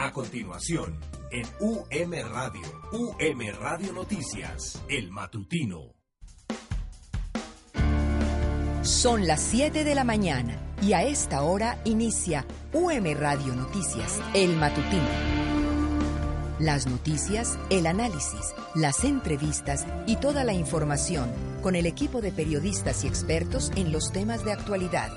A 0.00 0.12
continuación, 0.12 0.96
en 1.32 1.44
UM 1.58 2.12
Radio, 2.32 2.62
UM 2.92 3.40
Radio 3.58 3.92
Noticias, 3.92 4.80
el 4.88 5.10
matutino. 5.10 5.92
Son 8.82 9.26
las 9.26 9.42
7 9.42 9.82
de 9.82 9.96
la 9.96 10.04
mañana 10.04 10.56
y 10.80 10.92
a 10.92 11.02
esta 11.02 11.42
hora 11.42 11.82
inicia 11.84 12.46
UM 12.72 13.12
Radio 13.18 13.56
Noticias, 13.56 14.20
el 14.34 14.54
matutino. 14.54 15.02
Las 16.60 16.86
noticias, 16.86 17.58
el 17.68 17.88
análisis, 17.88 18.54
las 18.76 19.02
entrevistas 19.02 19.84
y 20.06 20.14
toda 20.14 20.44
la 20.44 20.52
información 20.52 21.28
con 21.60 21.74
el 21.74 21.86
equipo 21.86 22.20
de 22.20 22.30
periodistas 22.30 23.02
y 23.02 23.08
expertos 23.08 23.72
en 23.74 23.90
los 23.90 24.12
temas 24.12 24.44
de 24.44 24.52
actualidad. 24.52 25.10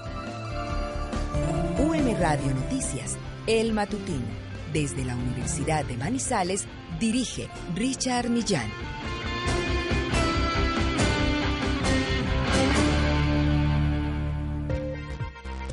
UM 1.78 2.20
Radio 2.20 2.52
Noticias, 2.56 3.16
el 3.46 3.74
matutino 3.74 4.51
desde 4.74 5.06
la 5.06 5.16
Universidad 5.16 5.86
de 5.86 5.98
Manizales, 5.98 6.68
dirige 7.00 7.50
Richard 7.76 8.30
Millán. 8.30 8.70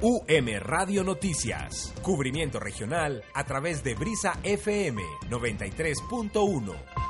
UM 0.01 0.49
Radio 0.61 1.03
Noticias. 1.03 1.93
Cubrimiento 2.03 2.61
regional 2.61 3.25
a 3.35 3.45
través 3.45 3.83
de 3.83 3.95
Brisa 3.95 4.39
FM 4.45 5.03
93.1. 5.29 7.08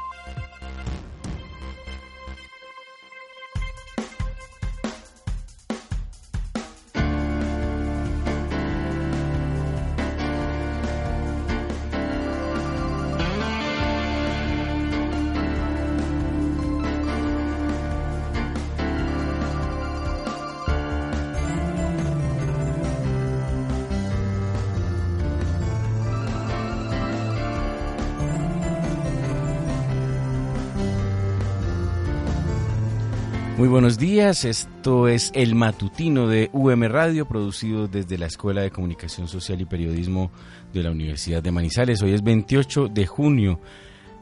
Muy 33.59 33.67
buenos 33.67 33.98
días, 33.98 34.45
esto 34.45 35.09
es 35.09 35.33
El 35.34 35.56
Matutino 35.56 36.28
de 36.28 36.48
UM 36.53 36.84
Radio, 36.84 37.27
producido 37.27 37.89
desde 37.89 38.17
la 38.17 38.27
Escuela 38.27 38.62
de 38.62 38.70
Comunicación 38.70 39.27
Social 39.27 39.61
y 39.61 39.65
Periodismo 39.65 40.31
de 40.73 40.84
la 40.84 40.92
Universidad 40.92 41.42
de 41.42 41.50
Manizales. 41.50 42.00
Hoy 42.00 42.12
es 42.12 42.23
28 42.23 42.87
de 42.87 43.05
junio 43.05 43.59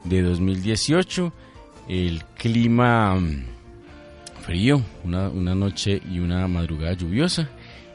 de 0.05 0.23
2018, 0.23 1.34
el 1.87 2.25
clima 2.39 3.15
mm, 3.17 3.45
frío, 4.41 4.81
una, 5.05 5.28
noche 5.55 6.00
y 6.10 6.19
una 6.19 6.49
madrugada 6.49 6.94
lluviosa 6.94 7.47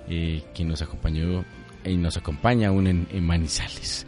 eh, 0.07 0.43
que 0.53 0.63
nos 0.63 0.83
acompañó 0.83 1.43
y 1.83 1.97
nos 1.97 2.17
acompaña 2.17 2.67
aún 2.67 2.85
en, 2.85 3.25
Manizales. 3.25 4.05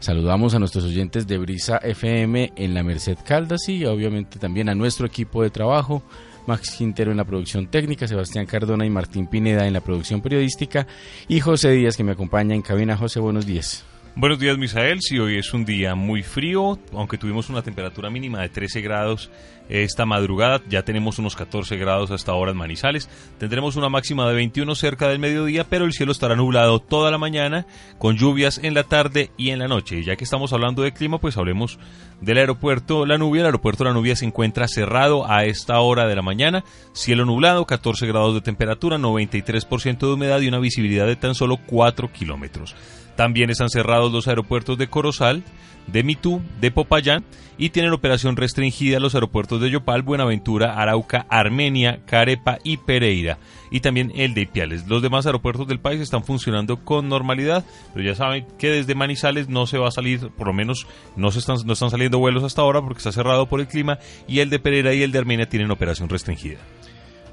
Saludamos 0.00 0.52
a 0.56 0.58
nuestros 0.58 0.82
oyentes 0.82 1.28
de 1.28 1.38
Brisa 1.38 1.76
FM 1.76 2.54
en 2.56 2.74
la 2.74 2.82
Merced 2.82 3.18
Caldas 3.24 3.68
y 3.68 3.84
obviamente 3.84 4.40
también 4.40 4.68
a 4.68 4.74
nuestro 4.74 5.06
equipo 5.06 5.44
de 5.44 5.50
trabajo 5.50 6.02
Max 6.46 6.74
Quintero 6.76 7.10
en 7.10 7.16
la 7.16 7.24
producción 7.24 7.68
técnica, 7.68 8.06
Sebastián 8.06 8.46
Cardona 8.46 8.84
y 8.86 8.90
Martín 8.90 9.26
Pineda 9.26 9.66
en 9.66 9.72
la 9.72 9.80
producción 9.80 10.20
periodística 10.20 10.86
y 11.28 11.40
José 11.40 11.70
Díaz 11.70 11.96
que 11.96 12.04
me 12.04 12.12
acompaña 12.12 12.54
en 12.54 12.62
cabina. 12.62 12.96
José, 12.96 13.20
buenos 13.20 13.46
días. 13.46 13.84
Buenos 14.14 14.38
días, 14.38 14.58
Misael. 14.58 15.00
Sí, 15.00 15.18
hoy 15.18 15.38
es 15.38 15.54
un 15.54 15.64
día 15.64 15.94
muy 15.94 16.22
frío, 16.22 16.78
aunque 16.92 17.16
tuvimos 17.16 17.48
una 17.48 17.62
temperatura 17.62 18.10
mínima 18.10 18.42
de 18.42 18.50
13 18.50 18.82
grados 18.82 19.30
esta 19.70 20.04
madrugada. 20.04 20.60
Ya 20.68 20.82
tenemos 20.82 21.18
unos 21.18 21.34
14 21.34 21.78
grados 21.78 22.10
hasta 22.10 22.30
ahora 22.30 22.50
en 22.50 22.58
Manizales. 22.58 23.08
Tendremos 23.38 23.76
una 23.76 23.88
máxima 23.88 24.28
de 24.28 24.34
21 24.34 24.74
cerca 24.74 25.08
del 25.08 25.18
mediodía, 25.18 25.64
pero 25.64 25.86
el 25.86 25.94
cielo 25.94 26.12
estará 26.12 26.36
nublado 26.36 26.78
toda 26.78 27.10
la 27.10 27.16
mañana, 27.16 27.66
con 27.98 28.18
lluvias 28.18 28.60
en 28.62 28.74
la 28.74 28.84
tarde 28.84 29.30
y 29.38 29.48
en 29.48 29.60
la 29.60 29.66
noche. 29.66 30.04
Ya 30.04 30.14
que 30.16 30.24
estamos 30.24 30.52
hablando 30.52 30.82
de 30.82 30.92
clima, 30.92 31.18
pues 31.18 31.38
hablemos 31.38 31.78
del 32.20 32.36
aeropuerto 32.36 33.06
La 33.06 33.16
Nubia. 33.16 33.40
El 33.40 33.46
aeropuerto 33.46 33.82
La 33.82 33.94
Nubia 33.94 34.14
se 34.14 34.26
encuentra 34.26 34.68
cerrado 34.68 35.30
a 35.30 35.46
esta 35.46 35.80
hora 35.80 36.06
de 36.06 36.16
la 36.16 36.22
mañana. 36.22 36.64
Cielo 36.92 37.24
nublado, 37.24 37.64
14 37.64 38.06
grados 38.06 38.34
de 38.34 38.42
temperatura, 38.42 38.98
93% 38.98 39.98
de 40.00 40.12
humedad 40.12 40.42
y 40.42 40.48
una 40.48 40.58
visibilidad 40.58 41.06
de 41.06 41.16
tan 41.16 41.34
solo 41.34 41.56
4 41.66 42.12
kilómetros. 42.12 42.76
También 43.22 43.50
están 43.50 43.68
cerrados 43.68 44.10
los 44.10 44.26
aeropuertos 44.26 44.76
de 44.78 44.88
Corozal, 44.88 45.44
de 45.86 46.02
Mitú, 46.02 46.42
de 46.60 46.72
Popayán 46.72 47.24
y 47.56 47.70
tienen 47.70 47.92
operación 47.92 48.36
restringida 48.36 48.98
los 48.98 49.14
aeropuertos 49.14 49.60
de 49.60 49.70
Yopal, 49.70 50.02
Buenaventura, 50.02 50.74
Arauca, 50.74 51.24
Armenia, 51.28 52.00
Carepa 52.04 52.58
y 52.64 52.78
Pereira 52.78 53.38
y 53.70 53.78
también 53.78 54.10
el 54.16 54.34
de 54.34 54.40
Ipiales. 54.40 54.88
Los 54.88 55.02
demás 55.02 55.24
aeropuertos 55.24 55.68
del 55.68 55.78
país 55.78 56.00
están 56.00 56.24
funcionando 56.24 56.84
con 56.84 57.08
normalidad, 57.08 57.64
pero 57.94 58.04
ya 58.04 58.16
saben 58.16 58.44
que 58.58 58.70
desde 58.70 58.96
Manizales 58.96 59.48
no 59.48 59.68
se 59.68 59.78
va 59.78 59.86
a 59.86 59.92
salir, 59.92 60.30
por 60.30 60.48
lo 60.48 60.52
menos 60.52 60.88
no, 61.14 61.30
se 61.30 61.38
están, 61.38 61.58
no 61.64 61.74
están 61.74 61.90
saliendo 61.90 62.18
vuelos 62.18 62.42
hasta 62.42 62.62
ahora 62.62 62.80
porque 62.80 62.98
está 62.98 63.12
cerrado 63.12 63.46
por 63.46 63.60
el 63.60 63.68
clima 63.68 64.00
y 64.26 64.40
el 64.40 64.50
de 64.50 64.58
Pereira 64.58 64.94
y 64.94 65.04
el 65.04 65.12
de 65.12 65.20
Armenia 65.20 65.48
tienen 65.48 65.70
operación 65.70 66.08
restringida. 66.08 66.58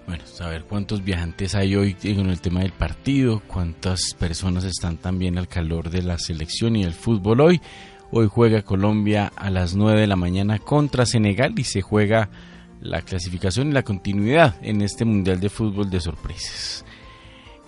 Bueno, 0.09 0.25
saber 0.25 0.63
cuántos 0.63 1.03
viajantes 1.03 1.53
hay 1.53 1.75
hoy 1.75 1.95
en 2.01 2.31
el 2.31 2.41
tema 2.41 2.61
del 2.61 2.71
partido, 2.71 3.43
cuántas 3.45 4.15
personas 4.15 4.63
están 4.63 4.97
también 4.97 5.37
al 5.37 5.47
calor 5.47 5.91
de 5.91 6.01
la 6.01 6.17
selección 6.17 6.75
y 6.75 6.83
el 6.83 6.93
fútbol 6.95 7.41
hoy. 7.41 7.61
Hoy 8.09 8.27
juega 8.27 8.63
Colombia 8.63 9.31
a 9.35 9.51
las 9.51 9.75
9 9.75 10.01
de 10.01 10.07
la 10.07 10.15
mañana 10.15 10.57
contra 10.57 11.05
Senegal 11.05 11.53
y 11.59 11.63
se 11.63 11.81
juega 11.81 12.31
la 12.81 13.03
clasificación 13.03 13.69
y 13.69 13.73
la 13.73 13.83
continuidad 13.83 14.55
en 14.63 14.81
este 14.81 15.05
Mundial 15.05 15.39
de 15.39 15.49
Fútbol 15.49 15.91
de 15.91 16.01
sorpresas. 16.01 16.83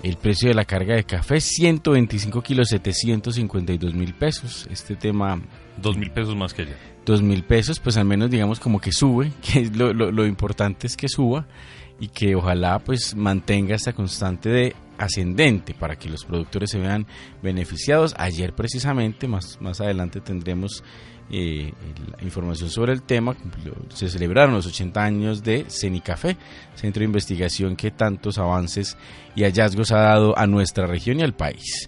El 0.02 0.18
precio 0.18 0.50
de 0.50 0.56
la 0.56 0.66
carga 0.66 0.96
de 0.96 1.03
café, 1.03 1.40
125 1.40 2.41
kilos, 2.41 2.69
752 2.69 3.94
mil 3.94 4.16
pesos. 4.16 4.68
Este 4.72 4.96
tema... 4.96 5.40
Dos 5.79 5.96
mil 5.96 6.09
pesos 6.09 6.35
más 6.35 6.56
que 6.56 6.63
ayer. 6.63 6.78
Dos 7.06 7.22
mil 7.22 7.44
pesos, 7.44 7.79
pues 7.79 7.97
al 7.97 8.06
menos 8.06 8.31
digamos 8.31 8.59
como 8.59 8.81
que 8.81 8.91
sube, 8.91 9.31
que 9.44 9.69
lo, 9.69 9.94
lo 9.94 10.25
importante 10.25 10.88
es 10.88 10.97
que 10.97 11.08
suba 11.08 11.46
y 12.01 12.07
que 12.07 12.35
ojalá 12.35 12.79
pues 12.79 13.16
mantenga 13.16 13.75
esta 13.75 13.94
constante 13.94 14.50
de 14.50 14.75
ascendente 14.97 15.73
para 15.75 15.95
que 15.95 16.09
los 16.09 16.25
productores 16.25 16.72
se 16.72 16.79
vean 16.79 17.06
beneficiados. 17.41 18.16
Ayer 18.17 18.53
precisamente, 18.53 19.28
más, 19.28 19.62
más 19.62 19.79
adelante 19.81 20.19
tendremos 20.19 20.84
eh, 21.29 21.72
la 22.17 22.23
información 22.23 22.72
sobre 22.72 22.91
el 22.91 23.03
tema. 23.03 23.38
Se 23.90 24.09
celebraron 24.09 24.56
los 24.56 24.66
80 24.66 25.01
años 25.01 25.44
de 25.44 25.66
CENICAFé, 25.69 26.38
centro 26.73 27.01
de 27.01 27.06
investigación 27.06 27.75
que 27.75 27.91
tantos 27.91 28.40
avances 28.40 28.97
y 29.35 29.44
hallazgos 29.44 29.91
ha 29.91 30.00
dado 30.00 30.38
a 30.38 30.47
nuestra 30.47 30.88
región 30.88 31.19
y 31.19 31.23
al 31.23 31.34
país. 31.34 31.88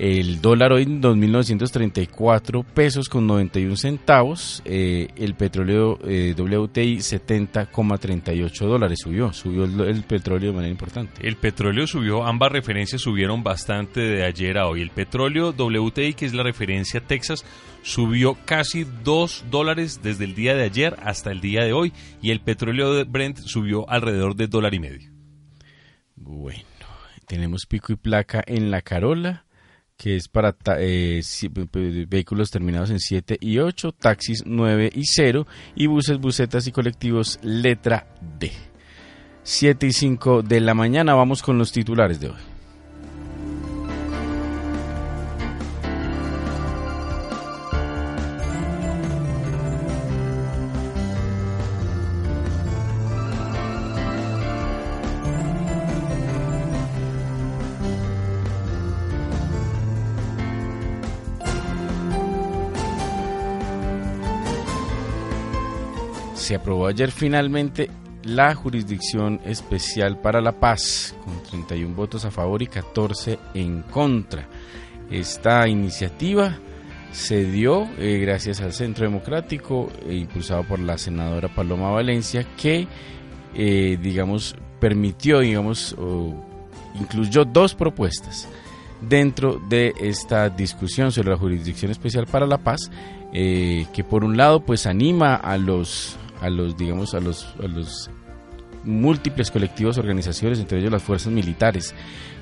El 0.00 0.40
dólar 0.40 0.72
hoy 0.72 0.84
en 0.84 1.02
2.934 1.02 2.64
pesos 2.64 3.10
con 3.10 3.26
91 3.26 3.76
centavos. 3.76 4.62
Eh, 4.64 5.08
el 5.14 5.34
petróleo 5.34 5.98
eh, 6.06 6.34
WTI 6.34 6.96
70,38 7.00 8.66
dólares 8.66 9.00
subió. 9.02 9.30
Subió 9.34 9.64
el, 9.64 10.02
petróleo 10.04 10.52
de 10.52 10.56
manera 10.56 10.72
importante. 10.72 11.28
El 11.28 11.36
petróleo 11.36 11.86
subió, 11.86 12.24
ambas 12.24 12.50
referencias 12.50 13.02
subieron 13.02 13.42
bastante 13.42 14.00
de 14.00 14.24
ayer 14.24 14.56
a 14.56 14.68
hoy. 14.68 14.80
El 14.80 14.88
petróleo 14.88 15.50
WTI, 15.50 16.14
que 16.14 16.24
es 16.24 16.32
la 16.32 16.44
referencia 16.44 17.02
Texas, 17.02 17.44
subió 17.82 18.38
casi 18.46 18.86
2 19.04 19.44
dólares 19.50 20.00
desde 20.02 20.24
el 20.24 20.34
día 20.34 20.54
de 20.54 20.62
ayer 20.62 20.96
hasta 21.02 21.30
el 21.30 21.42
día 21.42 21.62
de 21.62 21.74
hoy. 21.74 21.92
Y 22.22 22.30
el 22.30 22.40
petróleo 22.40 22.94
de 22.94 23.04
Brent 23.04 23.36
subió 23.40 23.86
alrededor 23.90 24.34
de 24.34 24.46
dólar 24.46 24.72
y 24.72 24.78
medio. 24.78 25.10
Bueno, 26.16 26.64
tenemos 27.26 27.66
pico 27.66 27.92
y 27.92 27.96
placa 27.96 28.42
en 28.46 28.70
la 28.70 28.80
Carola 28.80 29.44
que 30.00 30.16
es 30.16 30.28
para 30.28 30.56
eh, 30.78 31.20
vehículos 32.08 32.50
terminados 32.50 32.88
en 32.88 33.00
7 33.00 33.36
y 33.38 33.58
8, 33.58 33.92
taxis 33.92 34.44
9 34.46 34.90
y 34.94 35.04
0 35.04 35.46
y 35.74 35.88
buses, 35.88 36.18
busetas 36.18 36.66
y 36.66 36.72
colectivos 36.72 37.38
letra 37.42 38.06
D. 38.38 38.50
7 39.42 39.86
y 39.86 39.92
5 39.92 40.42
de 40.42 40.60
la 40.60 40.72
mañana 40.72 41.12
vamos 41.12 41.42
con 41.42 41.58
los 41.58 41.70
titulares 41.70 42.18
de 42.18 42.30
hoy. 42.30 42.49
Se 66.50 66.56
aprobó 66.56 66.88
ayer 66.88 67.12
finalmente 67.12 67.88
la 68.24 68.52
Jurisdicción 68.56 69.40
Especial 69.44 70.18
para 70.20 70.40
la 70.40 70.50
Paz, 70.50 71.14
con 71.24 71.40
31 71.44 71.94
votos 71.94 72.24
a 72.24 72.32
favor 72.32 72.60
y 72.60 72.66
14 72.66 73.38
en 73.54 73.82
contra. 73.82 74.48
Esta 75.12 75.68
iniciativa 75.68 76.58
se 77.12 77.44
dio 77.44 77.88
eh, 77.98 78.18
gracias 78.18 78.60
al 78.62 78.72
Centro 78.72 79.04
Democrático, 79.04 79.92
e 80.08 80.16
impulsado 80.16 80.64
por 80.64 80.80
la 80.80 80.98
senadora 80.98 81.46
Paloma 81.46 81.92
Valencia, 81.92 82.44
que, 82.56 82.88
eh, 83.54 83.96
digamos, 84.02 84.56
permitió, 84.80 85.38
digamos, 85.38 85.94
incluyó 86.98 87.44
dos 87.44 87.76
propuestas 87.76 88.48
dentro 89.00 89.60
de 89.68 89.94
esta 90.00 90.48
discusión 90.48 91.12
sobre 91.12 91.30
la 91.30 91.36
Jurisdicción 91.36 91.92
Especial 91.92 92.26
para 92.26 92.44
la 92.44 92.58
Paz, 92.58 92.90
eh, 93.32 93.86
que 93.92 94.02
por 94.02 94.24
un 94.24 94.36
lado, 94.36 94.58
pues 94.58 94.86
anima 94.86 95.36
a 95.36 95.56
los 95.56 96.16
a 96.40 96.50
los, 96.50 96.76
digamos, 96.76 97.14
a 97.14 97.20
los, 97.20 97.46
a 97.62 97.66
los 97.66 98.10
múltiples 98.84 99.50
colectivos, 99.50 99.98
organizaciones, 99.98 100.58
entre 100.58 100.78
ellos 100.78 100.92
las 100.92 101.02
fuerzas 101.02 101.32
militares, 101.32 101.94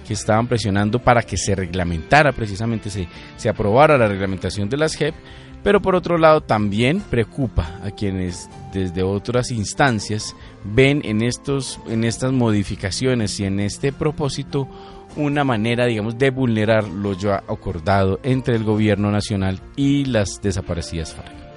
que 0.07 0.15
estaban 0.15 0.47
presionando 0.47 0.99
para 0.99 1.23
que 1.23 1.37
se 1.37 1.55
reglamentara 1.55 2.33
precisamente, 2.33 2.91
se, 2.91 3.09
se 3.37 3.49
aprobara 3.49 3.99
la 3.99 4.09
reglamentación 4.09 4.69
de 4.69 4.77
las 4.77 4.95
JEP, 4.97 5.15
pero 5.63 5.83
por 5.83 5.95
otro 5.95 6.19
lado 6.19 6.41
también 6.41 7.01
preocupa 7.01 7.81
a 7.83 7.91
quienes 7.91 8.49
desde 8.73 9.03
otras 9.03 9.51
instancias 9.51 10.35
ven 10.65 11.03
en, 11.05 11.23
estos, 11.23 11.81
en 11.89 12.05
estas 12.05 12.33
modificaciones 12.33 13.39
y 13.41 13.45
en 13.45 13.61
este 13.61 13.93
propósito 13.93 14.69
una 15.17 15.43
manera, 15.43 15.87
digamos, 15.87 16.17
de 16.17 16.31
vulnerar 16.31 16.85
lo 16.85 17.13
ya 17.13 17.43
acordado 17.49 18.21
entre 18.23 18.55
el 18.55 18.65
gobierno 18.65 19.11
nacional 19.11 19.61
y 19.75 20.05
las 20.05 20.41
desaparecidas 20.41 21.15
FARC. 21.15 21.48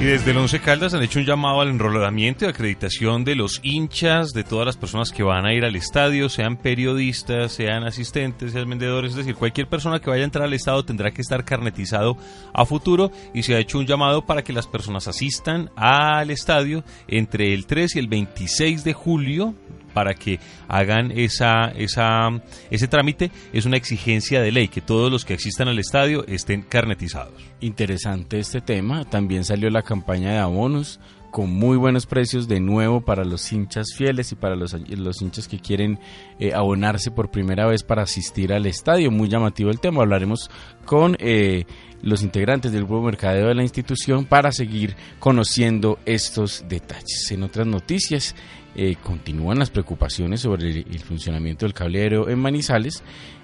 Y 0.00 0.04
desde 0.06 0.30
el 0.30 0.38
Once 0.38 0.58
Caldas 0.60 0.94
han 0.94 1.02
hecho 1.02 1.18
un 1.18 1.26
llamado 1.26 1.60
al 1.60 1.68
enrolamiento 1.68 2.46
y 2.46 2.48
acreditación 2.48 3.22
de 3.22 3.34
los 3.34 3.60
hinchas, 3.62 4.30
de 4.30 4.44
todas 4.44 4.64
las 4.64 4.78
personas 4.78 5.10
que 5.10 5.22
van 5.22 5.44
a 5.44 5.52
ir 5.52 5.62
al 5.62 5.76
estadio, 5.76 6.30
sean 6.30 6.56
periodistas, 6.56 7.52
sean 7.52 7.84
asistentes, 7.84 8.52
sean 8.52 8.70
vendedores, 8.70 9.10
es 9.10 9.18
decir, 9.18 9.34
cualquier 9.34 9.66
persona 9.66 10.00
que 10.00 10.08
vaya 10.08 10.22
a 10.22 10.24
entrar 10.24 10.46
al 10.46 10.54
estadio 10.54 10.86
tendrá 10.86 11.10
que 11.10 11.20
estar 11.20 11.44
carnetizado 11.44 12.16
a 12.54 12.64
futuro 12.64 13.12
y 13.34 13.42
se 13.42 13.54
ha 13.54 13.58
hecho 13.58 13.78
un 13.78 13.84
llamado 13.84 14.24
para 14.24 14.42
que 14.42 14.54
las 14.54 14.66
personas 14.66 15.06
asistan 15.06 15.70
al 15.76 16.30
estadio 16.30 16.82
entre 17.06 17.52
el 17.52 17.66
3 17.66 17.96
y 17.96 17.98
el 17.98 18.08
26 18.08 18.84
de 18.84 18.94
julio 18.94 19.54
para 19.92 20.14
que 20.14 20.40
hagan 20.68 21.10
esa, 21.12 21.68
esa, 21.76 22.30
ese 22.70 22.88
trámite 22.88 23.30
es 23.52 23.66
una 23.66 23.76
exigencia 23.76 24.40
de 24.40 24.52
ley, 24.52 24.68
que 24.68 24.80
todos 24.80 25.10
los 25.10 25.24
que 25.24 25.34
asistan 25.34 25.68
al 25.68 25.78
estadio 25.78 26.24
estén 26.26 26.62
carnetizados. 26.62 27.34
Interesante 27.60 28.38
este 28.38 28.60
tema, 28.60 29.04
también 29.04 29.44
salió 29.44 29.70
la 29.70 29.82
campaña 29.82 30.32
de 30.32 30.38
abonos 30.38 31.00
con 31.30 31.50
muy 31.50 31.76
buenos 31.76 32.06
precios 32.06 32.48
de 32.48 32.60
nuevo 32.60 33.00
para 33.00 33.24
los 33.24 33.52
hinchas 33.52 33.94
fieles 33.96 34.32
y 34.32 34.34
para 34.34 34.56
los, 34.56 34.72
los 34.72 35.22
hinchas 35.22 35.48
que 35.48 35.60
quieren 35.60 35.98
eh, 36.38 36.52
abonarse 36.54 37.10
por 37.10 37.30
primera 37.30 37.66
vez 37.66 37.82
para 37.82 38.02
asistir 38.02 38.52
al 38.52 38.66
estadio. 38.66 39.10
Muy 39.10 39.28
llamativo 39.28 39.70
el 39.70 39.80
tema. 39.80 40.02
Hablaremos 40.02 40.50
con 40.84 41.16
eh, 41.20 41.64
los 42.02 42.22
integrantes 42.22 42.72
del 42.72 42.84
grupo 42.84 43.02
mercadeo 43.02 43.48
de 43.48 43.54
la 43.54 43.62
institución 43.62 44.24
para 44.24 44.52
seguir 44.52 44.96
conociendo 45.18 45.98
estos 46.04 46.64
detalles. 46.68 47.30
En 47.30 47.42
otras 47.42 47.66
noticias, 47.66 48.34
eh, 48.82 48.96
continúan 49.02 49.58
las 49.58 49.68
preocupaciones 49.68 50.40
sobre 50.40 50.70
el, 50.70 51.00
funcionamiento 51.00 51.66
del 51.66 51.74
cablero 51.74 52.30
en 52.30 52.38
Manizales 52.38 53.02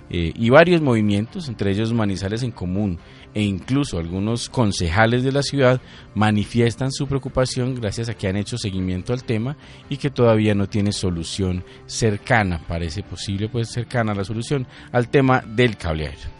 eh, 0.08 0.32
y 0.34 0.48
varios 0.48 0.80
movimientos, 0.80 1.50
entre 1.50 1.72
ellos 1.72 1.92
Manizales 1.92 2.42
en 2.42 2.52
Común 2.52 2.98
e 3.34 3.42
incluso 3.42 3.98
algunos 3.98 4.48
concejales 4.48 5.24
de 5.24 5.32
la 5.32 5.42
ciudad 5.42 5.82
manifiestan 6.14 6.90
su 6.90 7.06
preocupación 7.06 7.74
gracias 7.74 8.08
a 8.08 8.14
que 8.14 8.28
han 8.28 8.36
hecho 8.36 8.56
seguimiento 8.56 9.12
al 9.12 9.24
tema 9.24 9.58
y 9.90 9.98
que 9.98 10.08
todavía 10.08 10.54
no 10.54 10.70
tiene 10.70 10.90
solución 10.90 11.64
cercana, 11.84 12.62
parece 12.66 13.02
posible 13.02 13.50
pues 13.50 13.70
cercana 13.70 14.14
la 14.14 14.24
solución 14.24 14.66
al 14.90 15.10
tema 15.10 15.42
del 15.42 15.76
cableado. 15.76 16.35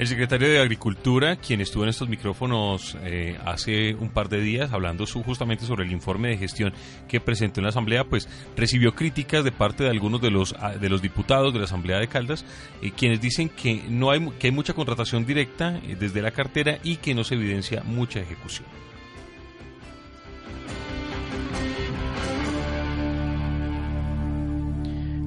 El 0.00 0.06
secretario 0.06 0.48
de 0.48 0.58
Agricultura, 0.58 1.36
quien 1.36 1.60
estuvo 1.60 1.82
en 1.82 1.90
estos 1.90 2.08
micrófonos 2.08 2.96
eh, 3.02 3.38
hace 3.44 3.94
un 3.94 4.08
par 4.08 4.30
de 4.30 4.40
días 4.40 4.72
hablando 4.72 5.04
justamente 5.04 5.66
sobre 5.66 5.84
el 5.84 5.92
informe 5.92 6.30
de 6.30 6.38
gestión 6.38 6.72
que 7.06 7.20
presentó 7.20 7.60
en 7.60 7.64
la 7.64 7.68
Asamblea, 7.68 8.04
pues 8.04 8.26
recibió 8.56 8.94
críticas 8.94 9.44
de 9.44 9.52
parte 9.52 9.84
de 9.84 9.90
algunos 9.90 10.22
de 10.22 10.30
los, 10.30 10.54
de 10.80 10.88
los 10.88 11.02
diputados 11.02 11.52
de 11.52 11.58
la 11.58 11.66
Asamblea 11.66 11.98
de 11.98 12.08
Caldas, 12.08 12.46
eh, 12.80 12.92
quienes 12.96 13.20
dicen 13.20 13.50
que, 13.50 13.82
no 13.90 14.10
hay, 14.10 14.26
que 14.38 14.46
hay 14.46 14.52
mucha 14.52 14.72
contratación 14.72 15.26
directa 15.26 15.78
eh, 15.86 15.98
desde 16.00 16.22
la 16.22 16.30
cartera 16.30 16.78
y 16.82 16.96
que 16.96 17.14
no 17.14 17.22
se 17.22 17.34
evidencia 17.34 17.82
mucha 17.82 18.20
ejecución. 18.20 18.64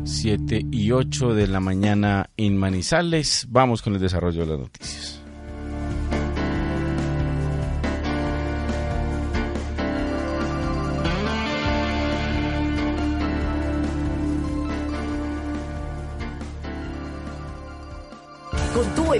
7 0.03 0.65
y 0.71 0.91
8 0.91 1.33
de 1.33 1.47
la 1.47 1.59
mañana 1.59 2.29
en 2.37 2.57
Manizales. 2.57 3.47
Vamos 3.49 3.81
con 3.81 3.93
el 3.93 4.01
desarrollo 4.01 4.41
de 4.41 4.47
las 4.47 4.59
noticias. 4.59 5.22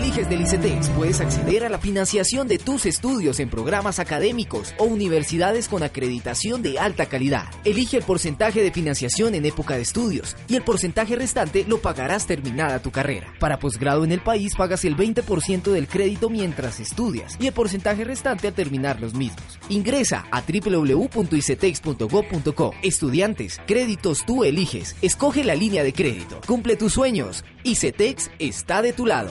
Eliges 0.04 0.30
del 0.30 0.42
ICETEX, 0.42 0.90
puedes 0.90 1.22
acceder 1.22 1.64
a 1.64 1.70
la 1.70 1.78
financiación 1.78 2.50
de 2.50 2.58
tus 2.58 2.86
estudios 2.86 3.40
en 3.40 3.50
programas 3.50 4.00
académicos 4.00 4.76
o 4.78 4.84
universidades 4.84 5.70
con 5.70 5.82
acreditación 5.82 6.62
de 6.62 6.78
alta 6.78 7.06
calidad. 7.06 7.46
Elige 7.64 7.96
el 7.98 8.04
porcentaje 8.04 8.62
de 8.62 8.72
financiación 8.72 9.34
en 9.34 9.46
época 9.46 9.76
de 9.76 9.82
estudios 9.82 10.36
y 10.50 10.58
el 10.58 10.64
porcentaje 10.64 11.16
restante 11.16 11.64
lo 11.66 11.80
pagarás 11.80 12.28
terminada 12.28 12.82
tu 12.82 12.92
carrera. 12.92 13.34
Para 13.40 13.60
posgrado 13.60 14.04
en 14.04 14.12
el 14.12 14.20
país 14.20 14.56
pagas 14.58 14.84
el 14.84 14.98
20% 14.98 15.72
del 15.72 15.88
crédito 15.88 16.30
mientras 16.30 16.81
estudias 16.81 17.38
y 17.40 17.48
el 17.48 17.54
porcentaje 17.54 18.04
restante 18.04 18.50
al 18.50 18.54
terminar 18.54 19.00
los 19.00 19.14
mismos. 19.14 19.57
Ingresa 19.69 20.26
a 20.31 20.42
www.icetex.gov.co. 20.42 22.74
Estudiantes, 22.83 23.62
créditos 23.66 24.26
tú 24.26 24.44
eliges. 24.44 24.98
Escoge 25.02 25.45
la 25.45 25.56
línea 25.56 25.81
de 25.83 25.94
crédito. 25.94 26.42
Cumple 26.45 26.76
tus 26.76 26.92
sueños. 26.92 27.45
ICETEX 27.64 28.31
está 28.40 28.81
de 28.81 28.92
tu 28.92 29.06
lado. 29.06 29.30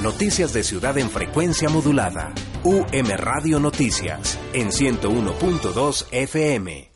Noticias 0.00 0.52
de 0.52 0.64
Ciudad 0.64 0.98
en 0.98 1.10
frecuencia 1.10 1.68
modulada. 1.68 2.34
UM 2.64 3.08
Radio 3.16 3.60
Noticias 3.60 4.38
en 4.52 4.68
101.2 4.68 6.06
FM. 6.10 6.92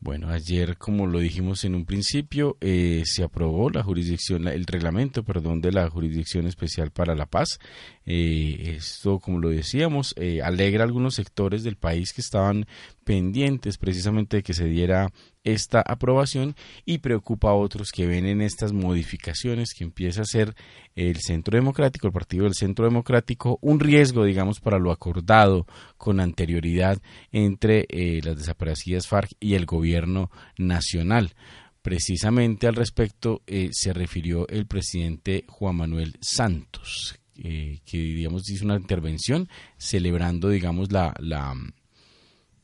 Bueno, 0.00 0.28
ayer, 0.28 0.78
como 0.78 1.08
lo 1.08 1.18
dijimos 1.18 1.64
en 1.64 1.74
un 1.74 1.84
principio, 1.84 2.56
eh, 2.60 3.02
se 3.04 3.24
aprobó 3.24 3.68
la 3.68 3.82
jurisdicción, 3.82 4.46
el 4.46 4.64
reglamento, 4.64 5.24
perdón, 5.24 5.60
de 5.60 5.72
la 5.72 5.90
Jurisdicción 5.90 6.46
Especial 6.46 6.92
para 6.92 7.16
la 7.16 7.26
Paz. 7.26 7.58
Eh, 8.06 8.76
esto, 8.76 9.18
como 9.18 9.40
lo 9.40 9.48
decíamos, 9.48 10.14
eh, 10.16 10.40
alegra 10.40 10.84
a 10.84 10.86
algunos 10.86 11.16
sectores 11.16 11.64
del 11.64 11.76
país 11.76 12.12
que 12.12 12.20
estaban 12.20 12.66
pendientes 13.02 13.76
precisamente 13.76 14.36
de 14.36 14.42
que 14.44 14.54
se 14.54 14.66
diera 14.66 15.12
esta 15.42 15.80
aprobación 15.80 16.54
y 16.84 16.98
preocupa 16.98 17.50
a 17.50 17.54
otros 17.54 17.90
que 17.90 18.06
ven 18.06 18.26
en 18.26 18.40
estas 18.40 18.72
modificaciones 18.72 19.74
que 19.74 19.82
empieza 19.82 20.22
a 20.22 20.26
ser 20.26 20.54
el 20.98 21.20
Centro 21.20 21.56
Democrático, 21.56 22.08
el 22.08 22.12
Partido 22.12 22.44
del 22.44 22.54
Centro 22.54 22.84
Democrático, 22.84 23.58
un 23.62 23.78
riesgo, 23.78 24.24
digamos, 24.24 24.58
para 24.58 24.78
lo 24.78 24.90
acordado 24.90 25.66
con 25.96 26.18
anterioridad 26.18 26.98
entre 27.30 27.86
eh, 27.88 28.20
las 28.24 28.36
desaparecidas 28.36 29.06
FARC 29.06 29.30
y 29.38 29.54
el 29.54 29.64
gobierno 29.64 30.30
nacional. 30.56 31.34
Precisamente 31.82 32.66
al 32.66 32.74
respecto 32.74 33.42
eh, 33.46 33.68
se 33.70 33.92
refirió 33.92 34.48
el 34.48 34.66
presidente 34.66 35.44
Juan 35.48 35.76
Manuel 35.76 36.16
Santos, 36.20 37.18
eh, 37.36 37.78
que 37.86 37.98
digamos 37.98 38.50
hizo 38.50 38.64
una 38.64 38.76
intervención 38.76 39.48
celebrando, 39.76 40.48
digamos, 40.48 40.90
la, 40.90 41.14
la 41.20 41.54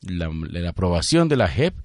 la, 0.07 0.69
aprobación 0.69 1.27
de 1.27 1.37
la 1.37 1.47
JEP, 1.47 1.75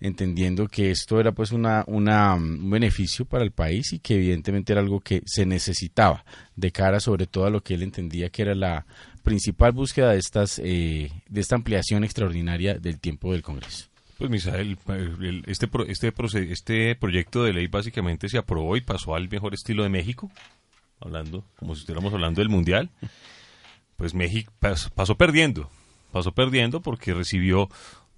entendiendo 0.00 0.68
que 0.68 0.90
esto 0.90 1.18
era 1.20 1.32
pues 1.32 1.52
una, 1.52 1.84
una, 1.86 2.34
un 2.34 2.70
beneficio 2.70 3.24
para 3.24 3.44
el 3.44 3.50
país 3.50 3.92
y 3.92 3.98
que 3.98 4.14
evidentemente 4.14 4.72
era 4.72 4.80
algo 4.80 5.00
que 5.00 5.22
se 5.26 5.44
necesitaba 5.44 6.24
de 6.56 6.70
cara 6.70 7.00
sobre 7.00 7.26
todo 7.26 7.46
a 7.46 7.50
lo 7.50 7.62
que 7.62 7.74
él 7.74 7.82
entendía 7.82 8.30
que 8.30 8.42
era 8.42 8.54
la 8.54 8.86
principal 9.22 9.72
búsqueda 9.72 10.12
de 10.12 10.18
estas 10.18 10.60
eh, 10.64 11.10
de 11.28 11.40
esta 11.40 11.56
ampliación 11.56 12.04
extraordinaria 12.04 12.74
del 12.74 12.98
tiempo 12.98 13.32
del 13.32 13.42
Congreso. 13.42 13.88
Pues 14.18 14.30
Misael, 14.30 14.76
este, 15.46 15.68
este, 15.86 16.12
este 16.50 16.96
proyecto 16.96 17.44
de 17.44 17.52
ley 17.52 17.68
básicamente 17.68 18.28
se 18.28 18.38
aprobó 18.38 18.76
y 18.76 18.80
pasó 18.80 19.14
al 19.14 19.28
mejor 19.28 19.54
estilo 19.54 19.84
de 19.84 19.90
México, 19.90 20.28
hablando 20.98 21.44
como 21.56 21.74
si 21.74 21.82
estuviéramos 21.82 22.12
hablando 22.12 22.40
del 22.40 22.48
Mundial. 22.48 22.90
Pues 23.96 24.14
México 24.14 24.52
pasó 24.94 25.16
perdiendo, 25.16 25.68
pasó 26.12 26.30
perdiendo 26.30 26.80
porque 26.80 27.14
recibió 27.14 27.68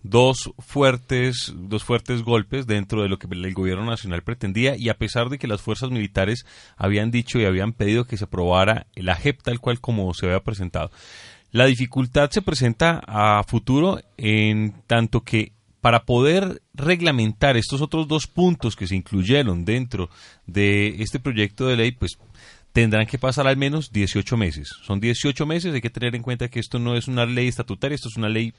dos 0.02 0.52
fuertes, 0.58 1.52
dos 1.54 1.84
fuertes 1.84 2.22
golpes 2.22 2.66
dentro 2.66 3.02
de 3.02 3.08
lo 3.08 3.18
que 3.18 3.26
el 3.30 3.54
gobierno 3.54 3.84
nacional 3.84 4.22
pretendía 4.22 4.76
y 4.76 4.88
a 4.88 4.98
pesar 4.98 5.28
de 5.28 5.38
que 5.38 5.48
las 5.48 5.60
fuerzas 5.60 5.90
militares 5.90 6.46
habían 6.76 7.10
dicho 7.10 7.38
y 7.38 7.44
habían 7.44 7.72
pedido 7.72 8.04
que 8.04 8.16
se 8.16 8.24
aprobara 8.24 8.86
la 8.94 9.16
JEP 9.16 9.42
tal 9.42 9.60
cual 9.60 9.80
como 9.80 10.12
se 10.14 10.26
había 10.26 10.42
presentado. 10.42 10.90
La 11.52 11.66
dificultad 11.66 12.30
se 12.30 12.42
presenta 12.42 13.02
a 13.06 13.42
futuro 13.42 14.00
en 14.16 14.72
tanto 14.86 15.22
que 15.22 15.52
para 15.80 16.04
poder 16.04 16.62
reglamentar 16.74 17.56
estos 17.56 17.80
otros 17.80 18.06
dos 18.06 18.26
puntos 18.26 18.76
que 18.76 18.86
se 18.86 18.96
incluyeron 18.96 19.64
dentro 19.64 20.10
de 20.46 21.02
este 21.02 21.18
proyecto 21.18 21.66
de 21.66 21.76
ley, 21.76 21.92
pues 21.92 22.18
tendrán 22.72 23.06
que 23.06 23.18
pasar 23.18 23.46
al 23.46 23.56
menos 23.56 23.92
18 23.92 24.36
meses. 24.36 24.70
Son 24.82 25.00
18 25.00 25.46
meses, 25.46 25.74
hay 25.74 25.80
que 25.80 25.90
tener 25.90 26.14
en 26.14 26.22
cuenta 26.22 26.48
que 26.48 26.60
esto 26.60 26.78
no 26.78 26.96
es 26.96 27.08
una 27.08 27.26
ley 27.26 27.48
estatutaria, 27.48 27.94
esto 27.94 28.08
es 28.08 28.16
una 28.16 28.28
ley 28.28 28.52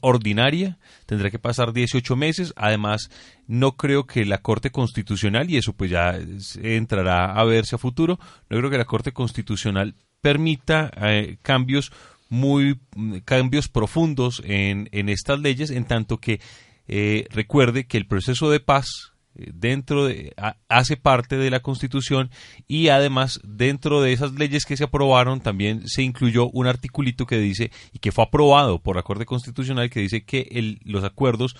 ordinaria, 0.00 0.78
tendrá 1.06 1.30
que 1.30 1.38
pasar 1.38 1.72
18 1.72 2.16
meses. 2.16 2.52
Además, 2.56 3.10
no 3.46 3.76
creo 3.76 4.06
que 4.06 4.24
la 4.24 4.38
Corte 4.38 4.70
Constitucional, 4.70 5.50
y 5.50 5.56
eso 5.56 5.72
pues 5.72 5.90
ya 5.90 6.18
entrará 6.62 7.32
a 7.32 7.44
verse 7.44 7.76
a 7.76 7.78
futuro, 7.78 8.18
no 8.50 8.58
creo 8.58 8.70
que 8.70 8.78
la 8.78 8.84
Corte 8.84 9.12
Constitucional 9.12 9.94
permita 10.20 10.90
eh, 10.96 11.38
cambios 11.42 11.92
muy 12.28 12.78
cambios 13.24 13.68
profundos 13.68 14.42
en, 14.44 14.88
en 14.92 15.08
estas 15.08 15.40
leyes, 15.40 15.70
en 15.70 15.86
tanto 15.86 16.18
que 16.18 16.40
eh, 16.86 17.26
recuerde 17.30 17.86
que 17.86 17.96
el 17.96 18.06
proceso 18.06 18.50
de 18.50 18.60
paz 18.60 19.12
dentro 19.38 20.06
de, 20.06 20.34
hace 20.68 20.96
parte 20.96 21.36
de 21.36 21.50
la 21.50 21.60
Constitución 21.60 22.30
y 22.66 22.88
además 22.88 23.40
dentro 23.44 24.00
de 24.02 24.12
esas 24.12 24.32
leyes 24.32 24.64
que 24.64 24.76
se 24.76 24.84
aprobaron 24.84 25.40
también 25.40 25.86
se 25.86 26.02
incluyó 26.02 26.48
un 26.50 26.66
articulito 26.66 27.26
que 27.26 27.38
dice 27.38 27.70
y 27.92 27.98
que 27.98 28.12
fue 28.12 28.24
aprobado 28.24 28.80
por 28.80 28.96
la 28.96 29.02
Corte 29.02 29.26
Constitucional 29.26 29.90
que 29.90 30.00
dice 30.00 30.24
que 30.24 30.48
el, 30.52 30.80
los 30.84 31.04
acuerdos 31.04 31.56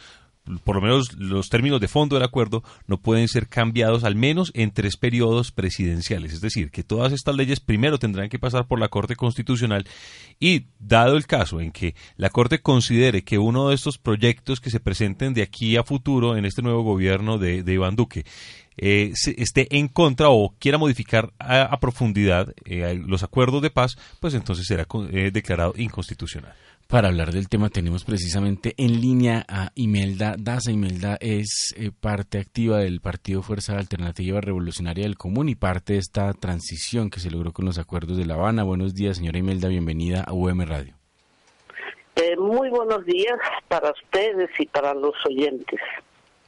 por 0.64 0.76
lo 0.76 0.83
menos 0.83 1.14
los 1.14 1.49
términos 1.49 1.81
de 1.81 1.88
fondo 1.88 2.17
del 2.17 2.25
acuerdo 2.25 2.62
no 2.87 3.00
pueden 3.00 3.28
ser 3.28 3.49
cambiados 3.49 4.05
al 4.05 4.14
menos 4.14 4.50
en 4.55 4.71
tres 4.71 4.97
periodos 4.97 5.52
presidenciales. 5.52 6.33
Es 6.33 6.40
decir, 6.40 6.71
que 6.71 6.83
todas 6.83 7.12
estas 7.12 7.37
leyes 7.37 7.61
primero 7.61 7.99
tendrán 7.99 8.28
que 8.28 8.38
pasar 8.38 8.67
por 8.67 8.81
la 8.81 8.88
Corte 8.88 9.17
Constitucional 9.17 9.87
y, 10.40 10.67
dado 10.78 11.17
el 11.17 11.26
caso 11.26 11.61
en 11.61 11.73
que 11.73 11.95
la 12.17 12.31
Corte 12.31 12.61
considere 12.61 13.23
que 13.23 13.38
uno 13.38 13.69
de 13.69 13.75
estos 13.75 13.99
proyectos 13.99 14.61
que 14.61 14.71
se 14.71 14.81
presenten 14.81 15.35
de 15.35 15.43
aquí 15.43 15.76
a 15.76 15.85
futuro 15.85 16.37
en 16.37 16.45
este 16.45 16.62
nuevo 16.62 16.83
gobierno 16.83 17.38
de, 17.38 17.64
Iván 17.67 17.97
Duque 17.97 18.25
eh, 18.76 19.12
esté 19.37 19.76
en 19.76 19.88
contra 19.88 20.31
o 20.31 20.55
quiera 20.59 20.78
modificar 20.78 21.33
a, 21.38 21.78
profundidad 21.81 22.55
eh, 22.64 23.00
los 23.07 23.23
acuerdos 23.23 23.61
de 23.62 23.71
paz, 23.71 23.97
pues 24.21 24.35
entonces 24.35 24.67
será 24.67 24.87
eh, 25.11 25.31
declarado 25.33 25.75
inconstitucional. 25.76 26.55
Para 26.90 27.09
hablar 27.09 27.33
del 27.33 27.50
tema 27.50 27.68
tenemos 27.68 28.02
precisamente 28.02 28.73
en 28.78 29.02
línea 29.02 29.45
a 29.47 29.73
Imelda 29.75 30.37
Daza. 30.38 30.73
Imelda 30.73 31.18
es 31.21 31.75
eh, 31.76 31.90
parte 31.90 32.38
activa 32.38 32.78
del 32.78 33.02
Partido 33.02 33.42
Fuerza 33.42 33.76
Alternativa 33.76 34.40
Revolucionaria 34.40 35.04
del 35.04 35.18
Común 35.18 35.50
y 35.50 35.54
parte 35.54 35.92
de 35.92 35.99
esta 35.99 36.33
transición 36.33 37.11
que 37.11 37.21
se 37.21 37.30
logró 37.30 37.52
con 37.52 37.66
los 37.66 37.76
acuerdos 37.76 38.16
de 38.16 38.25
La 38.25 38.37
Habana. 38.37 38.62
Buenos 38.62 38.95
días, 38.95 39.18
señora 39.18 39.37
Imelda, 39.37 39.68
bienvenida 39.68 40.23
a 40.23 40.33
UM 40.33 40.62
Radio. 40.62 40.95
Eh, 42.16 42.35
muy 42.38 42.71
buenos 42.71 43.04
días 43.04 43.37
para 43.68 43.90
ustedes 43.90 44.49
y 44.59 44.64
para 44.64 44.95
los 44.95 45.12
oyentes. 45.26 45.80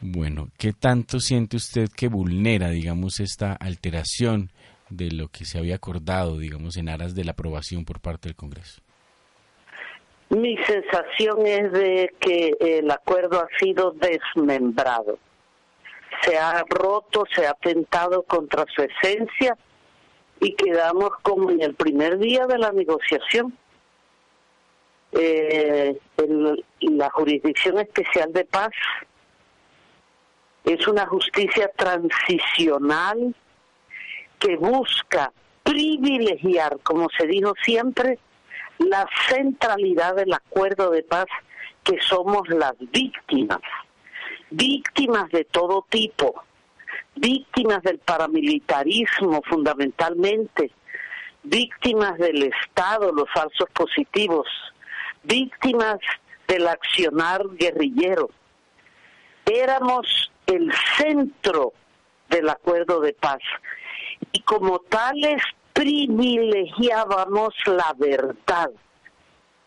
Bueno, 0.00 0.48
¿qué 0.56 0.72
tanto 0.72 1.20
siente 1.20 1.58
usted 1.58 1.90
que 1.94 2.08
vulnera, 2.08 2.70
digamos, 2.70 3.20
esta 3.20 3.52
alteración 3.52 4.50
de 4.88 5.10
lo 5.10 5.28
que 5.28 5.44
se 5.44 5.58
había 5.58 5.74
acordado, 5.74 6.38
digamos, 6.38 6.78
en 6.78 6.88
aras 6.88 7.14
de 7.14 7.24
la 7.24 7.32
aprobación 7.32 7.84
por 7.84 8.00
parte 8.00 8.30
del 8.30 8.36
Congreso? 8.36 8.80
Mi 10.30 10.56
sensación 10.58 11.44
es 11.44 11.72
de 11.72 12.14
que 12.20 12.56
el 12.60 12.88
acuerdo 12.90 13.40
ha 13.40 13.48
sido 13.58 13.90
desmembrado. 13.92 15.18
Se 16.22 16.38
ha 16.38 16.62
roto, 16.68 17.24
se 17.34 17.46
ha 17.46 17.50
atentado 17.50 18.22
contra 18.22 18.64
su 18.72 18.82
esencia 18.82 19.56
y 20.40 20.54
quedamos 20.54 21.10
como 21.22 21.50
en 21.50 21.60
el 21.62 21.74
primer 21.74 22.18
día 22.18 22.46
de 22.46 22.58
la 22.58 22.70
negociación. 22.70 23.56
Eh, 25.12 25.98
la 26.78 27.10
jurisdicción 27.10 27.78
especial 27.78 28.32
de 28.32 28.44
paz 28.44 28.70
es 30.62 30.86
una 30.86 31.06
justicia 31.06 31.72
transicional 31.76 33.34
que 34.38 34.56
busca 34.56 35.32
privilegiar, 35.64 36.78
como 36.84 37.08
se 37.18 37.26
dijo 37.26 37.52
siempre, 37.64 38.20
la 38.80 39.06
centralidad 39.28 40.16
del 40.16 40.32
acuerdo 40.32 40.90
de 40.90 41.02
paz 41.02 41.26
que 41.84 42.00
somos 42.00 42.48
las 42.48 42.74
víctimas, 42.78 43.60
víctimas 44.50 45.30
de 45.30 45.44
todo 45.44 45.84
tipo, 45.88 46.42
víctimas 47.14 47.82
del 47.82 47.98
paramilitarismo 47.98 49.42
fundamentalmente, 49.42 50.72
víctimas 51.42 52.18
del 52.18 52.44
Estado, 52.44 53.12
los 53.12 53.30
falsos 53.30 53.68
positivos, 53.74 54.46
víctimas 55.22 55.98
del 56.48 56.66
accionar 56.66 57.42
guerrillero. 57.52 58.30
Éramos 59.44 60.32
el 60.46 60.72
centro 60.96 61.74
del 62.28 62.48
acuerdo 62.48 63.00
de 63.00 63.12
paz 63.12 63.40
y 64.32 64.40
como 64.40 64.78
tales 64.80 65.42
privilegiábamos 65.80 67.54
la 67.64 67.94
verdad. 67.96 68.70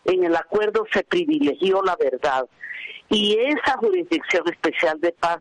En 0.04 0.22
el 0.22 0.36
acuerdo 0.36 0.86
se 0.92 1.02
privilegió 1.02 1.82
la 1.82 1.96
verdad. 1.96 2.46
Y 3.08 3.36
esa 3.36 3.76
jurisdicción 3.78 4.48
especial 4.48 5.00
de 5.00 5.10
paz 5.10 5.40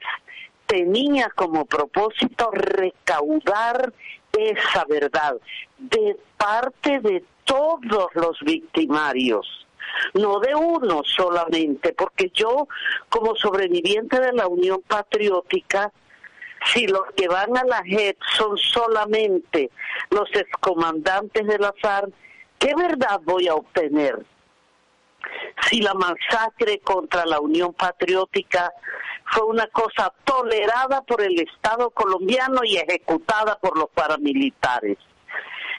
tenía 0.65 1.29
como 1.35 1.65
propósito 1.65 2.49
recaudar 2.51 3.93
esa 4.35 4.83
verdad 4.85 5.35
de 5.77 6.17
parte 6.37 6.99
de 7.01 7.23
todos 7.43 8.07
los 8.15 8.39
victimarios, 8.41 9.67
no 10.15 10.39
de 10.39 10.55
uno 10.55 11.03
solamente, 11.05 11.93
porque 11.93 12.31
yo 12.33 12.67
como 13.09 13.35
sobreviviente 13.35 14.19
de 14.19 14.33
la 14.33 14.47
Unión 14.47 14.81
Patriótica 14.87 15.91
si 16.65 16.87
los 16.87 17.03
que 17.15 17.27
van 17.27 17.57
a 17.57 17.63
la 17.63 17.83
JEP 17.83 18.17
son 18.37 18.57
solamente 18.57 19.69
los 20.09 20.29
excomandantes 20.33 21.45
del 21.45 21.63
azar, 21.63 22.09
¿qué 22.59 22.73
verdad 22.75 23.19
voy 23.23 23.47
a 23.47 23.55
obtener? 23.55 24.25
Si 25.69 25.81
la 25.81 25.93
masacre 25.93 26.79
contra 26.79 27.25
la 27.25 27.39
Unión 27.39 27.73
Patriótica 27.73 28.71
fue 29.25 29.43
una 29.43 29.67
cosa 29.67 30.13
tolerada 30.23 31.01
por 31.01 31.21
el 31.21 31.39
Estado 31.39 31.89
colombiano 31.89 32.61
y 32.63 32.77
ejecutada 32.77 33.57
por 33.59 33.77
los 33.77 33.89
paramilitares. 33.89 34.97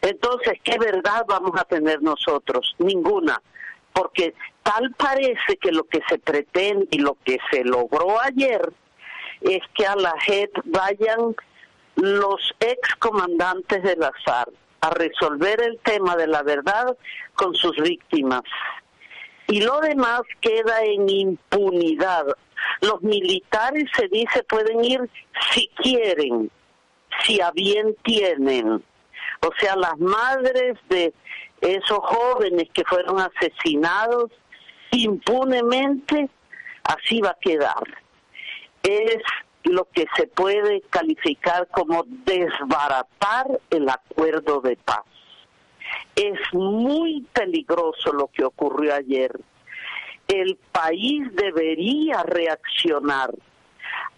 Entonces, 0.00 0.54
¿qué 0.62 0.78
verdad 0.78 1.24
vamos 1.26 1.52
a 1.58 1.64
tener 1.64 2.02
nosotros? 2.02 2.74
Ninguna, 2.78 3.40
porque 3.92 4.34
tal 4.62 4.92
parece 4.92 5.56
que 5.60 5.72
lo 5.72 5.84
que 5.84 6.00
se 6.08 6.18
pretende 6.18 6.88
y 6.90 6.98
lo 6.98 7.16
que 7.24 7.38
se 7.50 7.64
logró 7.64 8.20
ayer 8.20 8.72
es 9.44 9.60
que 9.74 9.86
a 9.86 9.94
la 9.94 10.14
JEP 10.20 10.50
vayan 10.64 11.36
los 11.96 12.54
ex 12.60 12.94
comandantes 12.98 13.82
del 13.82 14.02
azar 14.02 14.48
a 14.80 14.90
resolver 14.90 15.62
el 15.62 15.78
tema 15.80 16.16
de 16.16 16.26
la 16.26 16.42
verdad 16.42 16.96
con 17.34 17.54
sus 17.54 17.76
víctimas. 17.76 18.42
Y 19.46 19.60
lo 19.60 19.80
demás 19.80 20.22
queda 20.40 20.82
en 20.82 21.08
impunidad. 21.08 22.26
Los 22.80 23.02
militares, 23.02 23.84
se 23.94 24.08
dice, 24.08 24.42
pueden 24.44 24.82
ir 24.84 25.10
si 25.52 25.68
quieren, 25.76 26.50
si 27.22 27.40
a 27.40 27.50
bien 27.50 27.94
tienen. 28.02 28.82
O 29.40 29.50
sea, 29.58 29.76
las 29.76 29.98
madres 29.98 30.78
de 30.88 31.12
esos 31.60 31.98
jóvenes 31.98 32.68
que 32.72 32.84
fueron 32.84 33.20
asesinados 33.20 34.30
impunemente, 34.90 36.28
así 36.84 37.20
va 37.20 37.30
a 37.30 37.38
quedar 37.40 38.03
es 38.84 39.22
lo 39.64 39.88
que 39.90 40.06
se 40.16 40.26
puede 40.26 40.82
calificar 40.90 41.66
como 41.68 42.04
desbaratar 42.06 43.46
el 43.70 43.88
acuerdo 43.88 44.60
de 44.60 44.76
paz. 44.76 45.04
Es 46.14 46.38
muy 46.52 47.26
peligroso 47.32 48.12
lo 48.12 48.28
que 48.28 48.44
ocurrió 48.44 48.94
ayer. 48.94 49.32
El 50.28 50.56
país 50.70 51.34
debería 51.34 52.22
reaccionar. 52.22 53.30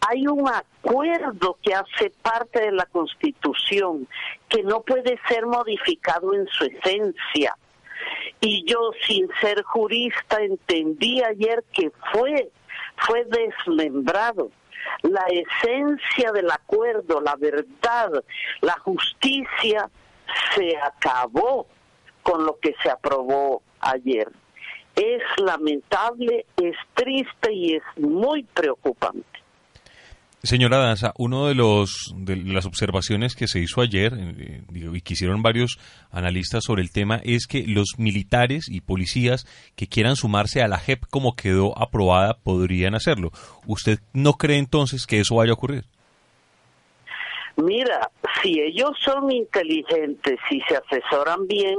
Hay 0.08 0.26
un 0.26 0.48
acuerdo 0.48 1.58
que 1.62 1.74
hace 1.74 2.10
parte 2.22 2.60
de 2.60 2.72
la 2.72 2.86
Constitución 2.86 4.06
que 4.48 4.62
no 4.62 4.82
puede 4.82 5.18
ser 5.28 5.46
modificado 5.46 6.34
en 6.34 6.46
su 6.48 6.64
esencia. 6.64 7.56
Y 8.40 8.64
yo, 8.64 8.90
sin 9.06 9.28
ser 9.40 9.62
jurista, 9.62 10.38
entendí 10.40 11.22
ayer 11.22 11.64
que 11.72 11.90
fue 12.12 12.50
fue 12.96 13.24
desmembrado. 13.24 14.50
La 15.02 15.24
esencia 15.30 16.32
del 16.32 16.50
acuerdo, 16.50 17.20
la 17.20 17.36
verdad, 17.36 18.10
la 18.60 18.74
justicia 18.80 19.90
se 20.54 20.76
acabó 20.76 21.66
con 22.22 22.44
lo 22.44 22.58
que 22.58 22.74
se 22.82 22.90
aprobó 22.90 23.62
ayer. 23.80 24.30
es 24.94 25.22
lamentable, 25.36 26.46
es 26.56 26.74
triste 26.94 27.52
y 27.52 27.74
es 27.76 27.82
muy 27.96 28.44
preocupante. 28.44 29.35
Señora 30.46 30.78
Danza, 30.78 31.12
uno 31.18 31.48
de 31.48 31.56
los 31.56 32.14
de 32.16 32.36
las 32.36 32.66
observaciones 32.66 33.34
que 33.34 33.48
se 33.48 33.58
hizo 33.58 33.80
ayer 33.80 34.12
eh, 34.16 34.62
y 34.72 35.00
que 35.00 35.14
hicieron 35.14 35.42
varios 35.42 35.80
analistas 36.12 36.62
sobre 36.64 36.82
el 36.82 36.92
tema 36.92 37.20
es 37.24 37.48
que 37.48 37.64
los 37.66 37.98
militares 37.98 38.66
y 38.68 38.80
policías 38.80 39.44
que 39.74 39.88
quieran 39.88 40.14
sumarse 40.14 40.62
a 40.62 40.68
la 40.68 40.78
JEP 40.78 41.04
como 41.10 41.34
quedó 41.34 41.76
aprobada 41.76 42.34
podrían 42.34 42.94
hacerlo. 42.94 43.32
¿Usted 43.66 43.98
no 44.12 44.34
cree 44.34 44.58
entonces 44.58 45.04
que 45.04 45.18
eso 45.18 45.34
vaya 45.34 45.50
a 45.50 45.54
ocurrir? 45.54 45.84
Mira, 47.56 48.08
si 48.40 48.60
ellos 48.60 48.92
son 49.00 49.32
inteligentes 49.32 50.38
y 50.48 50.60
se 50.68 50.76
asesoran 50.76 51.48
bien, 51.48 51.76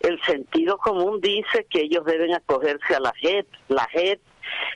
el 0.00 0.20
sentido 0.24 0.76
común 0.76 1.22
dice 1.22 1.66
que 1.70 1.80
ellos 1.80 2.04
deben 2.04 2.34
acogerse 2.34 2.96
a 2.96 3.00
la 3.00 3.14
JEP. 3.18 3.46
La 3.68 3.88
JEP 3.92 4.20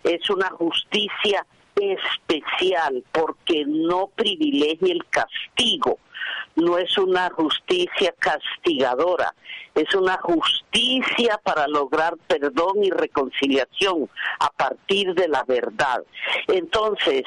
es 0.04 0.30
una 0.30 0.48
justicia 0.48 1.44
especial 1.80 3.04
porque 3.12 3.64
no 3.66 4.08
privilegia 4.08 4.92
el 4.92 5.04
castigo, 5.06 5.98
no 6.56 6.78
es 6.78 6.96
una 6.96 7.30
justicia 7.30 8.14
castigadora, 8.18 9.34
es 9.74 9.94
una 9.94 10.16
justicia 10.18 11.38
para 11.42 11.68
lograr 11.68 12.16
perdón 12.26 12.82
y 12.82 12.90
reconciliación 12.90 14.08
a 14.40 14.50
partir 14.50 15.14
de 15.14 15.28
la 15.28 15.44
verdad. 15.44 16.02
Entonces, 16.48 17.24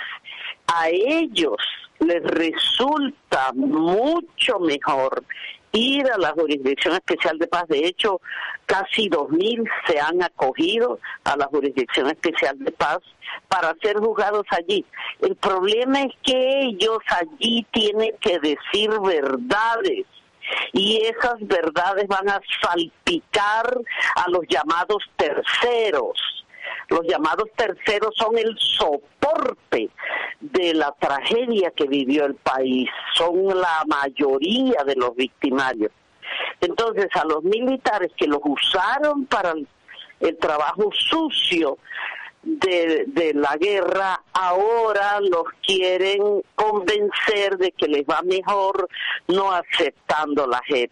a 0.68 0.90
ellos 0.90 1.58
les 2.00 2.24
resulta 2.24 3.52
mucho 3.54 4.60
mejor 4.60 5.24
ir 5.72 6.10
a 6.12 6.18
la 6.18 6.32
Jurisdicción 6.32 6.96
Especial 6.96 7.38
de 7.38 7.48
Paz. 7.48 7.66
De 7.68 7.86
hecho, 7.86 8.22
casi 8.66 9.10
2.000 9.10 9.70
se 9.88 10.00
han 10.00 10.22
acogido 10.22 11.00
a 11.24 11.36
la 11.38 11.46
Jurisdicción 11.46 12.08
Especial 12.08 12.58
de 12.60 12.72
Paz 12.72 13.00
para 13.48 13.76
ser 13.82 13.98
juzgados 13.98 14.46
allí. 14.52 14.86
El 15.22 15.36
problema 15.36 16.04
es 16.04 16.14
que 16.24 16.62
ellos 16.62 17.00
allí 17.08 17.66
tienen 17.72 18.16
que 18.20 18.40
decir 18.40 18.90
verdades 19.00 20.06
y 20.74 21.02
esas 21.06 21.36
verdades 21.42 22.08
van 22.08 22.30
a 22.30 22.42
salpicar 22.62 23.78
a 24.16 24.30
los 24.30 24.42
llamados 24.48 25.04
terceros 25.16 26.39
los 26.90 27.02
llamados 27.08 27.50
terceros 27.56 28.14
son 28.16 28.38
el 28.38 28.56
soporte 28.58 29.90
de 30.40 30.74
la 30.74 30.92
tragedia 31.00 31.72
que 31.72 31.88
vivió 31.88 32.26
el 32.26 32.36
país, 32.36 32.90
son 33.14 33.48
la 33.48 33.84
mayoría 33.88 34.84
de 34.86 34.96
los 34.96 35.16
victimarios. 35.16 35.92
Entonces, 36.62 37.08
a 37.14 37.26
los 37.26 37.44
militares 37.44 38.12
que 38.18 38.28
los 38.28 38.40
usaron 38.44 39.26
para 39.26 39.54
el, 40.20 40.38
trabajo 40.38 40.90
sucio 40.92 41.78
de, 42.44 43.32
la 43.36 43.56
guerra, 43.58 44.22
ahora 44.34 45.20
los 45.22 45.44
quieren 45.66 46.42
convencer 46.56 47.58
de 47.58 47.72
que 47.72 47.88
les 47.88 48.04
va 48.04 48.22
mejor 48.24 48.90
no 49.28 49.52
aceptando 49.52 50.48
la 50.48 50.62
JEP. 50.68 50.92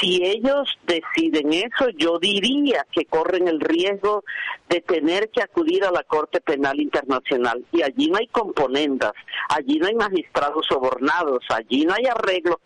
Si 0.00 0.24
ellos 0.24 0.78
deciden 0.86 1.52
eso, 1.52 1.88
yo 1.96 2.18
diría 2.18 2.86
que 2.90 3.04
corren 3.04 3.48
el 3.48 3.60
riesgo 3.60 4.24
de 4.68 4.80
tener 4.80 5.30
que 5.30 5.42
acudir 5.42 5.84
a 5.84 5.90
la 5.90 6.02
Corte 6.02 6.40
Penal 6.40 6.80
Internacional. 6.80 7.64
Y 7.72 7.82
allí 7.82 8.08
no 8.10 8.18
hay 8.18 8.26
componendas, 8.28 9.12
allí 9.48 9.78
no 9.78 9.86
hay 9.86 9.94
magistrados 9.94 10.66
sobornados, 10.66 11.44
allí 11.50 11.84
no 11.84 11.94
hay 11.94 12.06
arreglos 12.06 12.56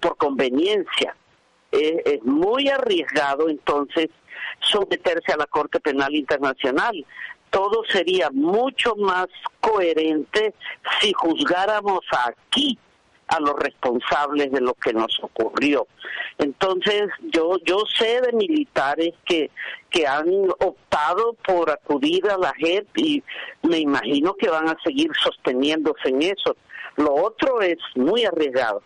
por 0.00 0.16
conveniencia. 0.16 1.16
es 1.70 2.22
muy 2.24 2.68
arriesgado 2.68 3.48
entonces 3.48 4.08
someterse 4.60 5.32
a 5.32 5.36
la 5.36 5.46
Corte 5.46 5.80
Penal 5.80 6.14
Internacional 6.14 7.06
todo 7.52 7.84
sería 7.86 8.30
mucho 8.30 8.96
más 8.96 9.26
coherente 9.60 10.54
si 11.00 11.12
juzgáramos 11.12 12.00
aquí 12.26 12.78
a 13.28 13.40
los 13.40 13.54
responsables 13.56 14.50
de 14.52 14.60
lo 14.60 14.74
que 14.74 14.92
nos 14.92 15.18
ocurrió. 15.22 15.86
Entonces, 16.38 17.04
yo 17.32 17.56
yo 17.64 17.84
sé 17.98 18.20
de 18.20 18.32
militares 18.32 19.14
que 19.24 19.50
que 19.90 20.06
han 20.06 20.28
optado 20.60 21.34
por 21.46 21.70
acudir 21.70 22.28
a 22.30 22.38
la 22.38 22.52
JEP 22.58 22.86
y 22.96 23.22
me 23.62 23.78
imagino 23.78 24.34
que 24.34 24.48
van 24.48 24.68
a 24.68 24.76
seguir 24.82 25.10
sosteniéndose 25.22 26.08
en 26.08 26.22
eso. 26.22 26.56
Lo 26.96 27.14
otro 27.14 27.60
es 27.60 27.78
muy 27.94 28.24
arriesgado. 28.24 28.82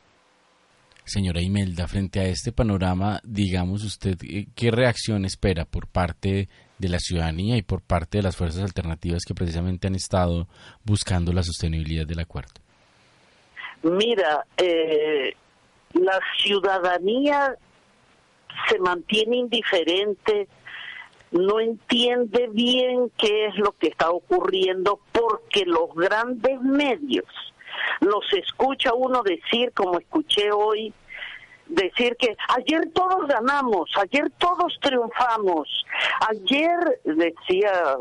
Señora 1.04 1.40
Imelda, 1.40 1.86
frente 1.86 2.18
a 2.18 2.24
este 2.24 2.50
panorama, 2.50 3.20
digamos 3.22 3.84
usted, 3.84 4.18
eh, 4.24 4.48
¿qué 4.56 4.72
reacción 4.72 5.24
espera 5.24 5.64
por 5.64 5.86
parte 5.86 6.48
de 6.78 6.88
la 6.88 6.98
ciudadanía 6.98 7.56
y 7.56 7.62
por 7.62 7.80
parte 7.80 8.18
de 8.18 8.24
las 8.24 8.36
fuerzas 8.36 8.64
alternativas 8.64 9.22
que 9.24 9.34
precisamente 9.34 9.86
han 9.86 9.94
estado 9.94 10.48
buscando 10.82 11.32
la 11.32 11.44
sostenibilidad 11.44 12.06
del 12.06 12.18
acuerdo? 12.18 12.65
Mira, 13.86 14.44
eh, 14.56 15.36
la 15.92 16.18
ciudadanía 16.42 17.56
se 18.68 18.80
mantiene 18.80 19.36
indiferente, 19.36 20.48
no 21.30 21.60
entiende 21.60 22.48
bien 22.50 23.12
qué 23.16 23.46
es 23.46 23.56
lo 23.56 23.70
que 23.72 23.88
está 23.88 24.10
ocurriendo 24.10 24.98
porque 25.12 25.64
los 25.66 25.94
grandes 25.94 26.60
medios 26.62 27.26
los 28.00 28.24
escucha 28.32 28.92
uno 28.92 29.22
decir, 29.22 29.70
como 29.72 30.00
escuché 30.00 30.50
hoy, 30.50 30.92
decir 31.66 32.16
que 32.16 32.36
ayer 32.56 32.90
todos 32.92 33.28
ganamos, 33.28 33.88
ayer 34.00 34.32
todos 34.38 34.76
triunfamos, 34.80 35.86
ayer 36.28 37.00
decía 37.04 37.96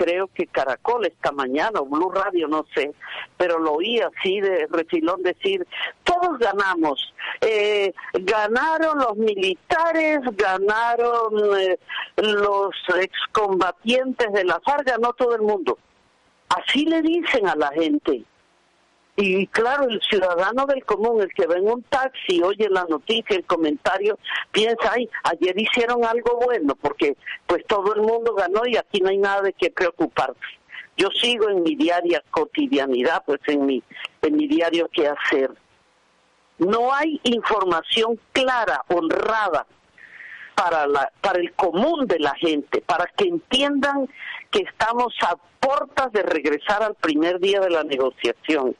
creo 0.00 0.28
que 0.28 0.46
Caracol 0.46 1.04
esta 1.04 1.30
mañana 1.30 1.80
o 1.80 1.84
Blue 1.84 2.10
Radio, 2.10 2.48
no 2.48 2.64
sé, 2.74 2.94
pero 3.36 3.58
lo 3.58 3.74
oí 3.74 4.00
así 4.00 4.40
de 4.40 4.66
refilón 4.70 5.22
decir, 5.22 5.66
todos 6.04 6.38
ganamos, 6.38 7.12
eh, 7.42 7.92
ganaron 8.14 8.98
los 8.98 9.14
militares, 9.18 10.20
ganaron 10.32 11.58
eh, 11.58 11.78
los 12.16 12.74
excombatientes 12.98 14.32
de 14.32 14.44
la 14.44 14.58
FARC, 14.60 14.86
ganó 14.86 15.12
todo 15.12 15.34
el 15.34 15.42
mundo. 15.42 15.76
Así 16.48 16.86
le 16.86 17.02
dicen 17.02 17.46
a 17.46 17.54
la 17.54 17.68
gente. 17.68 18.24
Y 19.22 19.46
claro, 19.48 19.86
el 19.86 20.00
ciudadano 20.00 20.64
del 20.64 20.82
común, 20.82 21.20
el 21.20 21.28
que 21.34 21.46
ve 21.46 21.56
en 21.56 21.68
un 21.68 21.82
taxi, 21.82 22.40
oye 22.42 22.70
la 22.70 22.86
noticia, 22.88 23.36
el 23.36 23.44
comentario, 23.44 24.18
piensa, 24.50 24.92
ay, 24.92 25.10
ayer 25.24 25.60
hicieron 25.60 26.06
algo 26.06 26.40
bueno, 26.42 26.74
porque 26.74 27.18
pues 27.46 27.62
todo 27.66 27.94
el 27.94 28.00
mundo 28.00 28.34
ganó 28.34 28.62
y 28.64 28.78
aquí 28.78 28.98
no 29.02 29.10
hay 29.10 29.18
nada 29.18 29.42
de 29.42 29.52
qué 29.52 29.70
preocuparse. 29.70 30.40
Yo 30.96 31.08
sigo 31.10 31.50
en 31.50 31.62
mi 31.62 31.76
diaria 31.76 32.24
cotidianidad, 32.30 33.22
pues 33.26 33.40
en 33.46 33.66
mi, 33.66 33.82
en 34.22 34.36
mi 34.36 34.48
diario 34.48 34.88
qué 34.90 35.08
hacer. 35.08 35.50
No 36.56 36.90
hay 36.94 37.20
información 37.24 38.18
clara, 38.32 38.84
honrada, 38.88 39.66
para, 40.54 40.86
la, 40.86 41.12
para 41.20 41.40
el 41.40 41.52
común 41.52 42.06
de 42.06 42.20
la 42.20 42.34
gente, 42.36 42.80
para 42.80 43.04
que 43.18 43.28
entiendan 43.28 44.08
que 44.50 44.60
estamos 44.60 45.12
a 45.20 45.36
puertas 45.60 46.10
de 46.12 46.22
regresar 46.22 46.82
al 46.82 46.94
primer 46.94 47.38
día 47.38 47.60
de 47.60 47.68
la 47.68 47.84
negociación 47.84 48.74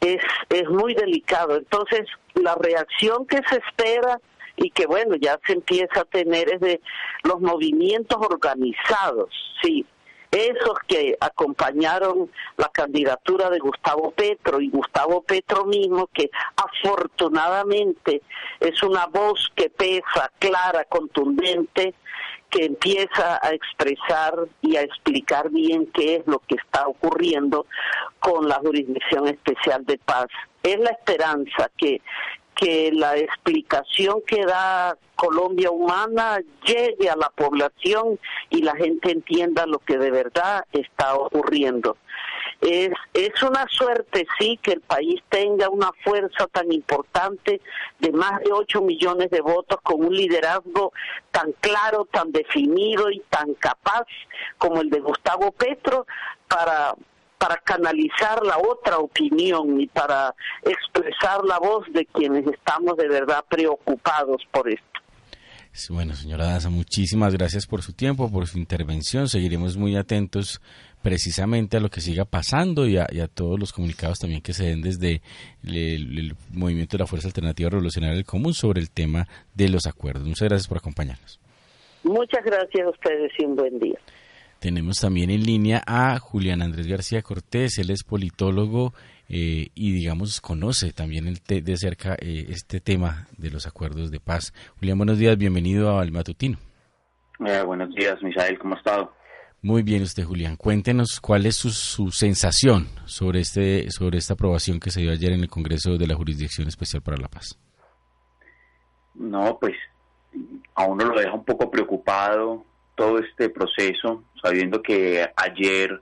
es, 0.00 0.22
es 0.48 0.68
muy 0.68 0.94
delicado. 0.94 1.56
Entonces, 1.56 2.06
la 2.34 2.54
reacción 2.54 3.26
que 3.26 3.40
se 3.48 3.56
espera 3.56 4.20
y 4.56 4.70
que 4.70 4.86
bueno, 4.86 5.16
ya 5.16 5.38
se 5.46 5.54
empieza 5.54 6.00
a 6.00 6.04
tener 6.04 6.52
es 6.52 6.60
de 6.60 6.80
los 7.24 7.40
movimientos 7.40 8.18
organizados, 8.20 9.30
sí, 9.62 9.86
esos 10.30 10.78
que 10.86 11.16
acompañaron 11.20 12.30
la 12.56 12.68
candidatura 12.68 13.50
de 13.50 13.58
Gustavo 13.58 14.12
Petro 14.12 14.60
y 14.60 14.70
Gustavo 14.70 15.22
Petro 15.22 15.64
mismo, 15.64 16.08
que 16.12 16.30
afortunadamente 16.56 18.22
es 18.60 18.80
una 18.82 19.06
voz 19.06 19.50
que 19.56 19.70
pesa, 19.70 20.30
clara, 20.38 20.84
contundente, 20.84 21.94
que 22.50 22.64
empieza 22.64 23.38
a 23.42 23.50
expresar 23.52 24.34
y 24.60 24.76
a 24.76 24.82
explicar 24.82 25.50
bien 25.50 25.86
qué 25.92 26.16
es 26.16 26.26
lo 26.26 26.40
que 26.40 26.56
está 26.56 26.86
ocurriendo 26.86 27.66
con 28.18 28.48
la 28.48 28.56
Jurisdicción 28.56 29.28
Especial 29.28 29.84
de 29.86 29.98
Paz. 29.98 30.26
Es 30.62 30.78
la 30.78 30.90
esperanza 30.90 31.70
que, 31.76 32.02
que 32.54 32.90
la 32.92 33.16
explicación 33.16 34.20
que 34.26 34.44
da 34.44 34.96
Colombia 35.14 35.70
Humana 35.70 36.40
llegue 36.64 37.08
a 37.08 37.16
la 37.16 37.30
población 37.30 38.18
y 38.48 38.62
la 38.62 38.74
gente 38.74 39.12
entienda 39.12 39.66
lo 39.66 39.78
que 39.78 39.98
de 39.98 40.10
verdad 40.10 40.64
está 40.72 41.14
ocurriendo. 41.14 41.96
Es, 42.60 42.90
es 43.14 43.42
una 43.42 43.66
suerte, 43.68 44.26
sí, 44.38 44.58
que 44.62 44.72
el 44.72 44.80
país 44.80 45.22
tenga 45.28 45.68
una 45.70 45.90
fuerza 46.04 46.46
tan 46.48 46.70
importante 46.72 47.60
de 47.98 48.12
más 48.12 48.40
de 48.40 48.52
8 48.52 48.82
millones 48.82 49.30
de 49.30 49.40
votos 49.40 49.78
con 49.82 50.04
un 50.04 50.14
liderazgo 50.14 50.92
tan 51.30 51.52
claro, 51.60 52.06
tan 52.12 52.32
definido 52.32 53.10
y 53.10 53.20
tan 53.30 53.54
capaz 53.54 54.06
como 54.58 54.82
el 54.82 54.90
de 54.90 55.00
Gustavo 55.00 55.52
Petro 55.52 56.06
para 56.48 56.94
para 57.40 57.56
canalizar 57.56 58.44
la 58.44 58.58
otra 58.58 58.98
opinión 58.98 59.80
y 59.80 59.86
para 59.86 60.34
expresar 60.62 61.42
la 61.42 61.58
voz 61.58 61.86
de 61.90 62.04
quienes 62.04 62.46
estamos 62.46 62.98
de 62.98 63.08
verdad 63.08 63.42
preocupados 63.48 64.42
por 64.52 64.68
esto. 64.68 64.84
Bueno, 65.88 66.14
señora 66.14 66.46
Daza, 66.46 66.68
muchísimas 66.68 67.32
gracias 67.32 67.66
por 67.66 67.80
su 67.80 67.94
tiempo, 67.94 68.30
por 68.30 68.46
su 68.46 68.58
intervención. 68.58 69.28
Seguiremos 69.28 69.78
muy 69.78 69.96
atentos 69.96 70.60
precisamente 71.02 71.76
a 71.76 71.80
lo 71.80 71.88
que 71.88 72.00
siga 72.00 72.24
pasando 72.24 72.86
y 72.86 72.98
a, 72.98 73.06
todos 73.32 73.58
los 73.58 73.72
comunicados 73.72 74.18
también 74.18 74.42
que 74.42 74.52
se 74.52 74.66
den 74.66 74.82
desde 74.82 75.22
el, 75.64 76.34
movimiento 76.52 76.96
de 76.96 77.02
la 77.02 77.06
Fuerza 77.06 77.28
Alternativa 77.28 77.70
Revolucionaria 77.70 78.16
del 78.16 78.24
Común 78.24 78.54
sobre 78.54 78.80
el 78.80 78.90
tema 78.90 79.26
de 79.54 79.68
los 79.68 79.86
acuerdos. 79.86 80.26
Muchas 80.26 80.48
gracias 80.48 80.68
por 80.68 80.78
acompañarnos. 80.78 81.40
Muchas 82.02 82.44
gracias 82.44 82.86
a 82.86 82.90
ustedes 82.90 83.32
y 83.38 83.44
un 83.44 83.56
buen 83.56 83.78
día. 83.78 83.98
Tenemos 84.58 84.96
también 84.96 85.30
en 85.30 85.42
línea 85.42 85.82
a 85.86 86.18
Julián 86.18 86.60
Andrés 86.60 86.86
García 86.86 87.22
Cortés, 87.22 87.78
él 87.78 87.90
es 87.90 88.04
politólogo 88.04 88.92
eh, 89.28 89.68
y 89.74 89.92
digamos 89.92 90.40
conoce 90.42 90.92
también 90.92 91.26
el 91.26 91.38
de 91.46 91.76
cerca 91.78 92.14
eh, 92.20 92.46
este 92.50 92.80
tema 92.80 93.26
de 93.38 93.50
los 93.50 93.66
acuerdos 93.66 94.10
de 94.10 94.20
paz. 94.20 94.52
Julián, 94.78 94.98
buenos 94.98 95.18
días, 95.18 95.38
bienvenido 95.38 95.98
al 95.98 96.12
Matutino. 96.12 96.58
Eh, 97.46 97.62
buenos 97.62 97.94
días, 97.94 98.22
Misael, 98.22 98.58
¿cómo 98.58 98.74
ha 98.74 98.78
estado? 98.78 99.14
Muy 99.62 99.82
bien 99.82 100.02
usted, 100.02 100.24
Julián. 100.24 100.56
Cuéntenos 100.56 101.20
cuál 101.20 101.44
es 101.44 101.56
su, 101.56 101.70
su, 101.70 102.10
sensación 102.10 102.88
sobre, 103.04 103.40
este, 103.40 103.90
sobre 103.90 104.16
esta 104.16 104.32
aprobación 104.32 104.80
que 104.80 104.90
se 104.90 105.00
dio 105.00 105.12
ayer 105.12 105.32
en 105.32 105.40
el 105.40 105.50
Congreso 105.50 105.98
de 105.98 106.06
la 106.06 106.14
Jurisdicción 106.14 106.66
Especial 106.66 107.02
para 107.02 107.18
la 107.18 107.28
Paz. 107.28 107.58
No, 109.14 109.58
pues 109.60 109.76
a 110.74 110.86
uno 110.86 111.04
lo 111.04 111.20
deja 111.20 111.34
un 111.34 111.44
poco 111.44 111.70
preocupado 111.70 112.64
todo 112.94 113.18
este 113.18 113.50
proceso, 113.50 114.24
sabiendo 114.42 114.82
que 114.82 115.30
ayer 115.36 116.00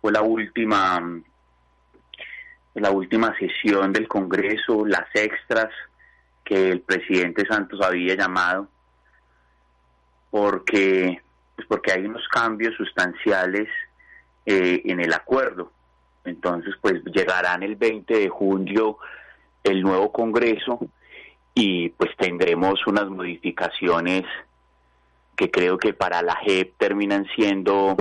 fue 0.00 0.10
la 0.10 0.22
última 0.22 1.00
la 2.74 2.90
última 2.90 3.34
sesión 3.38 3.92
del 3.92 4.06
Congreso, 4.06 4.84
las 4.84 5.08
extras 5.14 5.70
que 6.44 6.70
el 6.70 6.80
presidente 6.80 7.46
Santos 7.46 7.80
había 7.80 8.14
llamado, 8.14 8.68
porque 10.30 11.22
pues 11.56 11.66
porque 11.66 11.92
hay 11.92 12.04
unos 12.04 12.28
cambios 12.28 12.74
sustanciales 12.76 13.68
eh, 14.44 14.82
en 14.84 15.00
el 15.00 15.12
acuerdo. 15.12 15.72
Entonces, 16.24 16.74
pues 16.80 17.02
llegarán 17.06 17.62
el 17.62 17.76
20 17.76 18.14
de 18.14 18.28
julio 18.28 18.98
el 19.64 19.82
nuevo 19.82 20.12
Congreso 20.12 20.78
y 21.54 21.88
pues 21.90 22.10
tendremos 22.16 22.86
unas 22.86 23.08
modificaciones 23.08 24.24
que 25.34 25.50
creo 25.50 25.78
que 25.78 25.92
para 25.92 26.22
la 26.22 26.36
JEP 26.36 26.76
terminan 26.76 27.26
siendo 27.34 27.96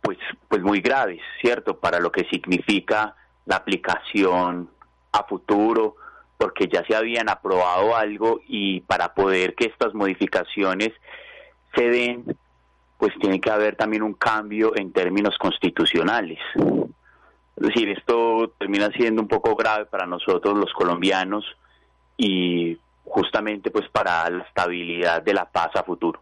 pues, 0.00 0.18
pues 0.48 0.62
muy 0.62 0.80
graves, 0.80 1.20
¿cierto? 1.40 1.78
Para 1.78 2.00
lo 2.00 2.10
que 2.10 2.24
significa 2.24 3.14
la 3.46 3.56
aplicación 3.56 4.70
a 5.12 5.24
futuro, 5.24 5.96
porque 6.36 6.68
ya 6.68 6.84
se 6.86 6.96
habían 6.96 7.28
aprobado 7.28 7.96
algo 7.96 8.40
y 8.48 8.80
para 8.80 9.14
poder 9.14 9.54
que 9.54 9.66
estas 9.66 9.94
modificaciones 9.94 10.90
se 11.74 11.88
den, 11.88 12.36
pues 12.98 13.12
tiene 13.20 13.40
que 13.40 13.50
haber 13.50 13.76
también 13.76 14.02
un 14.02 14.14
cambio 14.14 14.72
en 14.76 14.92
términos 14.92 15.36
constitucionales. 15.38 16.38
Es 16.56 17.68
decir, 17.68 17.88
esto 17.90 18.54
termina 18.58 18.90
siendo 18.96 19.22
un 19.22 19.28
poco 19.28 19.54
grave 19.54 19.86
para 19.86 20.06
nosotros 20.06 20.56
los 20.56 20.72
colombianos 20.72 21.44
y 22.16 22.78
justamente 23.04 23.70
pues 23.70 23.88
para 23.90 24.28
la 24.30 24.44
estabilidad 24.44 25.22
de 25.22 25.34
la 25.34 25.44
paz 25.44 25.70
a 25.74 25.82
futuro. 25.82 26.20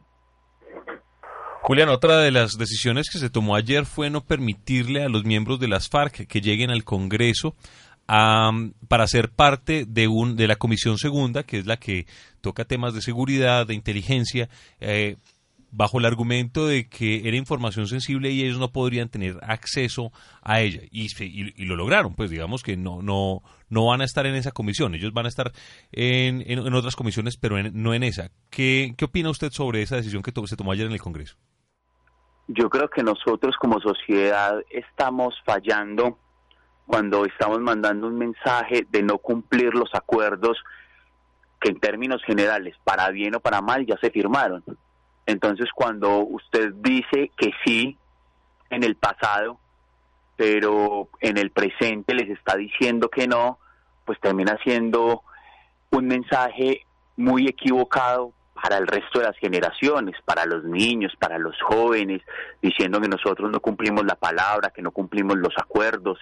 Julián, 1.63 1.91
otra 1.91 2.19
de 2.19 2.31
las 2.31 2.57
decisiones 2.57 3.11
que 3.11 3.19
se 3.19 3.31
tomó 3.31 3.55
ayer 3.55 3.85
fue 3.85 4.09
no 4.09 4.23
permitirle 4.23 5.05
a 5.05 5.09
los 5.09 5.25
miembros 5.25 5.61
de 5.61 5.69
las 5.69 5.89
FARC 5.89 6.27
que 6.27 6.41
lleguen 6.41 6.71
al 6.71 6.85
Congreso 6.85 7.55
para 8.07 9.07
ser 9.07 9.31
parte 9.31 9.85
de, 9.87 10.09
un, 10.09 10.37
de 10.37 10.49
la 10.49 10.57
Comisión 10.57 10.99
Segunda, 10.99 11.45
que 11.45 11.59
es 11.59 11.67
la 11.67 11.77
que 11.77 12.07
toca 12.41 12.65
temas 12.65 12.93
de 12.93 13.03
seguridad, 13.03 13.67
de 13.67 13.75
inteligencia, 13.75 14.49
eh, 14.81 15.17
bajo 15.73 15.99
el 15.99 16.05
argumento 16.05 16.67
de 16.67 16.89
que 16.89 17.29
era 17.29 17.37
información 17.37 17.87
sensible 17.87 18.31
y 18.31 18.43
ellos 18.43 18.59
no 18.59 18.73
podrían 18.73 19.09
tener 19.09 19.39
acceso 19.43 20.13
a 20.43 20.61
ella. 20.61 20.81
Y, 20.91 21.09
y, 21.21 21.65
lo 21.65 21.77
lograron, 21.77 22.15
pues 22.15 22.31
digamos 22.31 22.63
que 22.63 22.77
no, 22.77 23.03
no, 23.03 23.43
no 23.69 23.87
van 23.87 24.01
a 24.01 24.05
estar 24.05 24.27
en 24.27 24.35
esa 24.35 24.53
comisión, 24.53 24.95
ellos 24.95 25.13
van 25.13 25.27
a 25.27 25.29
estar 25.29 25.53
en, 25.93 26.43
en, 26.47 26.75
otras 26.75 26.97
comisiones, 26.97 27.37
pero 27.37 27.63
no 27.63 27.95
en 27.95 28.03
esa. 28.03 28.31
¿Qué, 28.51 28.95
¿Qué 28.97 29.05
opina 29.05 29.31
usted 29.31 29.51
sobre 29.53 29.83
esa 29.83 29.97
decisión 29.97 30.23
que 30.23 30.33
se 30.47 30.57
tomó 30.57 30.73
ayer 30.73 30.87
en 30.87 30.93
el 30.93 31.01
Congreso? 31.01 31.37
Yo 32.49 32.69
creo 32.69 32.89
que 32.89 33.03
nosotros 33.03 33.55
como 33.61 33.81
sociedad 33.81 34.57
estamos 34.71 35.35
fallando 35.45 36.19
cuando 36.87 37.25
estamos 37.25 37.61
mandando 37.61 38.09
un 38.09 38.19
mensaje 38.19 38.85
de 38.91 39.03
no 39.05 39.19
cumplir 39.19 39.75
los 39.75 39.95
acuerdos 39.95 40.59
que 41.61 41.71
en 41.71 41.79
términos 41.79 42.23
generales, 42.25 42.75
para 42.83 43.11
bien 43.11 43.37
o 43.37 43.41
para 43.41 43.61
mal, 43.61 43.87
ya 43.87 43.97
se 43.99 44.11
firmaron. 44.11 44.65
Entonces, 45.27 45.69
cuando 45.75 46.19
usted 46.19 46.73
dice 46.75 47.31
que 47.37 47.53
sí 47.65 47.97
en 48.71 48.85
el 48.85 48.97
pasado, 48.97 49.59
pero 50.37 51.09
en 51.21 51.37
el 51.37 51.51
presente 51.51 52.15
les 52.15 52.31
está 52.31 52.57
diciendo 52.57 53.09
que 53.09 53.29
no, 53.29 53.59
pues 54.05 54.19
termina 54.21 54.57
siendo 54.65 55.23
un 55.91 56.07
mensaje 56.07 56.87
muy 57.17 57.47
equivocado 57.47 58.33
para 58.55 58.79
el 58.79 58.87
resto 58.87 59.19
de 59.19 59.27
las 59.27 59.37
generaciones, 59.39 60.17
para 60.25 60.47
los 60.47 60.65
niños, 60.65 61.13
para 61.19 61.39
los 61.39 61.61
jóvenes, 61.63 62.23
diciendo 62.61 63.01
que 63.01 63.09
nosotros 63.09 63.51
no 63.51 63.61
cumplimos 63.61 64.05
la 64.05 64.17
palabra, 64.17 64.71
que 64.71 64.83
no 64.83 64.91
cumplimos 64.91 65.37
los 65.39 65.55
acuerdos. 65.57 66.19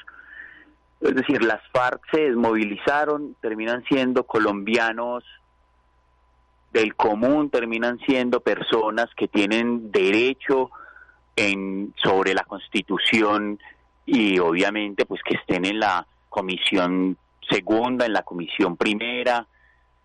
Es 1.00 1.14
decir, 1.14 1.42
las 1.42 1.61
FARC 1.72 2.00
se 2.11 2.22
desmovilizaron, 2.22 3.37
terminan 3.40 3.84
siendo 3.84 4.24
colombianos 4.24 5.24
del 6.72 6.94
común 6.94 7.50
terminan 7.50 7.98
siendo 8.07 8.40
personas 8.40 9.07
que 9.16 9.28
tienen 9.28 9.90
derecho 9.90 10.70
en 11.37 11.94
sobre 12.02 12.35
la 12.35 12.44
Constitución 12.44 13.59
y 14.04 14.38
obviamente 14.38 15.07
pues 15.07 15.20
que 15.22 15.37
estén 15.37 15.64
en 15.64 15.81
la 15.81 16.07
comisión 16.28 17.16
segunda, 17.48 18.07
en 18.07 18.12
la 18.12 18.22
comisión 18.22 18.76
primera, 18.76 19.46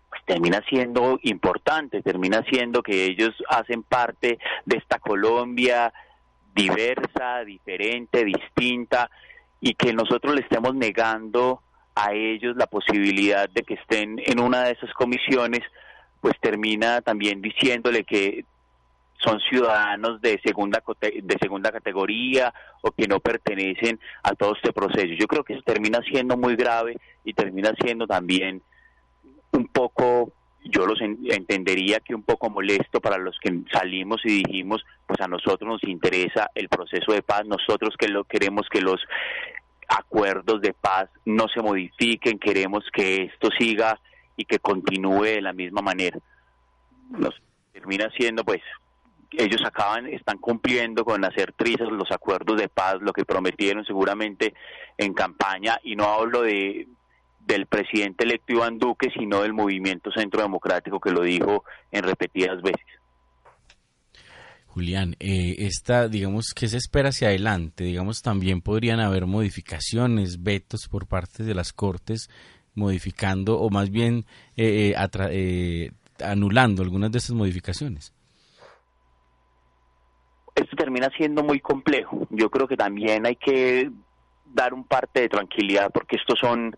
pues 0.08 0.22
termina 0.24 0.62
siendo 0.68 1.18
importante, 1.22 2.02
termina 2.02 2.42
siendo 2.48 2.82
que 2.82 3.04
ellos 3.04 3.34
hacen 3.48 3.82
parte 3.82 4.38
de 4.64 4.76
esta 4.76 4.98
Colombia 4.98 5.92
diversa, 6.54 7.44
diferente, 7.44 8.24
distinta 8.24 9.10
y 9.60 9.74
que 9.74 9.92
nosotros 9.92 10.34
le 10.34 10.42
estemos 10.42 10.74
negando 10.74 11.62
a 11.94 12.12
ellos 12.12 12.56
la 12.56 12.66
posibilidad 12.66 13.48
de 13.48 13.62
que 13.62 13.74
estén 13.74 14.20
en 14.24 14.40
una 14.40 14.64
de 14.64 14.72
esas 14.72 14.92
comisiones 14.94 15.62
pues 16.24 16.40
termina 16.40 17.02
también 17.02 17.42
diciéndole 17.42 18.02
que 18.04 18.46
son 19.22 19.38
ciudadanos 19.40 20.22
de 20.22 20.40
segunda 20.42 20.82
de 21.02 21.38
segunda 21.38 21.70
categoría 21.70 22.54
o 22.80 22.92
que 22.92 23.06
no 23.06 23.20
pertenecen 23.20 24.00
a 24.22 24.32
todo 24.34 24.54
este 24.56 24.72
proceso. 24.72 25.12
Yo 25.20 25.26
creo 25.26 25.44
que 25.44 25.52
eso 25.52 25.62
termina 25.66 26.00
siendo 26.00 26.38
muy 26.38 26.56
grave 26.56 26.96
y 27.24 27.34
termina 27.34 27.74
siendo 27.78 28.06
también 28.06 28.62
un 29.52 29.68
poco 29.68 30.32
yo 30.64 30.86
los 30.86 30.98
entendería 31.02 32.00
que 32.00 32.14
un 32.14 32.22
poco 32.22 32.48
molesto 32.48 33.02
para 33.02 33.18
los 33.18 33.38
que 33.38 33.52
salimos 33.70 34.22
y 34.24 34.42
dijimos, 34.44 34.82
pues 35.06 35.20
a 35.20 35.28
nosotros 35.28 35.68
nos 35.68 35.84
interesa 35.84 36.48
el 36.54 36.70
proceso 36.70 37.12
de 37.12 37.20
paz, 37.20 37.44
nosotros 37.44 37.96
que 37.98 38.08
lo 38.08 38.24
queremos 38.24 38.66
que 38.70 38.80
los 38.80 38.98
acuerdos 39.88 40.62
de 40.62 40.72
paz 40.72 41.10
no 41.26 41.48
se 41.48 41.60
modifiquen, 41.60 42.38
queremos 42.38 42.82
que 42.94 43.24
esto 43.24 43.50
siga 43.58 44.00
y 44.36 44.44
que 44.44 44.58
continúe 44.58 45.24
de 45.24 45.42
la 45.42 45.52
misma 45.52 45.82
manera. 45.82 46.18
Termina 47.72 48.08
siendo, 48.16 48.44
pues, 48.44 48.60
ellos 49.32 49.62
acaban, 49.64 50.06
están 50.06 50.38
cumpliendo 50.38 51.04
con 51.04 51.24
hacer 51.24 51.52
trizas 51.52 51.88
los 51.90 52.10
acuerdos 52.10 52.60
de 52.60 52.68
paz, 52.68 52.96
lo 53.00 53.12
que 53.12 53.24
prometieron 53.24 53.84
seguramente 53.84 54.54
en 54.96 55.12
campaña, 55.12 55.78
y 55.82 55.96
no 55.96 56.04
hablo 56.04 56.42
de 56.42 56.86
del 57.46 57.66
presidente 57.66 58.24
electo 58.24 58.54
Iván 58.54 58.78
Duque, 58.78 59.10
sino 59.10 59.42
del 59.42 59.52
movimiento 59.52 60.10
centro 60.10 60.40
democrático 60.40 60.98
que 60.98 61.10
lo 61.10 61.22
dijo 61.22 61.64
en 61.90 62.02
repetidas 62.02 62.62
veces. 62.62 62.86
Julián, 64.66 65.14
eh, 65.20 65.54
esta, 65.58 66.08
digamos, 66.08 66.52
¿qué 66.52 66.66
se 66.66 66.78
espera 66.78 67.10
hacia 67.10 67.28
adelante? 67.28 67.84
Digamos, 67.84 68.22
también 68.22 68.60
podrían 68.60 68.98
haber 68.98 69.26
modificaciones, 69.26 70.42
vetos 70.42 70.88
por 70.88 71.06
parte 71.06 71.44
de 71.44 71.54
las 71.54 71.72
Cortes 71.72 72.28
modificando 72.74 73.58
o 73.58 73.70
más 73.70 73.90
bien 73.90 74.24
eh, 74.56 74.94
eh, 74.96 75.08
eh, 75.30 75.90
anulando 76.22 76.82
algunas 76.82 77.10
de 77.12 77.18
esas 77.18 77.32
modificaciones? 77.32 78.12
Esto 80.54 80.76
termina 80.76 81.10
siendo 81.16 81.42
muy 81.42 81.60
complejo. 81.60 82.26
Yo 82.30 82.50
creo 82.50 82.68
que 82.68 82.76
también 82.76 83.26
hay 83.26 83.36
que 83.36 83.90
dar 84.46 84.72
un 84.72 84.84
parte 84.84 85.22
de 85.22 85.28
tranquilidad 85.28 85.90
porque 85.92 86.16
estos 86.16 86.38
son 86.38 86.76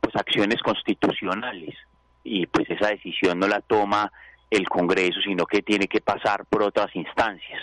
pues 0.00 0.14
acciones 0.14 0.62
constitucionales 0.62 1.74
y 2.22 2.46
pues 2.46 2.70
esa 2.70 2.88
decisión 2.88 3.38
no 3.38 3.48
la 3.48 3.60
toma 3.60 4.12
el 4.48 4.68
Congreso, 4.68 5.20
sino 5.24 5.44
que 5.46 5.62
tiene 5.62 5.86
que 5.86 6.00
pasar 6.00 6.44
por 6.46 6.62
otras 6.62 6.94
instancias. 6.94 7.60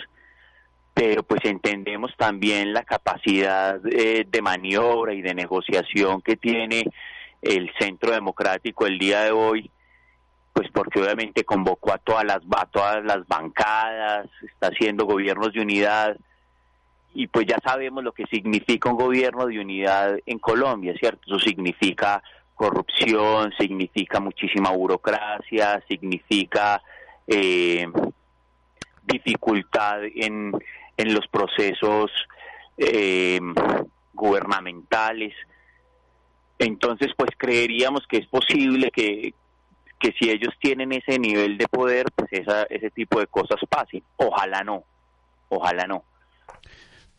Pero 0.92 1.22
pues 1.22 1.40
entendemos 1.44 2.12
también 2.16 2.72
la 2.72 2.82
capacidad 2.82 3.80
de 3.80 4.42
maniobra 4.42 5.14
y 5.14 5.22
de 5.22 5.34
negociación 5.34 6.20
que 6.22 6.36
tiene 6.36 6.84
el 7.42 7.70
centro 7.78 8.12
democrático 8.12 8.86
el 8.86 8.98
día 8.98 9.22
de 9.22 9.32
hoy, 9.32 9.70
pues 10.52 10.68
porque 10.72 11.00
obviamente 11.00 11.44
convocó 11.44 11.92
a 11.92 11.98
todas 11.98 12.24
las 12.24 12.40
a 12.56 12.66
todas 12.66 13.04
las 13.04 13.26
bancadas, 13.28 14.28
está 14.42 14.68
haciendo 14.68 15.06
gobiernos 15.06 15.52
de 15.52 15.60
unidad 15.60 16.16
y 17.14 17.26
pues 17.26 17.46
ya 17.46 17.58
sabemos 17.64 18.04
lo 18.04 18.12
que 18.12 18.26
significa 18.26 18.90
un 18.90 18.96
gobierno 18.96 19.46
de 19.46 19.58
unidad 19.58 20.18
en 20.26 20.38
Colombia, 20.38 20.94
¿cierto? 20.98 21.22
Eso 21.26 21.38
significa 21.38 22.22
corrupción, 22.54 23.52
significa 23.58 24.20
muchísima 24.20 24.70
burocracia, 24.70 25.82
significa 25.88 26.82
eh, 27.26 27.86
dificultad 29.04 30.04
en, 30.04 30.52
en 30.96 31.14
los 31.14 31.26
procesos 31.28 32.10
eh, 32.76 33.40
gubernamentales. 34.12 35.34
Entonces, 36.58 37.08
pues 37.16 37.30
creeríamos 37.36 38.02
que 38.08 38.18
es 38.18 38.26
posible 38.26 38.90
que, 38.90 39.34
que 40.00 40.12
si 40.18 40.30
ellos 40.30 40.54
tienen 40.60 40.92
ese 40.92 41.18
nivel 41.18 41.56
de 41.58 41.66
poder, 41.68 42.06
pues 42.14 42.32
esa, 42.32 42.64
ese 42.64 42.90
tipo 42.90 43.20
de 43.20 43.26
cosas 43.26 43.58
pasen. 43.68 44.02
Ojalá 44.16 44.62
no, 44.64 44.84
ojalá 45.48 45.86
no. 45.86 46.04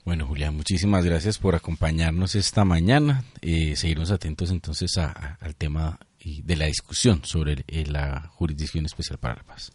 Bueno, 0.06 0.26
Julián, 0.26 0.56
muchísimas 0.56 1.06
gracias 1.06 1.38
por 1.38 1.56
acompañarnos 1.56 2.36
esta 2.36 2.66
mañana. 2.66 3.24
Eh, 3.42 3.76
seguirnos 3.76 4.12
atentos 4.12 4.50
entonces 4.50 4.98
al 4.98 5.56
tema 5.56 6.00
de 6.24 6.56
la 6.56 6.66
discusión 6.66 7.24
sobre 7.24 7.64
eh, 7.68 7.86
la 7.86 8.30
Jurisdicción 8.34 8.86
Especial 8.86 9.20
para 9.20 9.36
la 9.36 9.44
Paz. 9.44 9.72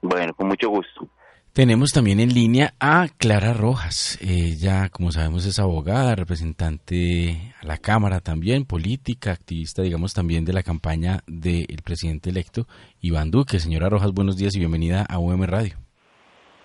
Bueno, 0.00 0.32
con 0.34 0.48
mucho 0.48 0.68
gusto. 0.68 1.08
Tenemos 1.54 1.92
también 1.92 2.18
en 2.18 2.34
línea 2.34 2.74
a 2.80 3.06
Clara 3.16 3.52
Rojas. 3.52 4.18
Ella, 4.20 4.88
como 4.88 5.12
sabemos, 5.12 5.46
es 5.46 5.60
abogada, 5.60 6.16
representante 6.16 7.54
a 7.62 7.64
la 7.64 7.78
Cámara 7.78 8.18
también, 8.18 8.64
política, 8.64 9.30
activista, 9.30 9.80
digamos, 9.82 10.14
también 10.14 10.44
de 10.44 10.52
la 10.52 10.64
campaña 10.64 11.22
del 11.28 11.80
presidente 11.84 12.30
electo 12.30 12.66
Iván 13.00 13.30
Duque. 13.30 13.60
Señora 13.60 13.88
Rojas, 13.88 14.10
buenos 14.10 14.36
días 14.36 14.56
y 14.56 14.58
bienvenida 14.58 15.06
a 15.08 15.20
UM 15.20 15.44
Radio. 15.44 15.76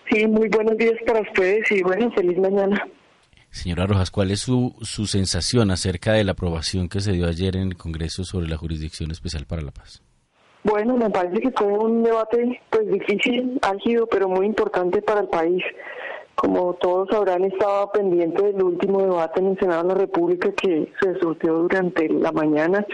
Sí, 0.09 0.25
muy 0.25 0.49
buenos 0.49 0.75
días 0.75 0.95
para 1.05 1.21
ustedes 1.21 1.71
y 1.71 1.83
bueno, 1.83 2.11
feliz 2.13 2.39
mañana. 2.39 2.83
Señora 3.51 3.85
Rojas, 3.85 4.09
¿cuál 4.09 4.31
es 4.31 4.39
su, 4.39 4.75
su 4.81 5.05
sensación 5.05 5.69
acerca 5.69 6.13
de 6.13 6.23
la 6.23 6.31
aprobación 6.31 6.89
que 6.89 6.99
se 6.99 7.11
dio 7.11 7.27
ayer 7.27 7.57
en 7.57 7.67
el 7.67 7.77
Congreso 7.77 8.23
sobre 8.23 8.47
la 8.47 8.57
Jurisdicción 8.57 9.11
Especial 9.11 9.45
para 9.45 9.61
la 9.61 9.69
Paz? 9.69 10.01
Bueno, 10.63 10.97
me 10.97 11.09
parece 11.09 11.39
que 11.39 11.51
fue 11.51 11.67
un 11.67 12.03
debate 12.03 12.61
pues 12.69 12.87
difícil, 12.91 13.59
álgido, 13.61 14.07
pero 14.07 14.27
muy 14.27 14.45
importante 14.45 15.01
para 15.01 15.21
el 15.21 15.27
país. 15.27 15.63
Como 16.35 16.73
todos 16.75 17.09
sabrán, 17.09 17.43
estaba 17.45 17.91
pendiente 17.91 18.43
del 18.43 18.61
último 18.63 19.01
debate 19.01 19.39
en 19.39 19.47
el 19.47 19.59
Senado 19.59 19.83
de 19.83 19.89
la 19.89 19.95
República 19.95 20.51
que 20.51 20.91
se 21.01 21.19
surtió 21.19 21.53
durante 21.53 22.09
la 22.09 22.31
mañana 22.31 22.85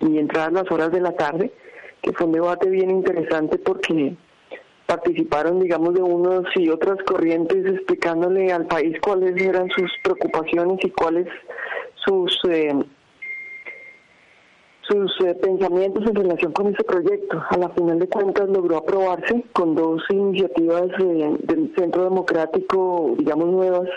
y 0.00 0.18
entradas 0.18 0.52
las 0.52 0.70
horas 0.70 0.90
de 0.90 1.00
la 1.00 1.12
tarde, 1.12 1.52
que 2.00 2.12
fue 2.12 2.26
un 2.26 2.32
debate 2.32 2.68
bien 2.68 2.90
interesante 2.90 3.58
porque 3.58 4.16
participaron, 4.86 5.60
digamos, 5.60 5.94
de 5.94 6.02
unos 6.02 6.44
y 6.56 6.68
otras 6.68 6.98
corrientes 7.04 7.64
explicándole 7.66 8.52
al 8.52 8.66
país 8.66 8.96
cuáles 9.00 9.40
eran 9.40 9.68
sus 9.70 9.90
preocupaciones 10.02 10.78
y 10.84 10.90
cuáles 10.90 11.28
sus 12.04 12.38
eh, 12.48 12.74
sus 14.92 15.26
eh, 15.26 15.34
pensamientos 15.34 16.04
en 16.06 16.14
relación 16.14 16.52
con 16.52 16.66
ese 16.66 16.84
proyecto. 16.84 17.42
A 17.48 17.56
la 17.56 17.70
final 17.70 17.98
de 17.98 18.08
cuentas 18.08 18.48
logró 18.48 18.76
aprobarse 18.76 19.44
con 19.52 19.74
dos 19.74 20.02
iniciativas 20.10 20.88
del 20.98 21.72
Centro 21.76 22.04
Democrático, 22.04 23.14
digamos, 23.16 23.48
nuevas 23.48 23.88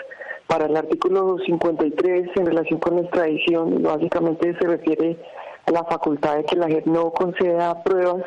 para 0.46 0.66
el 0.66 0.76
artículo 0.76 1.36
53 1.44 2.30
en 2.36 2.46
relación 2.46 2.80
con 2.80 2.96
la 2.96 3.02
extradición. 3.02 3.82
Básicamente 3.82 4.56
se 4.58 4.66
refiere 4.66 5.18
a 5.66 5.72
la 5.72 5.84
facultad 5.84 6.36
de 6.36 6.44
que 6.44 6.56
la 6.56 6.68
JEP 6.68 6.86
no 6.86 7.10
conceda 7.10 7.82
pruebas 7.82 8.24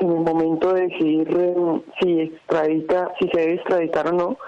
en 0.00 0.10
el 0.10 0.20
momento 0.20 0.72
de 0.72 0.82
decidir 0.82 1.28
eh, 1.38 1.82
si 2.00 2.20
extradita, 2.20 3.12
si 3.20 3.28
se 3.28 3.40
debe 3.40 3.54
extraditar 3.54 4.08
o 4.08 4.12
no, 4.12 4.38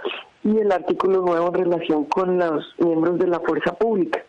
y 0.45 0.59
el 0.59 0.73
artículo 0.73 1.21
nuevo 1.21 1.49
en 1.49 1.65
relación 1.65 2.05
con 2.07 2.39
los 2.39 2.65
miembros 2.79 3.19
de 3.19 3.27
la 3.27 3.41
fuerza 3.41 3.75
pública, 3.75 4.25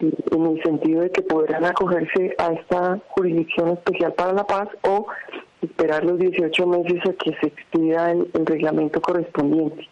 en 0.00 0.46
el 0.46 0.62
sentido 0.62 1.02
de 1.02 1.10
que 1.10 1.22
podrán 1.22 1.64
acogerse 1.64 2.34
a 2.38 2.52
esta 2.52 3.00
jurisdicción 3.08 3.70
especial 3.70 4.12
para 4.14 4.32
la 4.32 4.44
paz 4.44 4.68
o 4.82 5.06
esperar 5.62 6.04
los 6.04 6.18
18 6.18 6.66
meses 6.66 7.00
a 7.08 7.12
que 7.12 7.34
se 7.40 7.46
expida 7.46 8.12
el, 8.12 8.28
reglamento 8.44 9.00
correspondiente. 9.00 9.88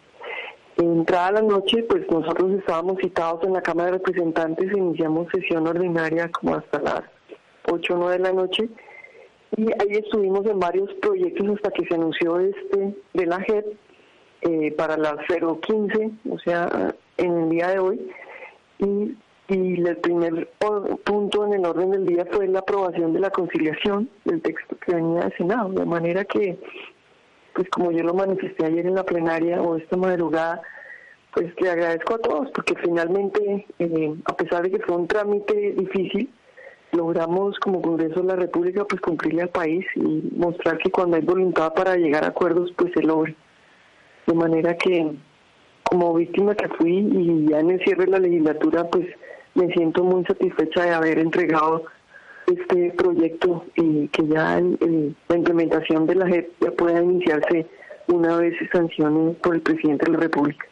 Entrada 0.77 1.33
la 1.33 1.41
noche, 1.41 1.83
pues 1.83 2.09
nosotros 2.09 2.51
estábamos 2.59 2.97
citados 2.99 3.43
en 3.43 3.53
la 3.53 3.61
Cámara 3.61 3.91
de 3.91 3.97
Representantes, 3.97 4.75
iniciamos 4.75 5.27
sesión 5.31 5.67
ordinaria 5.67 6.29
como 6.29 6.55
hasta 6.55 6.79
las 6.79 7.03
8 7.71 7.93
o 7.93 7.97
9 7.97 8.17
de 8.17 8.23
la 8.23 8.33
noche 8.33 8.69
y 9.55 9.65
ahí 9.67 9.97
estuvimos 9.97 10.45
en 10.47 10.59
varios 10.59 10.91
proyectos 10.95 11.47
hasta 11.55 11.69
que 11.71 11.85
se 11.85 11.93
anunció 11.93 12.39
este 12.39 12.95
de 13.13 13.25
la 13.25 13.39
JEP 13.41 13.65
eh, 14.41 14.71
para 14.75 14.97
la 14.97 15.15
015, 15.27 16.11
o 16.29 16.39
sea, 16.39 16.95
en 17.17 17.37
el 17.37 17.49
día 17.49 17.67
de 17.69 17.79
hoy. 17.79 18.11
Y, 18.79 19.15
y 19.49 19.87
el 19.87 19.97
primer 19.97 20.49
punto 21.03 21.45
en 21.45 21.53
el 21.53 21.65
orden 21.65 21.91
del 21.91 22.05
día 22.05 22.25
fue 22.31 22.47
la 22.47 22.59
aprobación 22.59 23.13
de 23.13 23.19
la 23.19 23.29
conciliación 23.29 24.09
del 24.23 24.41
texto 24.41 24.77
que 24.85 24.95
venía 24.95 25.21
del 25.21 25.37
Senado, 25.37 25.69
de 25.69 25.85
manera 25.85 26.23
que, 26.23 26.57
pues 27.53 27.69
como 27.69 27.91
yo 27.91 28.03
lo 28.03 28.13
manifesté 28.13 28.65
ayer 28.65 28.85
en 28.85 28.95
la 28.95 29.03
plenaria 29.03 29.61
o 29.61 29.75
esta 29.75 29.97
madrugada, 29.97 30.61
pues 31.33 31.53
le 31.59 31.69
agradezco 31.69 32.15
a 32.15 32.19
todos, 32.19 32.51
porque 32.51 32.75
finalmente, 32.75 33.65
eh, 33.79 34.15
a 34.25 34.35
pesar 34.37 34.63
de 34.63 34.71
que 34.71 34.85
fue 34.85 34.95
un 34.95 35.07
trámite 35.07 35.73
difícil, 35.73 36.29
logramos 36.93 37.59
como 37.59 37.81
Congreso 37.81 38.21
de 38.21 38.27
la 38.27 38.35
República 38.35 38.85
pues 38.85 39.01
cumplirle 39.01 39.41
al 39.41 39.49
país 39.49 39.85
y 39.95 40.29
mostrar 40.35 40.77
que 40.77 40.91
cuando 40.91 41.17
hay 41.17 41.23
voluntad 41.23 41.73
para 41.73 41.95
llegar 41.95 42.23
a 42.23 42.27
acuerdos 42.27 42.71
pues 42.77 42.93
se 42.93 43.01
logra. 43.01 43.33
De 44.27 44.33
manera 44.33 44.77
que 44.77 45.11
como 45.83 46.13
víctima 46.13 46.55
que 46.55 46.69
fui 46.69 46.97
y 46.97 47.47
ya 47.49 47.59
en 47.59 47.71
el 47.71 47.83
cierre 47.83 48.05
de 48.05 48.11
la 48.11 48.19
legislatura 48.19 48.87
pues 48.89 49.07
me 49.55 49.67
siento 49.73 50.03
muy 50.03 50.23
satisfecha 50.25 50.83
de 50.83 50.91
haber 50.91 51.19
entregado 51.19 51.83
este 52.47 52.91
proyecto 52.97 53.65
y 53.75 54.07
que 54.09 54.27
ya 54.27 54.59
la 54.59 55.35
implementación 55.35 56.05
de 56.05 56.15
la 56.15 56.27
JEP 56.27 56.49
ya 56.61 56.71
pueda 56.71 57.01
iniciarse 57.01 57.67
una 58.07 58.37
vez 58.37 58.53
se 58.59 58.67
sancione 58.67 59.33
por 59.35 59.55
el 59.55 59.61
presidente 59.61 60.05
de 60.05 60.11
la 60.11 60.19
República. 60.19 60.65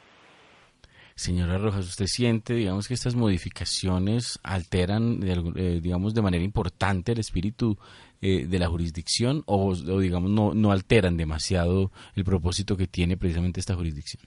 Señora 1.16 1.58
Rojas, 1.58 1.88
¿usted 1.88 2.08
siente, 2.08 2.54
digamos, 2.56 2.88
que 2.88 2.94
estas 2.94 3.16
modificaciones 3.16 4.40
alteran, 4.44 5.20
eh, 5.24 5.80
digamos, 5.82 6.14
de 6.16 6.22
manera 6.22 6.44
importante 6.44 7.12
el 7.12 7.20
espíritu 7.20 7.78
eh, 8.22 8.48
de 8.48 8.60
la 8.60 8.68
jurisdicción 8.68 9.44
o, 9.46 9.76
digamos, 9.76 10.32
no, 10.32 10.54
no 10.54 10.72
alteran 10.72 11.18
demasiado 11.18 11.92
el 12.16 12.24
propósito 12.24 12.76
que 12.76 12.88
tiene 12.88 13.18
precisamente 13.18 13.60
esta 13.60 13.76
jurisdicción? 13.76 14.24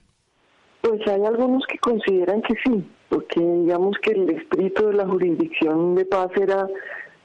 Pues 0.85 1.01
hay 1.07 1.25
algunos 1.25 1.65
que 1.65 1.79
consideran 1.79 2.43
que 2.43 2.53
sí, 2.63 2.87
porque 3.09 3.39
digamos 3.39 3.97
que 4.03 4.11
el 4.11 4.29
espíritu 4.29 4.85
de 4.85 4.93
la 4.93 5.07
jurisdicción 5.07 5.95
de 5.95 6.05
paz 6.05 6.29
era 6.35 6.67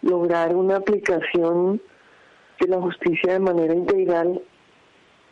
lograr 0.01 0.57
una 0.57 0.77
aplicación 0.77 1.79
de 2.59 2.69
la 2.69 2.81
justicia 2.81 3.35
de 3.35 3.39
manera 3.39 3.75
integral 3.75 4.41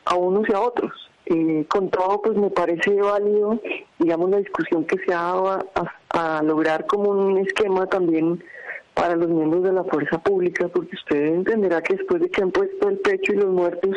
a 0.04 0.14
unos 0.16 0.46
y 0.46 0.52
a 0.52 0.60
otros. 0.60 0.92
Eh, 1.24 1.64
con 1.70 1.88
todo, 1.88 2.20
pues 2.20 2.36
me 2.36 2.50
parece 2.50 3.00
válido, 3.00 3.62
digamos, 3.98 4.28
la 4.28 4.36
discusión 4.36 4.84
que 4.84 4.98
se 5.06 5.14
ha 5.14 5.22
dado 5.22 5.66
a, 6.10 6.42
lograr 6.42 6.84
como 6.86 7.10
un 7.10 7.38
esquema 7.38 7.86
también 7.86 8.44
para 8.92 9.16
los 9.16 9.28
miembros 9.28 9.62
de 9.62 9.72
la 9.72 9.84
fuerza 9.84 10.22
pública, 10.22 10.68
porque 10.68 10.96
usted 10.96 11.28
entenderá 11.28 11.80
que 11.80 11.96
después 11.96 12.20
de 12.20 12.28
que 12.28 12.42
han 12.42 12.50
puesto 12.50 12.90
el 12.90 12.98
pecho 12.98 13.32
y 13.32 13.36
los 13.36 13.48
muertos, 13.54 13.96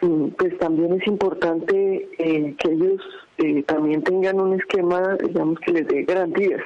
pues 0.00 0.58
también 0.58 0.92
es 1.00 1.06
importante 1.06 2.08
eh, 2.18 2.54
que 2.58 2.72
ellos 2.72 3.00
eh, 3.38 3.62
también 3.64 4.02
tengan 4.02 4.40
un 4.40 4.58
esquema, 4.58 5.16
digamos, 5.22 5.58
que 5.60 5.72
les 5.72 5.88
dé 5.88 6.04
garantías. 6.04 6.62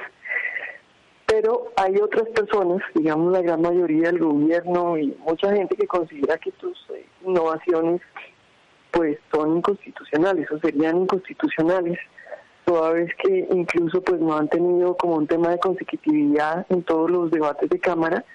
Pero 1.25 1.71
hay 1.77 1.95
otras 1.97 2.27
personas, 2.29 2.81
digamos 2.93 3.31
la 3.31 3.41
gran 3.41 3.61
mayoría 3.61 4.11
del 4.11 4.19
gobierno 4.19 4.97
y 4.97 5.15
mucha 5.19 5.53
gente 5.55 5.75
que 5.77 5.87
considera 5.87 6.37
que 6.37 6.49
estas 6.49 6.71
innovaciones 7.25 8.01
pues 8.91 9.17
son 9.33 9.57
inconstitucionales 9.57 10.51
o 10.51 10.59
serían 10.59 10.97
inconstitucionales 10.97 11.97
toda 12.65 12.91
vez 12.91 13.09
que 13.23 13.47
incluso 13.51 14.01
pues 14.01 14.19
no 14.19 14.35
han 14.35 14.49
tenido 14.49 14.95
como 14.97 15.15
un 15.15 15.27
tema 15.27 15.49
de 15.49 15.59
consecutividad 15.59 16.65
en 16.69 16.83
todos 16.83 17.09
los 17.09 17.31
debates 17.31 17.69
de 17.69 17.79
cámara 17.79 18.25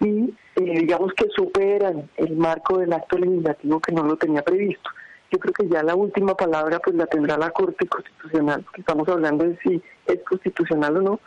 y 0.00 0.34
eh, 0.56 0.80
digamos 0.80 1.12
que 1.14 1.26
superan 1.34 2.08
el 2.16 2.36
marco 2.36 2.78
del 2.78 2.92
acto 2.92 3.18
legislativo 3.18 3.80
que 3.80 3.92
no 3.92 4.02
lo 4.04 4.16
tenía 4.16 4.42
previsto. 4.42 4.90
Yo 5.30 5.38
creo 5.38 5.52
que 5.52 5.68
ya 5.68 5.82
la 5.82 5.94
última 5.94 6.36
palabra 6.36 6.78
pues 6.78 6.96
la 6.96 7.06
tendrá 7.06 7.36
la 7.36 7.50
Corte 7.50 7.86
Constitucional, 7.86 8.62
porque 8.62 8.80
estamos 8.80 9.08
hablando 9.08 9.44
de 9.44 9.58
si 9.58 9.82
es 10.06 10.22
constitucional 10.24 10.98
o 10.98 11.02
no, 11.02 11.20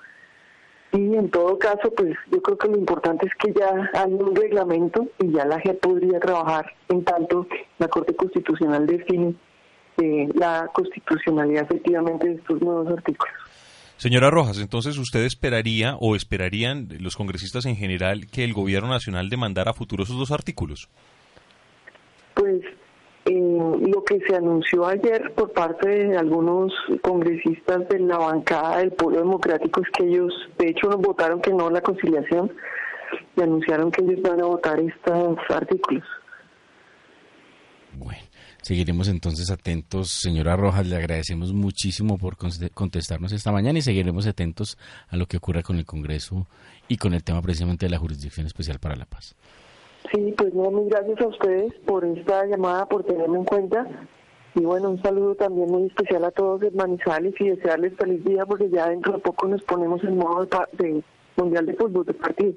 y 0.92 1.16
en 1.16 1.30
todo 1.30 1.60
caso, 1.60 1.92
pues 1.96 2.16
yo 2.32 2.42
creo 2.42 2.58
que 2.58 2.68
lo 2.68 2.78
importante 2.78 3.28
es 3.28 3.34
que 3.36 3.54
ya 3.54 3.92
hay 3.94 4.12
un 4.12 4.36
reglamento 4.36 5.08
y 5.20 5.32
ya 5.32 5.46
la 5.46 5.60
JEP 5.60 5.80
podría 5.80 6.20
trabajar 6.20 6.74
en 6.88 7.04
tanto 7.04 7.46
la 7.78 7.88
Corte 7.88 8.16
Constitucional 8.16 8.88
define 8.88 9.36
eh, 9.98 10.30
la 10.34 10.68
constitucionalidad 10.74 11.64
efectivamente 11.64 12.28
de 12.28 12.36
estos 12.36 12.62
nuevos 12.62 12.88
artículos. 12.88 13.34
Señora 14.00 14.30
Rojas, 14.30 14.58
entonces 14.62 14.98
usted 14.98 15.26
esperaría 15.26 15.98
o 16.00 16.16
esperarían 16.16 16.88
los 17.02 17.18
congresistas 17.18 17.66
en 17.66 17.76
general 17.76 18.28
que 18.32 18.46
el 18.46 18.54
gobierno 18.54 18.88
nacional 18.88 19.28
demandara 19.28 19.72
a 19.72 19.74
futuro 19.74 20.04
esos 20.04 20.18
dos 20.18 20.32
artículos. 20.32 20.88
Pues 22.34 22.62
eh, 23.26 23.34
lo 23.34 24.02
que 24.06 24.22
se 24.26 24.38
anunció 24.38 24.88
ayer 24.88 25.34
por 25.36 25.52
parte 25.52 25.90
de 25.90 26.18
algunos 26.18 26.72
congresistas 27.02 27.90
de 27.90 28.00
la 28.00 28.18
bancada 28.18 28.78
del 28.78 28.94
Pueblo 28.94 29.20
Democrático 29.20 29.82
es 29.82 29.90
que 29.90 30.06
ellos, 30.06 30.34
de 30.58 30.70
hecho, 30.70 30.88
votaron 30.98 31.42
que 31.42 31.54
no 31.54 31.70
la 31.70 31.82
conciliación 31.82 32.54
y 33.36 33.42
anunciaron 33.42 33.92
que 33.92 34.02
ellos 34.02 34.22
van 34.22 34.40
a 34.40 34.46
votar 34.46 34.80
estos 34.80 35.38
artículos. 35.50 36.06
Bueno. 37.98 38.29
Seguiremos 38.70 39.08
entonces 39.08 39.50
atentos, 39.50 40.10
señora 40.10 40.56
Rojas, 40.56 40.86
le 40.86 40.96
agradecemos 40.96 41.54
muchísimo 41.54 42.20
por 42.20 42.38
contestarnos 42.38 43.32
esta 43.32 43.52
mañana 43.52 43.80
y 43.80 43.82
seguiremos 43.82 44.28
atentos 44.28 44.78
a 45.08 45.18
lo 45.18 45.26
que 45.26 45.38
ocurra 45.38 45.64
con 45.64 45.78
el 45.78 45.86
Congreso 45.88 46.46
y 46.88 46.98
con 46.98 47.16
el 47.16 47.24
tema 47.24 47.42
precisamente 47.42 47.88
de 47.88 47.90
la 47.90 47.98
Jurisdicción 47.98 48.46
Especial 48.46 48.78
para 48.78 48.96
la 48.96 49.06
Paz. 49.06 49.36
Sí, 50.14 50.36
pues 50.38 50.54
no, 50.54 50.70
muy 50.70 50.88
gracias 50.88 51.20
a 51.20 51.28
ustedes 51.30 51.74
por 51.88 52.06
esta 52.06 52.46
llamada, 52.46 52.86
por 52.86 53.04
tenerme 53.04 53.40
en 53.40 53.46
cuenta. 53.46 53.88
Y 54.54 54.62
bueno, 54.62 54.92
un 54.92 55.02
saludo 55.02 55.34
también 55.34 55.68
muy 55.72 55.88
especial 55.88 56.24
a 56.26 56.30
todos 56.30 56.62
de 56.62 56.70
Manizales 56.70 57.34
y 57.40 57.50
desearles 57.50 57.98
feliz 57.98 58.24
día 58.24 58.46
porque 58.46 58.70
ya 58.70 58.88
dentro 58.88 59.14
de 59.14 59.20
poco 59.20 59.48
nos 59.48 59.64
ponemos 59.64 60.04
en 60.04 60.16
modo 60.16 60.48
de, 60.74 61.04
Mundial 61.40 61.66
de 61.66 61.74
Fútbol 61.74 62.06
de 62.06 62.14
partido. 62.14 62.54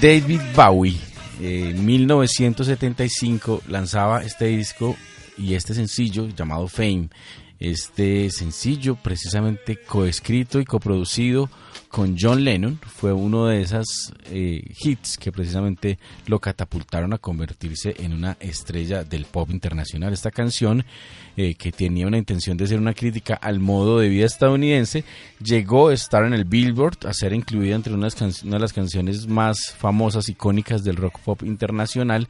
David 0.00 0.40
Bowie, 0.54 0.96
en 1.40 1.84
1975, 1.84 3.62
lanzaba 3.66 4.22
este 4.22 4.44
disco 4.44 4.96
y 5.36 5.54
este 5.54 5.74
sencillo 5.74 6.28
llamado 6.28 6.68
Fame. 6.68 7.08
Este 7.58 8.30
sencillo, 8.30 8.94
precisamente 8.94 9.76
coescrito 9.76 10.60
y 10.60 10.64
coproducido 10.64 11.50
con 11.88 12.16
John 12.18 12.44
Lennon, 12.44 12.78
fue 12.84 13.12
uno 13.12 13.46
de 13.46 13.62
esas 13.62 14.12
eh, 14.26 14.62
hits 14.80 15.16
que 15.16 15.32
precisamente 15.32 15.98
lo 16.26 16.38
catapultaron 16.38 17.12
a 17.14 17.18
convertirse 17.18 17.94
en 17.98 18.12
una 18.12 18.36
estrella 18.40 19.04
del 19.04 19.24
pop 19.24 19.50
internacional. 19.50 20.12
Esta 20.12 20.30
canción, 20.30 20.84
eh, 21.36 21.54
que 21.54 21.72
tenía 21.72 22.06
una 22.06 22.18
intención 22.18 22.56
de 22.56 22.66
ser 22.66 22.78
una 22.78 22.94
crítica 22.94 23.34
al 23.34 23.58
modo 23.58 23.98
de 23.98 24.08
vida 24.08 24.26
estadounidense, 24.26 25.04
llegó 25.42 25.88
a 25.88 25.94
estar 25.94 26.24
en 26.24 26.34
el 26.34 26.44
Billboard, 26.44 27.06
a 27.06 27.14
ser 27.14 27.32
incluida 27.32 27.74
entre 27.74 27.94
una 27.94 28.08
de 28.08 28.58
las 28.58 28.72
canciones 28.72 29.26
más 29.26 29.74
famosas, 29.76 30.28
icónicas 30.28 30.84
del 30.84 30.96
rock 30.96 31.18
pop 31.20 31.42
internacional. 31.42 32.28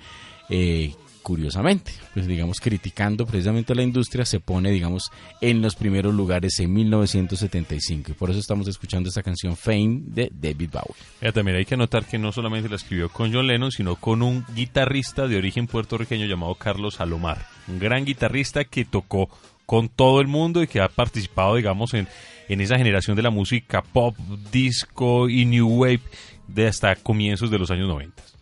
Eh, 0.48 0.94
curiosamente, 1.22 1.92
pues 2.14 2.26
digamos 2.26 2.60
criticando 2.60 3.26
precisamente 3.26 3.72
a 3.72 3.76
la 3.76 3.82
industria, 3.82 4.24
se 4.24 4.40
pone 4.40 4.70
digamos 4.70 5.10
en 5.40 5.60
los 5.60 5.76
primeros 5.76 6.14
lugares 6.14 6.58
en 6.60 6.72
1975 6.72 8.12
y 8.12 8.14
por 8.14 8.30
eso 8.30 8.38
estamos 8.38 8.68
escuchando 8.68 9.08
esta 9.08 9.22
canción 9.22 9.56
Fame 9.56 10.00
de 10.06 10.30
David 10.32 10.70
Bowie. 10.72 11.32
también 11.32 11.56
hay 11.56 11.64
que 11.64 11.76
notar 11.76 12.04
que 12.06 12.18
no 12.18 12.32
solamente 12.32 12.68
la 12.68 12.76
escribió 12.76 13.08
con 13.08 13.32
John 13.32 13.46
Lennon, 13.46 13.72
sino 13.72 13.96
con 13.96 14.22
un 14.22 14.44
guitarrista 14.54 15.28
de 15.28 15.36
origen 15.36 15.66
puertorriqueño 15.66 16.26
llamado 16.26 16.54
Carlos 16.54 16.94
Salomar, 16.94 17.46
un 17.68 17.78
gran 17.78 18.04
guitarrista 18.04 18.64
que 18.64 18.84
tocó 18.84 19.28
con 19.66 19.88
todo 19.88 20.20
el 20.20 20.26
mundo 20.28 20.62
y 20.62 20.66
que 20.66 20.80
ha 20.80 20.88
participado 20.88 21.56
digamos 21.56 21.94
en, 21.94 22.08
en 22.48 22.60
esa 22.60 22.78
generación 22.78 23.16
de 23.16 23.22
la 23.22 23.30
música 23.30 23.82
pop, 23.82 24.16
disco 24.50 25.28
y 25.28 25.44
new 25.44 25.68
wave 25.68 26.00
de 26.46 26.66
hasta 26.66 26.96
comienzos 26.96 27.50
de 27.50 27.58
los 27.58 27.70
años 27.70 27.88
90 27.88 28.37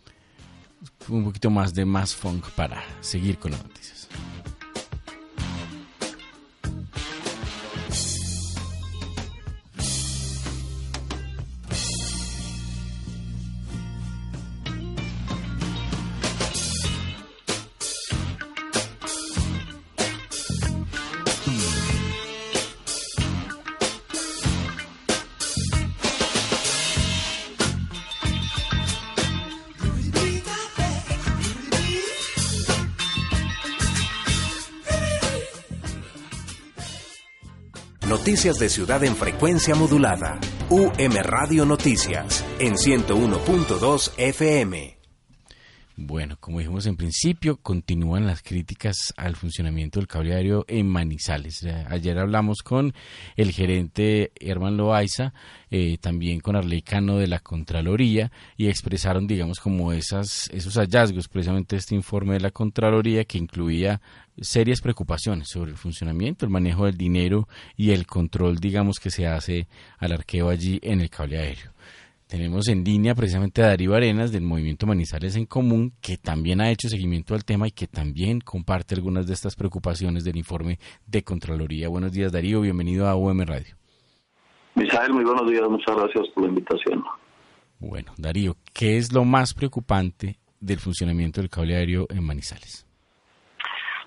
un 1.09 1.25
poquito 1.25 1.51
más 1.51 1.75
de 1.75 1.85
más 1.85 2.14
funk 2.14 2.51
para 2.51 2.83
seguir 3.01 3.38
con 3.38 3.53
la 3.53 3.59
noticia. 3.59 3.86
Noticias 38.27 38.59
de 38.59 38.68
Ciudad 38.68 39.05
en 39.05 39.14
frecuencia 39.14 39.77
modulada. 39.77 40.41
UM 40.68 41.14
Radio 41.22 41.64
Noticias 41.64 42.45
en 42.59 42.74
101.2 42.74 44.14
FM. 44.16 45.05
Bueno, 46.17 46.39
como 46.41 46.61
dijimos 46.61 46.87
en 46.87 46.97
principio, 46.97 47.59
continúan 47.59 48.27
las 48.27 48.43
críticas 48.43 49.12
al 49.19 49.37
funcionamiento 49.37 50.01
del 50.01 50.09
cable 50.09 50.33
aéreo 50.33 50.64
en 50.67 50.89
Manizales. 50.89 51.62
Ayer 51.91 52.19
hablamos 52.19 52.62
con 52.62 52.95
el 53.37 53.53
gerente 53.53 54.33
Herman 54.41 54.79
Loaiza, 54.79 55.35
eh, 55.71 55.99
también 56.01 56.41
con 56.41 56.57
Arleicano 56.57 57.19
de 57.19 57.27
la 57.27 57.41
Contraloría, 57.41 58.33
y 58.57 58.69
expresaron, 58.69 59.27
digamos, 59.27 59.61
como 59.61 59.93
esas, 59.93 60.49
esos 60.55 60.79
hallazgos, 60.79 61.29
precisamente 61.29 61.77
este 61.77 61.95
informe 61.95 62.33
de 62.33 62.41
la 62.41 62.51
Contraloría 62.51 63.27
que 63.27 63.37
incluía 63.37 64.01
serias 64.41 64.81
preocupaciones 64.81 65.51
sobre 65.51 65.73
el 65.73 65.77
funcionamiento, 65.77 66.47
el 66.47 66.51
manejo 66.51 66.87
del 66.87 66.97
dinero 66.97 67.47
y 67.77 67.91
el 67.91 68.07
control, 68.07 68.57
digamos, 68.57 69.01
que 69.01 69.11
se 69.11 69.27
hace 69.27 69.69
al 69.99 70.12
arqueo 70.12 70.49
allí 70.49 70.81
en 70.83 71.03
el 71.03 71.11
cable 71.11 71.37
aéreo. 71.39 71.76
Tenemos 72.29 72.66
en 72.66 72.83
línea 72.83 73.14
precisamente 73.14 73.62
a 73.62 73.68
Darío 73.68 73.95
Arenas 73.95 74.33
del 74.33 74.43
Movimiento 74.43 74.85
Manizales 74.85 75.37
en 75.37 75.47
Común, 75.47 75.93
que 76.01 76.16
también 76.16 76.61
ha 76.61 76.70
hecho 76.70 76.89
seguimiento 76.89 77.35
al 77.37 77.45
tema 77.45 77.68
y 77.68 77.70
que 77.70 77.87
también 77.87 78.41
comparte 78.41 78.97
algunas 78.97 79.29
de 79.29 79.35
estas 79.35 79.55
preocupaciones 79.55 80.24
del 80.24 80.37
informe 80.37 80.81
de 81.07 81.22
Contraloría. 81.22 81.89
Buenos 81.89 82.11
días, 82.11 82.33
Darío. 82.33 82.61
Bienvenido 82.62 83.07
a 83.07 83.14
UM 83.14 83.43
Radio. 83.43 83.77
Misael, 84.74 85.12
muy 85.12 85.22
buenos 85.22 85.49
días. 85.49 85.68
Muchas 85.70 85.95
gracias 85.95 86.27
por 86.35 86.43
la 86.43 86.49
invitación. 86.49 87.05
Bueno, 87.79 88.12
Darío, 88.18 88.57
¿qué 88.74 88.97
es 88.97 89.12
lo 89.12 89.24
más 89.24 89.55
preocupante 89.55 90.41
del 90.59 90.81
funcionamiento 90.81 91.41
del 91.41 91.49
cable 91.49 91.77
aéreo 91.77 92.09
en 92.11 92.24
Manizales? 92.24 92.85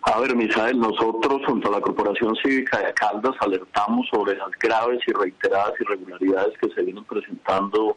A 0.02 0.20
ver, 0.20 0.36
Misael, 0.36 0.78
nosotros 0.78 1.42
junto 1.46 1.70
a 1.70 1.72
la 1.72 1.82
Corporación 1.82 2.36
Cívica 2.44 2.80
de 2.80 2.94
Caldas 2.96 3.36
alertamos 3.40 4.08
sobre 4.12 4.36
las 4.36 4.50
graves 4.60 5.00
y 5.08 5.14
reiteradas 5.14 5.72
irregularidades 5.80 6.58
que 6.60 6.70
se 6.76 6.82
vienen 6.82 7.06
presentando 7.06 7.96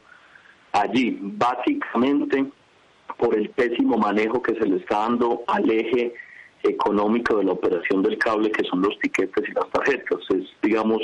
allí, 0.73 1.19
básicamente 1.21 2.47
por 3.19 3.37
el 3.37 3.51
pésimo 3.51 3.97
manejo 3.97 4.43
que 4.43 4.55
se 4.55 4.67
le 4.67 4.77
está 4.79 5.01
dando 5.01 5.43
al 5.47 5.71
eje 5.71 6.15
económico 6.63 7.37
de 7.37 7.45
la 7.45 7.53
operación 7.53 8.03
del 8.03 8.19
cable, 8.19 8.51
que 8.51 8.65
son 8.65 8.83
los 8.83 8.99
tiquetes 8.99 9.49
y 9.49 9.53
las 9.53 9.69
tarjetas. 9.71 10.19
Es, 10.31 10.45
digamos, 10.63 11.01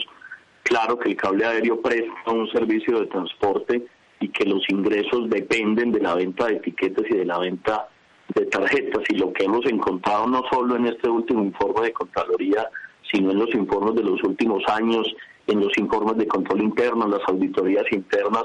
claro 0.63 0.99
que 0.99 1.11
el 1.11 1.17
cable 1.17 1.45
aéreo 1.45 1.81
presta 1.81 2.31
un 2.31 2.51
servicio 2.51 3.01
de 3.01 3.07
transporte 3.07 3.87
y 4.21 4.29
que 4.29 4.45
los 4.45 4.63
ingresos 4.69 5.29
dependen 5.31 5.93
de 5.93 6.01
la 6.01 6.15
venta 6.15 6.47
de 6.47 6.55
etiquetas 6.57 7.05
y 7.09 7.17
de 7.19 7.25
la 7.25 7.39
venta 7.39 7.89
de 8.35 8.47
tarjetas. 8.47 9.05
Y 9.09 9.17
lo 9.17 9.33
que 9.33 9.45
hemos 9.45 9.65
encontrado 9.67 10.27
no 10.27 10.43
solo 10.51 10.77
en 10.77 10.87
este 10.87 11.09
último 11.09 11.45
informe 11.45 11.87
de 11.87 11.93
Contraloría, 11.93 12.69
sino 13.13 13.31
en 13.31 13.39
los 13.39 13.55
informes 13.55 13.95
de 13.95 14.05
los 14.05 14.23
últimos 14.23 14.63
años, 14.69 15.07
en 15.47 15.61
los 15.61 15.73
informes 15.79 16.17
de 16.17 16.27
control 16.27 16.63
interno, 16.63 17.05
en 17.05 17.13
las 17.13 17.23
auditorías 17.29 17.85
internas, 17.91 18.45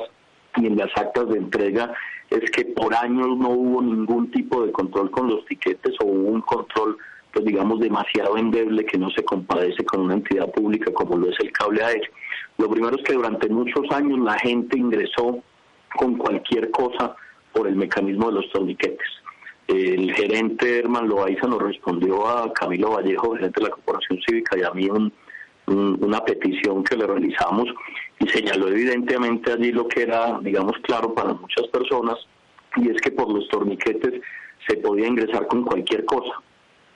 y 0.58 0.68
en 0.68 0.78
las 0.78 0.90
actas 0.96 1.30
de 1.30 1.38
entrega 1.38 1.94
es 2.30 2.50
que 2.52 2.66
por 2.66 2.94
años 2.96 3.28
no 3.38 3.50
hubo 3.50 3.82
ningún 3.82 4.32
tipo 4.32 4.66
de 4.66 4.72
control 4.72 5.12
con 5.12 5.28
los 5.28 5.46
tiquetes 5.46 5.96
o 6.02 6.06
hubo 6.06 6.30
un 6.30 6.42
control 6.42 6.98
pues 7.32 7.46
digamos 7.46 7.80
demasiado 7.80 8.38
endeble 8.38 8.86
que 8.86 8.98
no 8.98 9.10
se 9.10 9.24
compadece 9.24 9.84
con 9.86 10.02
una 10.02 10.14
entidad 10.14 10.52
pública 10.52 10.94
como 10.94 11.18
lo 11.18 11.30
es 11.30 11.40
el 11.40 11.52
cable 11.52 11.84
aéreo. 11.84 12.12
Lo 12.60 12.70
primero 12.70 12.96
es 12.96 13.04
que 13.04 13.14
durante 13.14 13.50
muchos 13.50 13.90
años 13.90 14.20
la 14.20 14.38
gente 14.38 14.78
ingresó 14.78 15.40
con 15.96 16.16
cualquier 16.16 16.70
cosa 16.70 17.16
por 17.52 17.68
el 17.68 17.76
mecanismo 17.76 18.28
de 18.28 18.34
los 18.34 18.52
torniquetes. 18.52 19.08
El 19.68 20.14
gerente 20.14 20.80
Herman 20.80 21.08
Loaiza 21.08 21.48
nos 21.48 21.62
respondió 21.62 22.28
a 22.28 22.52
Camilo 22.54 22.92
Vallejo, 22.92 23.34
gerente 23.36 23.60
de 23.60 23.70
la 23.70 23.76
Corporación 23.76 24.20
Cívica, 24.28 24.58
y 24.58 24.64
a 24.64 24.72
mí 24.72 24.88
una 25.68 26.20
petición 26.26 26.84
que 26.84 26.98
le 26.98 27.08
realizamos 27.08 27.66
y 28.24 28.30
señaló 28.30 28.70
evidentemente 28.70 29.52
allí 29.52 29.72
lo 29.74 29.88
que 29.88 30.04
era, 30.04 30.40
digamos, 30.42 30.78
claro 30.84 31.14
para 31.14 31.34
muchas 31.34 31.68
personas, 31.68 32.16
y 32.78 32.90
es 32.90 33.02
que 33.02 33.12
por 33.12 33.30
los 33.32 33.48
torniquetes 33.50 34.22
se 34.66 34.78
podía 34.78 35.08
ingresar 35.08 35.46
con 35.48 35.64
cualquier 35.64 36.06
cosa, 36.06 36.42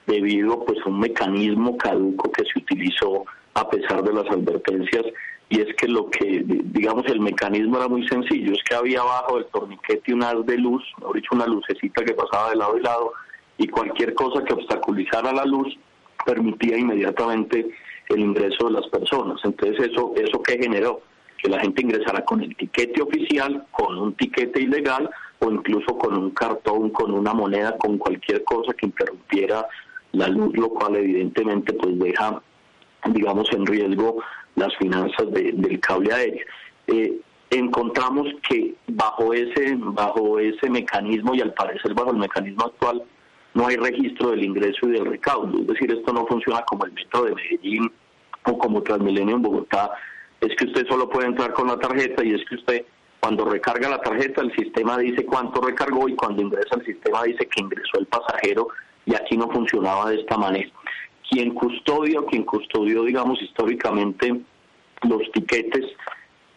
debido 0.05 0.63
pues 0.63 0.79
a 0.85 0.89
un 0.89 0.99
mecanismo 1.01 1.77
caduco 1.77 2.31
que 2.31 2.43
se 2.45 2.59
utilizó 2.59 3.25
a 3.55 3.69
pesar 3.69 4.03
de 4.03 4.13
las 4.13 4.25
advertencias, 4.27 5.03
y 5.49 5.59
es 5.59 5.75
que 5.75 5.87
lo 5.89 6.09
que, 6.09 6.43
digamos, 6.45 7.05
el 7.07 7.19
mecanismo 7.19 7.77
era 7.77 7.89
muy 7.89 8.07
sencillo, 8.07 8.53
es 8.53 8.63
que 8.63 8.75
había 8.75 9.01
abajo 9.01 9.35
del 9.35 9.45
torniquete 9.47 10.13
un 10.13 10.23
haz 10.23 10.45
de 10.45 10.57
luz, 10.57 10.83
mejor 10.99 11.15
dicho, 11.15 11.29
una 11.33 11.47
lucecita 11.47 12.05
que 12.05 12.13
pasaba 12.13 12.51
de 12.51 12.55
lado 12.55 12.77
y 12.77 12.81
lado, 12.81 13.11
y 13.57 13.67
cualquier 13.67 14.13
cosa 14.13 14.43
que 14.45 14.53
obstaculizara 14.53 15.33
la 15.33 15.43
luz 15.43 15.77
permitía 16.25 16.77
inmediatamente 16.77 17.69
el 18.07 18.19
ingreso 18.19 18.67
de 18.67 18.73
las 18.73 18.87
personas. 18.87 19.39
Entonces, 19.43 19.89
¿eso, 19.91 20.13
eso 20.15 20.41
qué 20.41 20.57
generó? 20.57 21.01
Que 21.37 21.49
la 21.49 21.59
gente 21.59 21.81
ingresara 21.81 22.23
con 22.25 22.41
el 22.41 22.55
tiquete 22.55 23.01
oficial, 23.01 23.65
con 23.71 23.97
un 23.97 24.13
tiquete 24.13 24.61
ilegal 24.61 25.09
o 25.39 25.51
incluso 25.51 25.97
con 25.97 26.17
un 26.17 26.31
cartón, 26.31 26.89
con 26.89 27.11
una 27.11 27.33
moneda, 27.33 27.77
con 27.77 27.97
cualquier 27.97 28.43
cosa 28.43 28.73
que 28.73 28.87
interrumpiera 28.87 29.67
la 30.13 30.27
luz, 30.27 30.55
lo 30.57 30.69
cual 30.69 30.95
evidentemente 30.95 31.73
pues 31.73 31.97
deja, 31.99 32.41
digamos, 33.05 33.47
en 33.51 33.65
riesgo 33.65 34.23
las 34.55 34.75
finanzas 34.77 35.31
del 35.31 35.79
cable 35.79 36.13
aéreo. 36.13 36.45
Eh, 36.87 37.19
encontramos 37.49 38.27
que 38.47 38.75
bajo 38.87 39.33
ese, 39.33 39.75
bajo 39.77 40.39
ese 40.39 40.69
mecanismo 40.69 41.35
y 41.35 41.41
al 41.41 41.53
parecer 41.53 41.93
bajo 41.93 42.11
el 42.11 42.17
mecanismo 42.17 42.65
actual 42.65 43.03
no 43.53 43.67
hay 43.67 43.75
registro 43.77 44.31
del 44.31 44.43
ingreso 44.43 44.87
y 44.87 44.91
del 44.91 45.05
recaudo, 45.05 45.59
es 45.59 45.67
decir, 45.67 45.91
esto 45.91 46.13
no 46.13 46.27
funciona 46.27 46.61
como 46.61 46.85
el 46.85 46.93
metro 46.93 47.23
de 47.23 47.35
Medellín 47.35 47.91
o 48.43 48.57
como 48.57 48.83
Transmilenio 48.83 49.35
en 49.35 49.41
Bogotá, 49.41 49.91
es 50.41 50.55
que 50.55 50.65
usted 50.65 50.87
solo 50.87 51.09
puede 51.09 51.27
entrar 51.27 51.53
con 51.53 51.67
la 51.67 51.77
tarjeta 51.77 52.23
y 52.23 52.33
es 52.33 52.41
que 52.47 52.55
usted 52.55 52.85
cuando 53.19 53.45
recarga 53.45 53.89
la 53.89 54.01
tarjeta 54.01 54.41
el 54.41 54.55
sistema 54.55 54.97
dice 54.97 55.25
cuánto 55.25 55.59
recargó 55.59 56.07
y 56.07 56.15
cuando 56.15 56.41
ingresa 56.41 56.75
el 56.75 56.85
sistema 56.85 57.23
dice 57.23 57.47
que 57.47 57.61
ingresó 57.61 57.99
el 57.99 58.05
pasajero 58.05 58.67
y 59.05 59.15
aquí 59.15 59.37
no 59.37 59.49
funcionaba 59.49 60.09
de 60.09 60.19
esta 60.19 60.37
manera. 60.37 60.69
Quien 61.29 61.53
custodia 61.53 62.19
o 62.19 62.25
quien 62.25 62.43
custodió, 62.43 63.03
digamos, 63.03 63.41
históricamente 63.41 64.41
los 65.03 65.31
tiquetes 65.31 65.85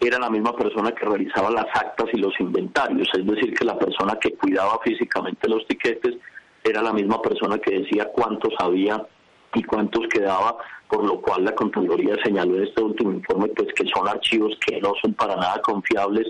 era 0.01 0.18
la 0.18 0.31
misma 0.31 0.55
persona 0.57 0.93
que 0.93 1.05
realizaba 1.05 1.51
las 1.51 1.66
actas 1.74 2.07
y 2.12 2.18
los 2.18 2.39
inventarios, 2.41 3.09
es 3.14 3.26
decir, 3.26 3.55
que 3.55 3.64
la 3.64 3.78
persona 3.78 4.16
que 4.20 4.35
cuidaba 4.35 4.78
físicamente 4.83 5.49
los 5.49 5.66
tiquetes 5.66 6.16
era 6.64 6.83
la 6.83 6.93
misma 6.93 7.20
persona 7.20 7.59
que 7.59 7.81
decía 7.81 8.07
cuántos 8.07 8.53
había 8.59 9.05
y 9.55 9.62
cuántos 9.62 10.07
quedaba 10.09 10.57
por 10.91 11.05
lo 11.05 11.20
cual 11.20 11.45
la 11.45 11.55
Contraloría 11.55 12.16
señaló 12.24 12.57
en 12.57 12.64
este 12.64 12.82
último 12.82 13.12
informe 13.12 13.49
pues 13.49 13.68
que 13.74 13.88
son 13.95 14.09
archivos 14.09 14.59
que 14.66 14.80
no 14.80 14.93
son 15.01 15.14
para 15.14 15.36
nada 15.36 15.62
confiables. 15.62 16.26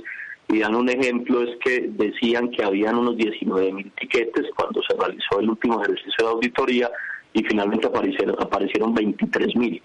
Y 0.48 0.58
dan 0.58 0.74
un 0.74 0.88
ejemplo 0.88 1.42
es 1.42 1.56
que 1.64 1.88
decían 1.88 2.50
que 2.50 2.62
habían 2.62 2.96
unos 2.96 3.16
19 3.16 3.72
mil 3.72 3.90
tiquetes 3.92 4.46
cuando 4.56 4.82
se 4.82 4.96
realizó 4.96 5.40
el 5.40 5.48
último 5.48 5.82
ejercicio 5.82 6.26
de 6.26 6.30
auditoría 6.32 6.90
y 7.32 7.42
finalmente 7.44 7.86
aparecieron, 7.86 8.36
aparecieron 8.38 8.92
23 8.92 9.56
mil, 9.56 9.80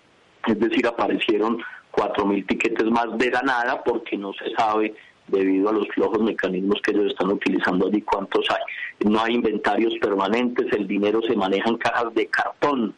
es 0.48 0.60
decir, 0.60 0.88
aparecieron 0.88 1.62
4 1.92 2.26
mil 2.26 2.46
tiquetes 2.46 2.90
más 2.90 3.18
de 3.18 3.30
la 3.30 3.42
nada 3.44 3.84
porque 3.84 4.18
no 4.18 4.34
se 4.34 4.50
sabe 4.56 4.94
debido 5.28 5.70
a 5.70 5.74
los 5.74 5.88
flojos 5.90 6.22
mecanismos 6.22 6.82
que 6.82 6.92
ellos 6.92 7.12
están 7.12 7.32
utilizando 7.32 7.88
allí 7.88 8.02
cuántos 8.02 8.46
hay. 8.50 9.10
No 9.10 9.22
hay 9.22 9.36
inventarios 9.36 9.94
permanentes, 10.02 10.66
el 10.74 10.88
dinero 10.88 11.22
se 11.22 11.36
maneja 11.36 11.70
en 11.70 11.78
cajas 11.78 12.14
de 12.14 12.28
cartón, 12.28 12.96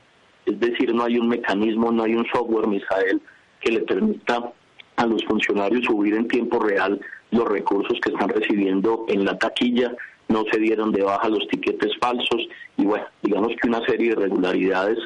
es 0.47 0.59
decir, 0.59 0.93
no 0.93 1.03
hay 1.03 1.17
un 1.17 1.27
mecanismo, 1.27 1.91
no 1.91 2.03
hay 2.03 2.15
un 2.15 2.25
software, 2.33 2.67
Misael, 2.67 3.21
que 3.59 3.71
le 3.71 3.81
permita 3.81 4.51
a 4.95 5.05
los 5.05 5.23
funcionarios 5.25 5.85
subir 5.85 6.15
en 6.15 6.27
tiempo 6.27 6.59
real 6.59 6.99
los 7.31 7.47
recursos 7.47 7.99
que 8.01 8.11
están 8.11 8.29
recibiendo 8.29 9.05
en 9.09 9.25
la 9.25 9.37
taquilla, 9.37 9.93
no 10.29 10.43
se 10.51 10.59
dieron 10.59 10.91
de 10.91 11.03
baja 11.03 11.29
los 11.29 11.47
tiquetes 11.47 11.91
falsos 11.99 12.47
y 12.77 12.85
bueno, 12.85 13.05
digamos 13.21 13.53
que 13.61 13.67
una 13.67 13.85
serie 13.85 14.07
de 14.07 14.13
irregularidades 14.13 14.97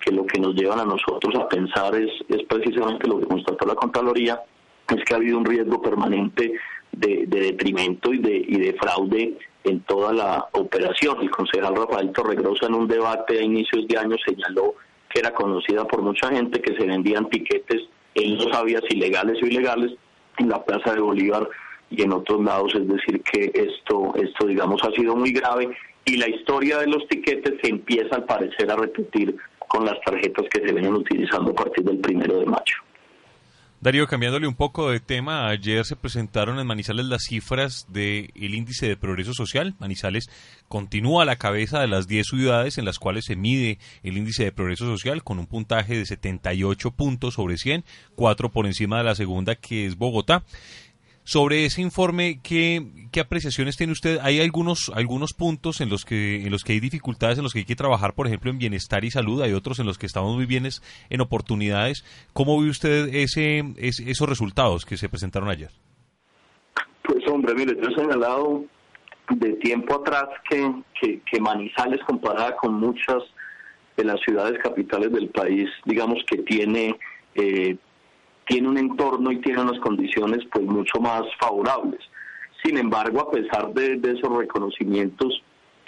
que 0.00 0.12
lo 0.12 0.24
que 0.26 0.40
nos 0.40 0.54
llevan 0.54 0.80
a 0.80 0.84
nosotros 0.84 1.34
a 1.34 1.48
pensar 1.48 1.94
es, 1.94 2.10
es 2.28 2.42
precisamente 2.48 3.06
lo 3.08 3.20
que 3.20 3.26
constató 3.26 3.66
la 3.66 3.74
Contraloría, 3.74 4.40
es 4.88 5.04
que 5.04 5.14
ha 5.14 5.16
habido 5.18 5.38
un 5.38 5.44
riesgo 5.44 5.80
permanente 5.80 6.52
de, 6.92 7.26
detrimento 7.26 8.12
y 8.12 8.18
de, 8.18 8.36
y 8.36 8.58
de 8.58 8.72
fraude 8.74 9.38
en 9.64 9.80
toda 9.80 10.12
la 10.12 10.48
operación. 10.52 11.18
El 11.20 11.30
concejal 11.30 11.76
Rafael 11.76 12.12
Torregrosa 12.12 12.66
en 12.66 12.74
un 12.74 12.88
debate 12.88 13.38
a 13.38 13.42
inicios 13.42 13.86
de 13.86 13.98
año 13.98 14.16
señaló 14.26 14.74
que 15.10 15.20
era 15.20 15.32
conocida 15.32 15.84
por 15.84 16.02
mucha 16.02 16.28
gente, 16.28 16.62
que 16.62 16.76
se 16.76 16.86
vendían 16.86 17.28
tiquetes, 17.28 17.82
él 18.14 18.38
no 18.38 18.52
sabía 18.52 18.80
si 18.88 18.96
legales 18.96 19.42
o 19.42 19.46
ilegales, 19.46 19.92
en 20.38 20.48
la 20.48 20.64
Plaza 20.64 20.94
de 20.94 21.00
Bolívar 21.00 21.48
y 21.90 22.02
en 22.02 22.12
otros 22.12 22.42
lados, 22.42 22.72
es 22.74 22.88
decir, 22.88 23.20
que 23.22 23.50
esto, 23.52 24.14
esto 24.14 24.46
digamos, 24.46 24.82
ha 24.84 24.90
sido 24.92 25.16
muy 25.16 25.32
grave 25.32 25.76
y 26.04 26.16
la 26.16 26.28
historia 26.28 26.78
de 26.78 26.86
los 26.86 27.06
tiquetes 27.08 27.54
se 27.60 27.68
empieza 27.68 28.16
al 28.16 28.24
parecer 28.24 28.70
a 28.70 28.76
repetir 28.76 29.36
con 29.58 29.84
las 29.84 30.00
tarjetas 30.00 30.46
que 30.50 30.60
se 30.60 30.72
vienen 30.72 30.94
utilizando 30.94 31.50
a 31.50 31.54
partir 31.54 31.84
del 31.84 31.98
primero 31.98 32.38
de 32.38 32.46
mayo. 32.46 32.76
Darío, 33.82 34.06
cambiándole 34.06 34.46
un 34.46 34.54
poco 34.54 34.90
de 34.90 35.00
tema, 35.00 35.48
ayer 35.48 35.86
se 35.86 35.96
presentaron 35.96 36.58
en 36.58 36.66
Manizales 36.66 37.06
las 37.06 37.22
cifras 37.22 37.86
del 37.88 38.30
índice 38.36 38.86
de 38.86 38.98
progreso 38.98 39.32
social. 39.32 39.74
Manizales 39.78 40.28
continúa 40.68 41.22
a 41.22 41.24
la 41.24 41.36
cabeza 41.36 41.80
de 41.80 41.88
las 41.88 42.06
10 42.06 42.26
ciudades 42.26 42.76
en 42.76 42.84
las 42.84 42.98
cuales 42.98 43.24
se 43.24 43.36
mide 43.36 43.78
el 44.02 44.18
índice 44.18 44.44
de 44.44 44.52
progreso 44.52 44.84
social 44.84 45.24
con 45.24 45.38
un 45.38 45.46
puntaje 45.46 45.96
de 45.96 46.04
78 46.04 46.90
puntos 46.90 47.34
sobre 47.34 47.56
100, 47.56 47.82
4 48.16 48.50
por 48.50 48.66
encima 48.66 48.98
de 48.98 49.04
la 49.04 49.14
segunda 49.14 49.54
que 49.54 49.86
es 49.86 49.96
Bogotá. 49.96 50.44
Sobre 51.30 51.64
ese 51.64 51.80
informe, 51.80 52.40
¿qué, 52.42 52.84
qué 53.12 53.20
apreciaciones 53.20 53.76
tiene 53.76 53.92
usted? 53.92 54.18
Hay 54.20 54.40
algunos, 54.40 54.90
algunos 54.92 55.32
puntos 55.32 55.80
en 55.80 55.88
los, 55.88 56.04
que, 56.04 56.44
en 56.44 56.50
los 56.50 56.64
que 56.64 56.72
hay 56.72 56.80
dificultades, 56.80 57.38
en 57.38 57.44
los 57.44 57.52
que 57.52 57.60
hay 57.60 57.64
que 57.64 57.76
trabajar, 57.76 58.14
por 58.14 58.26
ejemplo, 58.26 58.50
en 58.50 58.58
bienestar 58.58 59.04
y 59.04 59.12
salud, 59.12 59.40
hay 59.40 59.52
otros 59.52 59.78
en 59.78 59.86
los 59.86 59.96
que 59.96 60.06
estamos 60.06 60.34
muy 60.34 60.44
bien 60.46 60.66
en 61.08 61.20
oportunidades. 61.20 62.04
¿Cómo 62.32 62.60
ve 62.60 62.68
usted 62.68 63.14
ese, 63.14 63.62
esos 63.78 64.28
resultados 64.28 64.84
que 64.84 64.96
se 64.96 65.08
presentaron 65.08 65.48
ayer? 65.48 65.70
Pues 67.04 67.24
hombre, 67.28 67.54
mire, 67.54 67.76
yo 67.80 67.90
he 67.90 67.94
señalado 67.94 68.64
de 69.28 69.52
tiempo 69.52 70.00
atrás 70.00 70.24
que, 70.50 70.68
que, 71.30 71.40
Manizales 71.40 72.00
comparada 72.08 72.56
con 72.56 72.74
muchas 72.74 73.22
de 73.96 74.02
las 74.02 74.18
ciudades 74.22 74.58
capitales 74.60 75.12
del 75.12 75.28
país, 75.28 75.68
digamos 75.84 76.24
que 76.28 76.38
tiene 76.38 76.98
eh, 77.36 77.76
tiene 78.50 78.68
un 78.68 78.78
entorno 78.78 79.30
y 79.30 79.40
tiene 79.40 79.62
unas 79.62 79.78
condiciones 79.78 80.40
pues 80.52 80.66
mucho 80.66 80.98
más 81.00 81.22
favorables. 81.38 82.00
Sin 82.64 82.76
embargo, 82.76 83.20
a 83.20 83.30
pesar 83.30 83.72
de, 83.72 84.00
esos 84.02 84.36
reconocimientos, 84.36 85.40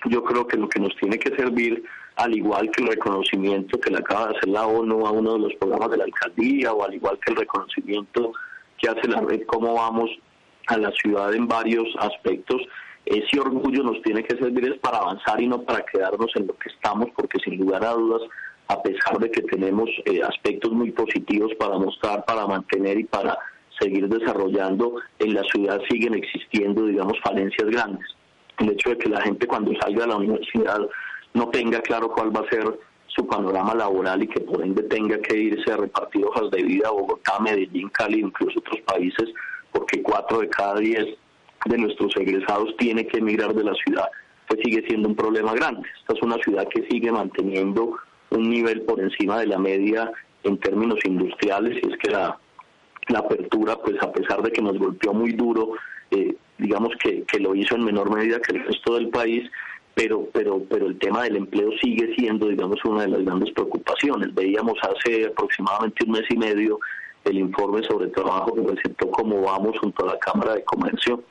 yo 0.04 0.22
creo 0.22 0.46
que 0.46 0.56
lo 0.56 0.68
que 0.68 0.78
nos 0.78 0.94
tiene 0.96 1.18
que 1.18 1.34
servir, 1.34 1.82
al 2.14 2.36
igual 2.36 2.70
que 2.70 2.84
el 2.84 2.90
reconocimiento 2.90 3.80
que 3.80 3.90
le 3.90 3.98
acaba 3.98 4.28
de 4.28 4.36
hacer 4.36 4.48
la 4.48 4.64
ONU 4.64 5.06
a 5.06 5.10
uno 5.10 5.32
de 5.32 5.38
los 5.40 5.54
programas 5.54 5.90
de 5.90 5.96
la 5.96 6.04
alcaldía, 6.04 6.72
o 6.72 6.84
al 6.84 6.94
igual 6.94 7.18
que 7.18 7.32
el 7.32 7.38
reconocimiento 7.38 8.32
que 8.78 8.88
hace 8.88 9.08
la 9.08 9.20
red 9.20 9.42
Cómo 9.46 9.74
Vamos 9.74 10.10
a 10.68 10.78
la 10.78 10.92
ciudad 10.92 11.34
en 11.34 11.48
varios 11.48 11.88
aspectos, 11.98 12.62
ese 13.04 13.40
orgullo 13.40 13.82
nos 13.82 14.00
tiene 14.02 14.22
que 14.22 14.36
servir 14.36 14.66
es 14.66 14.78
para 14.78 14.98
avanzar 14.98 15.40
y 15.40 15.48
no 15.48 15.62
para 15.62 15.84
quedarnos 15.84 16.30
en 16.36 16.46
lo 16.46 16.56
que 16.56 16.68
estamos, 16.68 17.08
porque 17.16 17.40
sin 17.40 17.58
lugar 17.58 17.84
a 17.84 17.94
dudas 17.94 18.22
a 18.68 18.82
pesar 18.82 19.18
de 19.18 19.30
que 19.30 19.42
tenemos 19.42 19.90
eh, 20.06 20.22
aspectos 20.22 20.72
muy 20.72 20.90
positivos 20.92 21.52
para 21.58 21.78
mostrar, 21.78 22.24
para 22.24 22.46
mantener 22.46 22.98
y 22.98 23.04
para 23.04 23.38
seguir 23.78 24.08
desarrollando, 24.08 24.96
en 25.18 25.34
la 25.34 25.42
ciudad 25.44 25.80
siguen 25.90 26.14
existiendo, 26.14 26.86
digamos, 26.86 27.18
falencias 27.22 27.68
grandes. 27.68 28.06
El 28.58 28.70
hecho 28.70 28.90
de 28.90 28.98
que 28.98 29.08
la 29.08 29.20
gente 29.22 29.46
cuando 29.46 29.72
salga 29.80 30.02
de 30.02 30.08
la 30.08 30.16
universidad 30.16 30.78
no 31.34 31.48
tenga 31.48 31.80
claro 31.80 32.10
cuál 32.10 32.34
va 32.34 32.40
a 32.40 32.50
ser 32.50 32.78
su 33.06 33.26
panorama 33.26 33.74
laboral 33.74 34.22
y 34.22 34.28
que 34.28 34.40
por 34.40 34.62
ende 34.62 34.82
tenga 34.84 35.18
que 35.18 35.36
irse 35.36 35.72
a 35.72 35.76
repartir 35.76 36.24
hojas 36.24 36.50
de 36.50 36.62
vida 36.62 36.88
a 36.88 36.92
Bogotá, 36.92 37.38
Medellín, 37.40 37.88
Cali, 37.90 38.20
incluso 38.20 38.60
otros 38.60 38.80
países, 38.82 39.28
porque 39.70 40.02
cuatro 40.02 40.40
de 40.40 40.48
cada 40.48 40.76
diez 40.76 41.06
de 41.66 41.78
nuestros 41.78 42.16
egresados 42.16 42.74
tiene 42.78 43.06
que 43.06 43.18
emigrar 43.18 43.54
de 43.54 43.64
la 43.64 43.74
ciudad, 43.74 44.08
pues 44.48 44.60
sigue 44.64 44.84
siendo 44.86 45.08
un 45.08 45.16
problema 45.16 45.54
grande. 45.54 45.86
Esta 46.00 46.14
es 46.14 46.22
una 46.22 46.36
ciudad 46.38 46.66
que 46.68 46.86
sigue 46.88 47.12
manteniendo 47.12 47.96
un 48.36 48.50
nivel 48.50 48.82
por 48.82 49.00
encima 49.00 49.38
de 49.40 49.46
la 49.46 49.58
media 49.58 50.10
en 50.44 50.58
términos 50.58 50.98
industriales 51.04 51.78
y 51.82 51.92
es 51.92 51.98
que 51.98 52.10
la, 52.10 52.38
apertura, 53.14 53.76
pues 53.76 54.00
a 54.02 54.12
pesar 54.12 54.42
de 54.42 54.50
que 54.50 54.62
nos 54.62 54.78
golpeó 54.78 55.12
muy 55.12 55.32
duro, 55.32 55.72
eh, 56.10 56.34
digamos 56.58 56.90
que, 57.02 57.24
que 57.24 57.40
lo 57.40 57.54
hizo 57.54 57.74
en 57.74 57.84
menor 57.84 58.14
medida 58.14 58.40
que 58.40 58.56
el 58.56 58.64
resto 58.64 58.94
del 58.94 59.08
país, 59.08 59.50
pero, 59.94 60.28
pero, 60.32 60.62
pero 60.70 60.86
el 60.86 60.98
tema 60.98 61.24
del 61.24 61.36
empleo 61.36 61.70
sigue 61.82 62.14
siendo, 62.16 62.48
digamos, 62.48 62.82
una 62.84 63.02
de 63.02 63.08
las 63.08 63.24
grandes 63.24 63.50
preocupaciones. 63.52 64.34
Veíamos 64.34 64.78
hace 64.82 65.26
aproximadamente 65.26 66.04
un 66.06 66.12
mes 66.12 66.24
y 66.30 66.36
medio 66.36 66.78
el 67.24 67.38
informe 67.38 67.82
sobre 67.84 68.08
trabajo 68.08 68.54
que 68.54 68.62
presentó 68.62 69.10
como 69.10 69.42
vamos 69.42 69.78
junto 69.78 70.04
a 70.04 70.14
la 70.14 70.18
Cámara 70.18 70.54
de 70.54 70.64
Comercio 70.64 71.22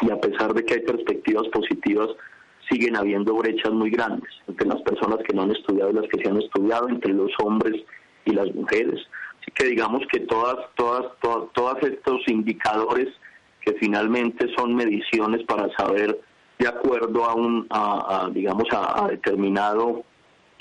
y 0.00 0.10
a 0.10 0.20
pesar 0.20 0.54
de 0.54 0.64
que 0.64 0.74
hay 0.74 0.80
perspectivas 0.80 1.46
positivas, 1.48 2.08
siguen 2.68 2.96
habiendo 2.96 3.34
brechas 3.34 3.72
muy 3.72 3.90
grandes 3.90 4.30
entre 4.46 4.68
las 4.68 4.80
personas 4.82 5.18
que 5.26 5.34
no 5.34 5.42
han 5.42 5.52
estudiado 5.52 5.90
y 5.90 5.94
las 5.94 6.08
que 6.08 6.22
se 6.22 6.28
han 6.28 6.38
estudiado, 6.38 6.88
entre 6.88 7.12
los 7.12 7.30
hombres 7.42 7.82
y 8.24 8.32
las 8.32 8.52
mujeres. 8.54 9.00
Así 9.40 9.50
que 9.54 9.66
digamos 9.66 10.02
que 10.10 10.20
todas, 10.20 10.56
todas, 10.76 11.06
todas, 11.20 11.52
todos 11.52 11.82
estos 11.82 12.26
indicadores 12.28 13.08
que 13.60 13.74
finalmente 13.74 14.46
son 14.56 14.74
mediciones 14.74 15.42
para 15.44 15.68
saber 15.76 16.18
de 16.58 16.68
acuerdo 16.68 17.24
a 17.24 17.34
un, 17.34 17.66
a, 17.70 18.28
digamos, 18.32 18.64
a, 18.72 19.08
determinado, 19.08 20.04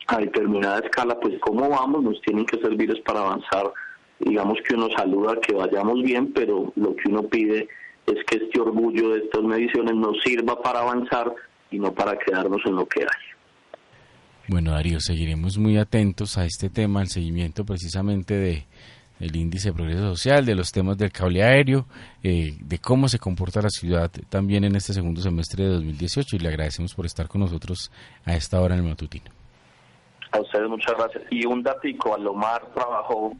a 0.07 0.17
determinada 0.17 0.79
escala, 0.79 1.19
pues 1.19 1.35
cómo 1.39 1.69
vamos, 1.69 2.03
nos 2.03 2.21
tienen 2.21 2.45
que 2.45 2.59
servir 2.59 2.91
es 2.91 2.99
para 3.01 3.19
avanzar. 3.19 3.71
Digamos 4.19 4.57
que 4.67 4.75
uno 4.75 4.89
saluda 4.95 5.39
que 5.39 5.53
vayamos 5.53 6.01
bien, 6.01 6.33
pero 6.33 6.71
lo 6.75 6.95
que 6.95 7.09
uno 7.09 7.23
pide 7.23 7.67
es 8.07 8.23
que 8.25 8.37
este 8.37 8.59
orgullo 8.59 9.09
de 9.09 9.19
estas 9.19 9.43
mediciones 9.43 9.95
nos 9.95 10.21
sirva 10.23 10.61
para 10.61 10.79
avanzar 10.79 11.33
y 11.73 11.79
no 11.79 11.91
para 11.93 12.17
quedarnos 12.17 12.61
en 12.65 12.75
lo 12.75 12.85
que 12.85 13.01
hay. 13.01 13.33
Bueno, 14.47 14.71
Darío, 14.71 14.99
seguiremos 14.99 15.57
muy 15.57 15.77
atentos 15.77 16.37
a 16.37 16.45
este 16.45 16.69
tema, 16.69 17.01
el 17.01 17.07
seguimiento 17.07 17.65
precisamente 17.65 18.35
de 18.35 18.65
el 19.19 19.35
índice 19.35 19.69
de 19.69 19.73
progreso 19.73 20.15
social, 20.15 20.45
de 20.45 20.53
los 20.53 20.71
temas 20.71 20.97
del 20.97 21.11
cable 21.11 21.43
aéreo, 21.43 21.85
eh, 22.23 22.57
de 22.59 22.79
cómo 22.79 23.07
se 23.07 23.19
comporta 23.19 23.61
la 23.61 23.69
ciudad 23.69 24.11
también 24.29 24.65
en 24.65 24.75
este 24.75 24.91
segundo 24.91 25.21
semestre 25.21 25.63
de 25.63 25.69
2018 25.69 26.35
y 26.35 26.39
le 26.39 26.49
agradecemos 26.49 26.93
por 26.93 27.05
estar 27.05 27.27
con 27.27 27.41
nosotros 27.41 27.91
a 28.25 28.35
esta 28.35 28.59
hora 28.59 28.75
en 28.75 28.81
el 28.81 28.89
matutino. 28.89 29.31
A 30.31 30.41
ustedes 30.41 30.67
muchas 30.67 30.95
gracias. 30.97 31.23
Y 31.31 31.45
un 31.45 31.63
datico, 31.63 32.13
Alomar 32.13 32.65
trabajó 32.73 33.33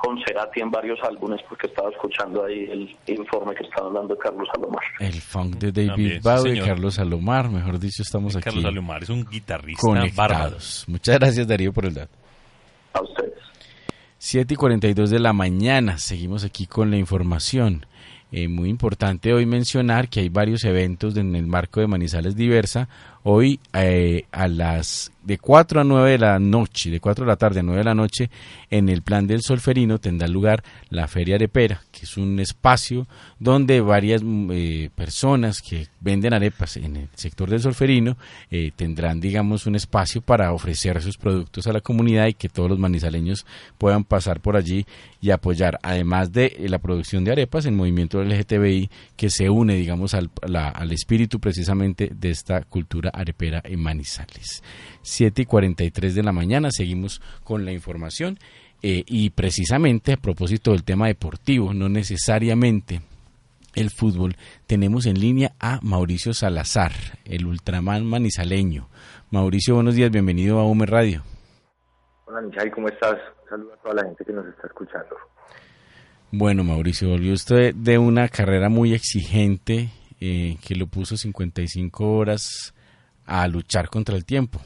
con 0.00 0.18
Cerati 0.24 0.60
en 0.60 0.70
varios 0.70 0.98
álbumes 1.02 1.40
porque 1.48 1.66
estaba 1.66 1.90
escuchando 1.90 2.44
ahí 2.44 2.64
el 2.70 2.96
informe 3.06 3.54
que 3.54 3.64
estaba 3.64 3.92
dando 3.92 4.16
Carlos 4.16 4.48
Salomar. 4.52 4.82
El 4.98 5.20
funk 5.20 5.56
de 5.56 5.72
David 5.72 6.22
Bowie, 6.22 6.60
Carlos 6.62 6.94
Salomar, 6.94 7.50
mejor 7.50 7.78
dicho, 7.78 8.02
estamos 8.02 8.34
aquí. 8.34 8.44
Carlos 8.44 8.62
Salomar 8.62 9.02
es 9.02 9.10
un 9.10 9.24
guitarrista 9.26 9.80
conectados. 9.80 10.84
Muchas 10.88 11.18
gracias 11.18 11.46
Darío 11.46 11.72
por 11.72 11.84
el 11.84 11.94
dato. 11.94 12.16
A 12.94 13.02
ustedes. 13.02 13.34
7 14.16 14.54
y 14.54 14.56
42 14.56 15.10
de 15.10 15.18
la 15.18 15.32
mañana, 15.32 15.98
seguimos 15.98 16.44
aquí 16.44 16.66
con 16.66 16.90
la 16.90 16.96
información. 16.96 17.84
Eh, 18.32 18.46
muy 18.46 18.68
importante 18.68 19.32
hoy 19.32 19.44
mencionar 19.44 20.08
que 20.08 20.20
hay 20.20 20.28
varios 20.28 20.62
eventos 20.64 21.16
en 21.16 21.34
el 21.34 21.46
marco 21.46 21.80
de 21.80 21.88
Manizales 21.88 22.36
Diversa. 22.36 22.88
Hoy 23.24 23.58
eh, 23.72 24.24
a 24.30 24.46
las 24.46 25.10
de 25.24 25.38
4 25.38 25.80
a 25.80 25.84
9 25.84 26.12
de 26.12 26.18
la 26.18 26.38
noche, 26.38 26.90
de 26.90 27.00
4 27.00 27.24
de 27.24 27.28
la 27.28 27.36
tarde 27.36 27.60
a 27.60 27.62
9 27.64 27.78
de 27.78 27.84
la 27.84 27.94
noche, 27.94 28.30
en 28.70 28.88
el 28.88 29.02
plan 29.02 29.26
del 29.26 29.42
Solferino 29.42 29.98
tendrá 29.98 30.28
lugar 30.28 30.62
la 30.90 31.08
Feria 31.08 31.34
Arepera, 31.34 31.82
que 32.00 32.06
es 32.06 32.16
un 32.16 32.40
espacio 32.40 33.06
donde 33.38 33.82
varias 33.82 34.22
mm, 34.22 34.50
eh, 34.52 34.90
personas 34.94 35.60
que 35.60 35.86
venden 36.00 36.32
arepas 36.32 36.78
en 36.78 36.96
el 36.96 37.08
sector 37.14 37.50
del 37.50 37.60
Solferino 37.60 38.16
eh, 38.50 38.72
tendrán, 38.74 39.20
digamos, 39.20 39.66
un 39.66 39.74
espacio 39.74 40.22
para 40.22 40.54
ofrecer 40.54 41.02
sus 41.02 41.18
productos 41.18 41.66
a 41.66 41.74
la 41.74 41.82
comunidad 41.82 42.28
y 42.28 42.32
que 42.32 42.48
todos 42.48 42.70
los 42.70 42.78
manizaleños 42.78 43.44
puedan 43.76 44.04
pasar 44.04 44.40
por 44.40 44.56
allí 44.56 44.86
y 45.20 45.30
apoyar, 45.30 45.78
además 45.82 46.32
de 46.32 46.56
la 46.70 46.78
producción 46.78 47.22
de 47.22 47.32
arepas, 47.32 47.66
el 47.66 47.72
movimiento 47.72 48.24
LGTBI 48.24 48.88
que 49.14 49.28
se 49.28 49.50
une, 49.50 49.74
digamos, 49.74 50.14
al, 50.14 50.30
al 50.54 50.92
espíritu 50.92 51.38
precisamente 51.38 52.10
de 52.14 52.30
esta 52.30 52.62
cultura 52.62 53.10
arepera 53.12 53.60
en 53.62 53.80
Manizales. 53.80 54.62
7 55.02 55.42
y 55.42 55.44
43 55.44 56.14
de 56.14 56.22
la 56.22 56.32
mañana. 56.32 56.70
Seguimos 56.70 57.20
con 57.44 57.66
la 57.66 57.72
información. 57.72 58.38
Eh, 58.82 59.04
y 59.06 59.30
precisamente 59.30 60.14
a 60.14 60.16
propósito 60.16 60.72
del 60.72 60.84
tema 60.84 61.08
deportivo, 61.08 61.74
no 61.74 61.88
necesariamente 61.88 63.02
el 63.74 63.90
fútbol, 63.90 64.36
tenemos 64.66 65.06
en 65.06 65.20
línea 65.20 65.52
a 65.60 65.78
Mauricio 65.82 66.32
Salazar, 66.32 66.92
el 67.24 67.46
ultraman 67.46 68.06
manizaleño. 68.06 68.88
Mauricio, 69.30 69.74
buenos 69.74 69.94
días, 69.94 70.10
bienvenido 70.10 70.58
a 70.58 70.64
UME 70.64 70.86
Radio. 70.86 71.22
Hola 72.24 72.40
Michal, 72.40 72.70
¿cómo 72.70 72.88
estás? 72.88 73.18
Saludos 73.48 73.74
a 73.78 73.82
toda 73.82 73.94
la 73.96 74.04
gente 74.04 74.24
que 74.24 74.32
nos 74.32 74.46
está 74.46 74.66
escuchando. 74.66 75.16
Bueno, 76.32 76.64
Mauricio, 76.64 77.08
volvió 77.08 77.32
usted 77.32 77.74
de 77.74 77.98
una 77.98 78.28
carrera 78.28 78.68
muy 78.68 78.94
exigente 78.94 79.90
eh, 80.20 80.56
que 80.66 80.74
lo 80.74 80.86
puso 80.86 81.16
55 81.16 82.12
horas 82.12 82.74
a 83.26 83.46
luchar 83.48 83.88
contra 83.88 84.16
el 84.16 84.24
tiempo. 84.24 84.60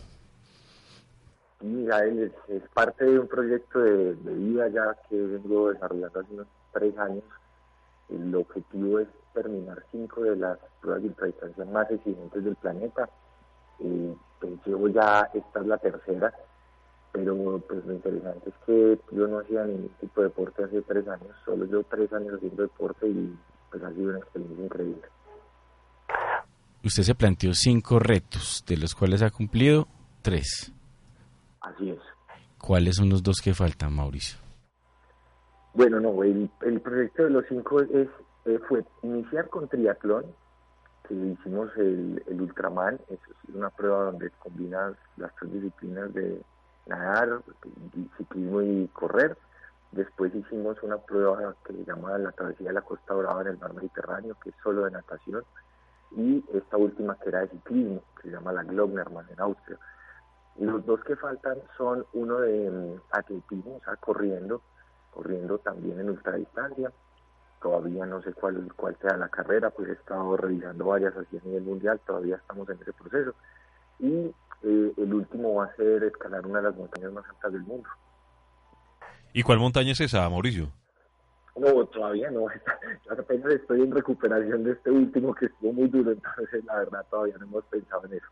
Miguel, 1.64 2.32
es, 2.48 2.62
parte 2.74 3.04
de 3.06 3.18
un 3.18 3.26
proyecto 3.26 3.78
de, 3.78 4.14
vida 4.14 4.68
ya 4.68 4.94
que 5.08 5.16
vengo 5.16 5.72
desarrollando 5.72 6.20
hace 6.20 6.34
unos 6.34 6.46
tres 6.72 6.96
años. 6.98 7.24
El 8.10 8.34
objetivo 8.34 8.98
es 8.98 9.08
terminar 9.32 9.82
cinco 9.90 10.22
de 10.22 10.36
las 10.36 10.58
pruebas 10.80 11.02
de 11.02 11.08
ultradistancia 11.08 11.64
más 11.64 11.90
exigentes 11.90 12.44
del 12.44 12.56
planeta. 12.56 13.08
Eh, 13.80 14.14
pues 14.40 14.52
llevo 14.66 14.88
ya, 14.88 15.30
esta 15.32 15.60
es 15.60 15.66
la 15.66 15.78
tercera, 15.78 16.34
pero 17.12 17.58
pues 17.66 17.84
lo 17.86 17.92
interesante 17.94 18.50
es 18.50 18.54
que 18.66 18.98
yo 19.12 19.26
no 19.26 19.38
hacía 19.38 19.64
ningún 19.64 19.90
tipo 20.00 20.20
de 20.20 20.28
deporte 20.28 20.64
hace 20.64 20.82
tres 20.82 21.08
años, 21.08 21.34
solo 21.44 21.64
yo 21.64 21.82
tres 21.84 22.12
años 22.12 22.34
haciendo 22.34 22.62
deporte 22.62 23.08
y 23.08 23.34
pues 23.70 23.82
ha 23.82 23.90
sido 23.92 24.10
una 24.10 24.18
experiencia 24.18 24.64
increíble. 24.64 25.02
Usted 26.84 27.02
se 27.02 27.14
planteó 27.14 27.54
cinco 27.54 27.98
retos, 27.98 28.62
de 28.66 28.76
los 28.76 28.94
cuales 28.94 29.22
ha 29.22 29.30
cumplido 29.30 29.88
tres. 30.20 30.73
Así 31.64 31.90
es. 31.90 32.00
¿Cuáles 32.58 32.96
son 32.96 33.08
los 33.10 33.22
dos 33.22 33.40
que 33.42 33.54
faltan, 33.54 33.94
Mauricio? 33.94 34.38
Bueno, 35.74 35.98
no, 35.98 36.22
el, 36.22 36.48
proyecto 36.80 37.24
de 37.24 37.30
los 37.30 37.44
cinco 37.48 37.80
es, 37.80 38.08
eh, 38.44 38.60
fue 38.68 38.84
iniciar 39.02 39.48
con 39.48 39.68
triatlón, 39.68 40.24
que 41.08 41.14
hicimos 41.14 41.70
el, 41.76 42.22
Ultraman, 42.28 42.98
es 43.10 43.18
una 43.52 43.70
prueba 43.70 44.04
donde 44.04 44.30
combinas 44.38 44.94
las 45.16 45.34
tres 45.36 45.52
disciplinas 45.52 46.14
de 46.14 46.40
nadar, 46.86 47.42
ciclismo 48.16 48.62
y 48.62 48.88
correr. 48.92 49.36
Después 49.92 50.34
hicimos 50.34 50.76
una 50.82 50.98
prueba 50.98 51.54
que 51.66 51.72
se 51.72 51.84
llama 51.84 52.18
la 52.18 52.32
travesía 52.32 52.68
de 52.68 52.74
la 52.74 52.82
Costa 52.82 53.14
Brava 53.14 53.42
en 53.42 53.48
el 53.48 53.58
mar 53.58 53.74
Mediterráneo, 53.74 54.36
que 54.42 54.50
es 54.50 54.56
solo 54.62 54.84
de 54.84 54.90
natación, 54.90 55.44
y 56.16 56.44
esta 56.54 56.76
última 56.76 57.16
que 57.18 57.28
era 57.28 57.40
de 57.40 57.48
ciclismo, 57.48 58.02
que 58.16 58.28
se 58.28 58.34
llama 58.34 58.52
la 58.52 58.62
Glognermann 58.62 59.26
en 59.30 59.40
Austria. 59.40 59.78
Los 60.58 60.86
dos 60.86 61.02
que 61.04 61.16
faltan 61.16 61.58
son 61.76 62.06
uno 62.12 62.38
de 62.40 62.70
um, 62.70 63.00
atletismo, 63.10 63.76
o 63.76 63.80
sea, 63.84 63.96
corriendo, 63.96 64.62
corriendo 65.10 65.58
también 65.58 65.98
en 66.00 66.10
ultradistancia. 66.10 66.92
Todavía 67.60 68.06
no 68.06 68.22
sé 68.22 68.32
cuál, 68.34 68.72
cuál 68.76 68.96
sea 69.00 69.16
la 69.16 69.28
carrera, 69.28 69.70
pues 69.70 69.88
he 69.88 69.92
estado 69.92 70.36
revisando 70.36 70.84
varias 70.86 71.16
así 71.16 71.38
a 71.38 71.44
nivel 71.44 71.62
mundial, 71.62 72.00
todavía 72.06 72.36
estamos 72.36 72.68
en 72.68 72.80
ese 72.80 72.92
proceso. 72.92 73.34
Y 73.98 74.34
eh, 74.62 74.92
el 74.96 75.14
último 75.14 75.54
va 75.54 75.66
a 75.66 75.76
ser 75.76 76.04
escalar 76.04 76.46
una 76.46 76.58
de 76.58 76.64
las 76.64 76.76
montañas 76.76 77.12
más 77.12 77.24
altas 77.28 77.52
del 77.52 77.62
mundo, 77.62 77.88
¿Y 79.36 79.42
cuál 79.42 79.58
montaña 79.58 79.90
es 79.92 80.00
esa, 80.00 80.30
Mauricio? 80.30 80.68
No, 81.56 81.84
todavía 81.86 82.30
no. 82.30 82.46
Apenas 83.10 83.52
estoy 83.52 83.82
en 83.82 83.90
recuperación 83.90 84.62
de 84.62 84.72
este 84.72 84.92
último 84.92 85.34
que 85.34 85.46
estuvo 85.46 85.72
muy 85.72 85.88
duro, 85.88 86.12
entonces 86.12 86.64
la 86.64 86.76
verdad 86.76 87.04
todavía 87.10 87.36
no 87.38 87.46
hemos 87.46 87.64
pensado 87.64 88.06
en 88.06 88.14
eso. 88.14 88.26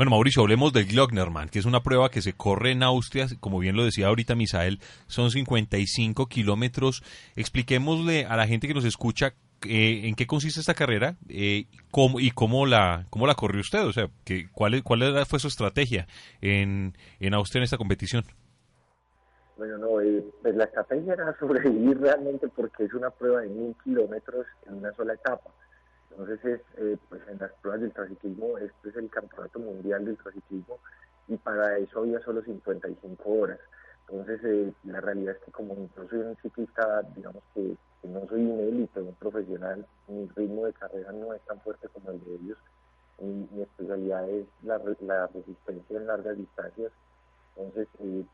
Bueno, 0.00 0.12
Mauricio, 0.12 0.40
hablemos 0.40 0.72
del 0.72 0.86
Glocknerman, 0.86 1.50
que 1.50 1.58
es 1.58 1.66
una 1.66 1.82
prueba 1.82 2.08
que 2.08 2.22
se 2.22 2.32
corre 2.32 2.72
en 2.72 2.82
Austria, 2.82 3.26
como 3.38 3.58
bien 3.58 3.76
lo 3.76 3.84
decía 3.84 4.06
ahorita 4.06 4.34
Misael, 4.34 4.78
son 5.08 5.30
55 5.30 6.24
kilómetros. 6.24 7.02
Expliquémosle 7.36 8.24
a 8.24 8.34
la 8.34 8.46
gente 8.46 8.66
que 8.66 8.72
nos 8.72 8.86
escucha 8.86 9.34
eh, 9.66 10.08
en 10.08 10.14
qué 10.14 10.26
consiste 10.26 10.58
esta 10.58 10.72
carrera 10.72 11.16
eh, 11.28 11.66
cómo, 11.90 12.18
y 12.18 12.30
cómo 12.30 12.64
la, 12.64 13.08
cómo 13.10 13.26
la 13.26 13.34
corrió 13.34 13.60
usted, 13.60 13.84
o 13.84 13.92
sea, 13.92 14.08
que, 14.24 14.48
cuál, 14.50 14.82
cuál 14.82 15.26
fue 15.26 15.38
su 15.38 15.48
estrategia 15.48 16.06
en, 16.40 16.94
en 17.18 17.34
Austria 17.34 17.60
en 17.60 17.64
esta 17.64 17.76
competición. 17.76 18.24
Bueno, 19.58 19.76
no, 19.76 20.00
eh, 20.00 20.24
pues 20.40 20.56
la 20.56 20.64
estrategia 20.64 21.12
era 21.12 21.36
sobrevivir 21.38 22.00
realmente 22.00 22.48
porque 22.48 22.84
es 22.84 22.94
una 22.94 23.10
prueba 23.10 23.42
de 23.42 23.48
mil 23.50 23.76
kilómetros 23.84 24.46
en 24.66 24.76
una 24.76 24.94
sola 24.94 25.12
etapa. 25.12 25.50
Entonces, 26.10 26.44
es, 26.44 26.60
eh, 26.78 26.98
pues 27.08 27.22
en 27.28 27.38
las 27.38 27.52
pruebas 27.54 27.80
del 27.80 27.92
traciclismo, 27.92 28.58
este 28.58 28.88
es 28.88 28.96
el 28.96 29.10
campeonato 29.10 29.58
mundial 29.58 30.04
del 30.04 30.16
traciclismo 30.16 30.78
y 31.28 31.36
para 31.36 31.78
eso 31.78 32.00
había 32.00 32.20
solo 32.20 32.42
55 32.42 33.30
horas. 33.30 33.58
Entonces, 34.08 34.40
eh, 34.44 34.72
la 34.84 35.00
realidad 35.00 35.36
es 35.36 35.44
que 35.44 35.52
como 35.52 35.74
yo 35.96 36.08
soy 36.08 36.18
un 36.18 36.36
ciclista, 36.42 37.02
digamos 37.14 37.42
que, 37.54 37.76
no 38.02 38.26
soy 38.28 38.40
un 38.40 38.60
élite, 38.60 39.00
un 39.00 39.14
profesional, 39.14 39.86
mi 40.08 40.26
ritmo 40.34 40.66
de 40.66 40.72
carrera 40.72 41.12
no 41.12 41.32
es 41.34 41.42
tan 41.42 41.60
fuerte 41.60 41.86
como 41.88 42.10
el 42.10 42.24
de 42.24 42.34
ellos. 42.34 42.58
Mi, 43.20 43.46
mi 43.52 43.62
especialidad 43.62 44.28
es 44.28 44.46
la, 44.62 44.80
la 45.00 45.26
resistencia 45.28 45.96
en 45.96 46.06
largas 46.06 46.36
distancias. 46.36 46.90
Entonces, 47.56 47.88
eh, 48.00 48.24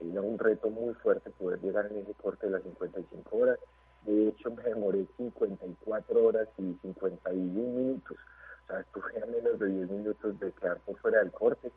era 0.00 0.20
un 0.20 0.38
reto 0.38 0.70
muy 0.70 0.94
fuerte 0.94 1.30
poder 1.30 1.60
llegar 1.60 1.86
en 1.90 1.98
ese 1.98 2.14
corte 2.14 2.46
de 2.46 2.52
las 2.52 2.62
55 2.62 3.36
horas. 3.36 3.58
De 4.06 4.28
hecho, 4.28 4.50
me 4.52 4.62
demoré 4.62 5.04
54 5.16 6.24
horas 6.24 6.48
y 6.58 6.78
51 6.80 7.42
minutos. 7.42 8.16
O 8.16 8.66
sea, 8.68 8.80
estuve 8.80 9.22
a 9.22 9.26
menos 9.26 9.58
de 9.58 9.66
10 9.66 9.90
minutos 9.90 10.38
de 10.38 10.52
quedar 10.52 10.80
fuera 11.02 11.18
del 11.18 11.32
corte, 11.32 11.72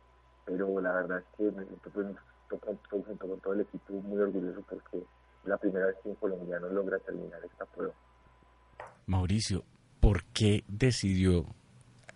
pero 0.45 0.79
la 0.79 0.93
verdad 0.93 1.19
es 1.19 1.25
que 1.35 1.43
me 1.51 1.65
siento 1.65 1.89
pues, 1.89 2.77
junto 2.89 3.27
con 3.27 3.39
todo 3.39 3.53
el 3.53 3.61
equipo 3.61 3.93
muy 3.93 4.19
orgulloso 4.19 4.61
porque 4.69 4.97
es 4.97 5.03
la 5.45 5.57
primera 5.57 5.87
vez 5.87 5.95
que 6.03 6.09
un 6.09 6.15
colombiano 6.15 6.69
logra 6.69 6.99
terminar 6.99 7.39
esta 7.43 7.65
prueba. 7.65 7.93
Mauricio, 9.07 9.63
¿por 9.99 10.23
qué 10.25 10.63
decidió 10.67 11.45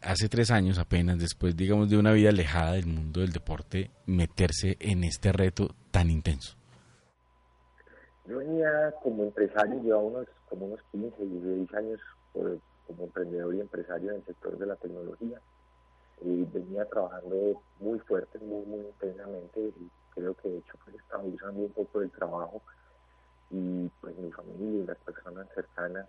hace 0.02 0.30
tres 0.30 0.52
años 0.52 0.78
apenas, 0.78 1.18
después 1.18 1.56
digamos 1.56 1.90
de 1.90 1.98
una 1.98 2.12
vida 2.12 2.30
alejada 2.30 2.74
del 2.74 2.86
mundo 2.86 3.22
del 3.22 3.32
deporte, 3.32 3.90
meterse 4.06 4.78
en 4.80 5.04
este 5.04 5.32
reto 5.32 5.76
tan 5.90 6.12
intenso? 6.12 6.56
Yo 8.26 8.38
venía 8.38 8.94
como 9.04 9.24
empresario, 9.24 9.82
llevaba 9.82 10.04
unos, 10.04 10.28
como 10.50 10.68
unos 10.68 10.82
15, 10.92 11.26
16 11.26 11.74
años 11.74 12.00
como 12.32 13.04
emprendedor 13.04 13.54
y 13.56 13.60
empresario 13.60 14.12
en 14.12 14.18
el 14.18 14.26
sector 14.26 14.58
de 14.58 14.66
la 14.66 14.76
tecnología. 14.78 15.42
Y 16.22 16.44
venía 16.46 16.86
trabajando 16.86 17.62
muy 17.80 18.00
fuerte, 18.00 18.40
muy, 18.40 18.66
muy 18.66 18.80
intensamente. 18.80 19.60
Y 19.60 19.90
creo 20.14 20.34
que 20.36 20.50
de 20.50 20.58
hecho 20.60 20.78
pues, 20.84 20.96
estaba 20.96 21.24
usando 21.24 21.62
un 21.62 21.72
poco 21.72 22.00
del 22.00 22.12
trabajo. 22.12 22.62
Y 23.52 23.90
pues 24.00 24.18
mi 24.18 24.32
familia 24.32 24.84
y 24.84 24.88
las 24.88 24.98
personas 25.00 25.48
cercanas 25.54 26.08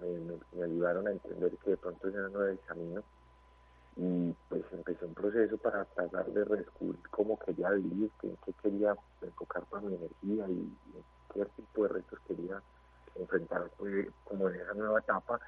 me, 0.00 0.62
ayudaron 0.62 1.08
a 1.08 1.12
entender 1.12 1.52
que 1.58 1.70
de 1.70 1.76
pronto 1.76 2.08
ese 2.08 2.18
no 2.18 2.42
era 2.42 2.52
el 2.52 2.60
camino 2.60 3.02
y 3.96 4.34
pues 4.48 4.64
empecé 4.72 5.04
un 5.04 5.14
proceso 5.14 5.56
para 5.58 5.84
tratar 5.84 6.26
de 6.26 6.44
redescubrir 6.44 7.00
cómo 7.10 7.38
quería 7.38 7.70
vivir, 7.70 8.10
qué, 8.20 8.34
qué 8.44 8.52
quería 8.60 8.96
enfocar 9.22 9.64
para 9.66 9.82
mi 9.82 9.94
energía 9.94 10.48
y, 10.48 10.72
qué 11.34 11.44
tipo 11.56 11.82
de 11.82 11.88
retos 11.88 12.18
quería 12.26 12.62
enfrentar 13.16 13.70
pues, 13.76 14.08
como 14.24 14.48
en 14.48 14.56
esa 14.56 14.74
nueva 14.74 15.00
etapa 15.00 15.40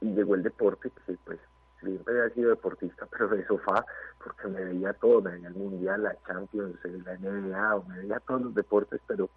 y 0.00 0.12
llegó 0.14 0.34
el 0.34 0.42
deporte 0.42 0.90
que 0.90 1.18
pues 1.24 1.38
siempre 1.80 2.20
había 2.20 2.34
sido 2.34 2.50
deportista 2.50 3.06
pero 3.10 3.28
de 3.28 3.46
sofá 3.46 3.84
porque 4.22 4.48
me 4.48 4.64
veía 4.64 4.92
todo, 4.94 5.20
me 5.22 5.32
veía 5.32 5.48
el 5.48 5.54
mundial, 5.54 6.02
la 6.02 6.16
Champions, 6.26 6.76
la 6.84 7.16
NBA, 7.16 7.82
me 7.88 7.98
veía 7.98 8.20
todos 8.20 8.42
los 8.42 8.54
deportes 8.54 9.00
pero 9.06 9.28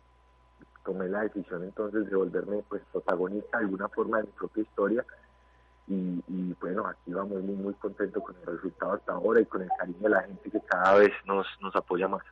tomé 0.86 1.08
la 1.10 1.22
decisión 1.24 1.64
entonces 1.64 2.10
de 2.10 2.16
volverme 2.16 2.64
pues 2.70 2.82
protagonista 2.92 3.58
de 3.58 3.66
alguna 3.66 3.90
forma 3.90 4.18
de 4.18 4.24
mi 4.24 4.32
propia 4.32 4.64
historia 4.64 5.06
y, 5.88 6.56
bueno, 6.62 6.88
aquí 6.88 7.12
vamos 7.12 7.42
muy, 7.44 7.56
muy 7.56 7.74
contentos 7.74 8.24
con 8.24 8.36
el 8.38 8.46
resultado 8.46 8.94
hasta 8.94 9.12
ahora 9.12 9.42
y 9.42 9.46
con 9.46 9.62
el 9.62 9.70
cariño 9.78 10.00
de 10.00 10.10
la 10.10 10.22
gente 10.22 10.50
que 10.50 10.62
cada 10.62 10.96
vez 10.96 11.12
nos, 11.26 11.46
nos 11.60 11.76
apoya 11.76 12.08
más. 12.08 12.24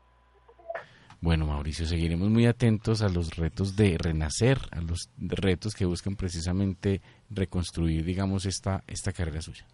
Bueno, 1.21 1.45
Mauricio, 1.45 1.85
seguiremos 1.85 2.29
muy 2.29 2.45
atentos 2.45 3.01
a 3.01 3.09
los 3.09 3.35
retos 3.35 3.75
de 3.75 3.97
renacer, 4.01 4.57
a 4.71 4.79
los 4.79 5.09
retos 5.17 5.75
que 5.75 5.85
buscan 5.85 6.15
precisamente 6.15 7.01
reconstruir, 7.29 8.05
digamos, 8.05 8.45
esta, 8.45 8.83
esta 8.87 9.11
carrera 9.11 9.41
suya. 9.41 9.65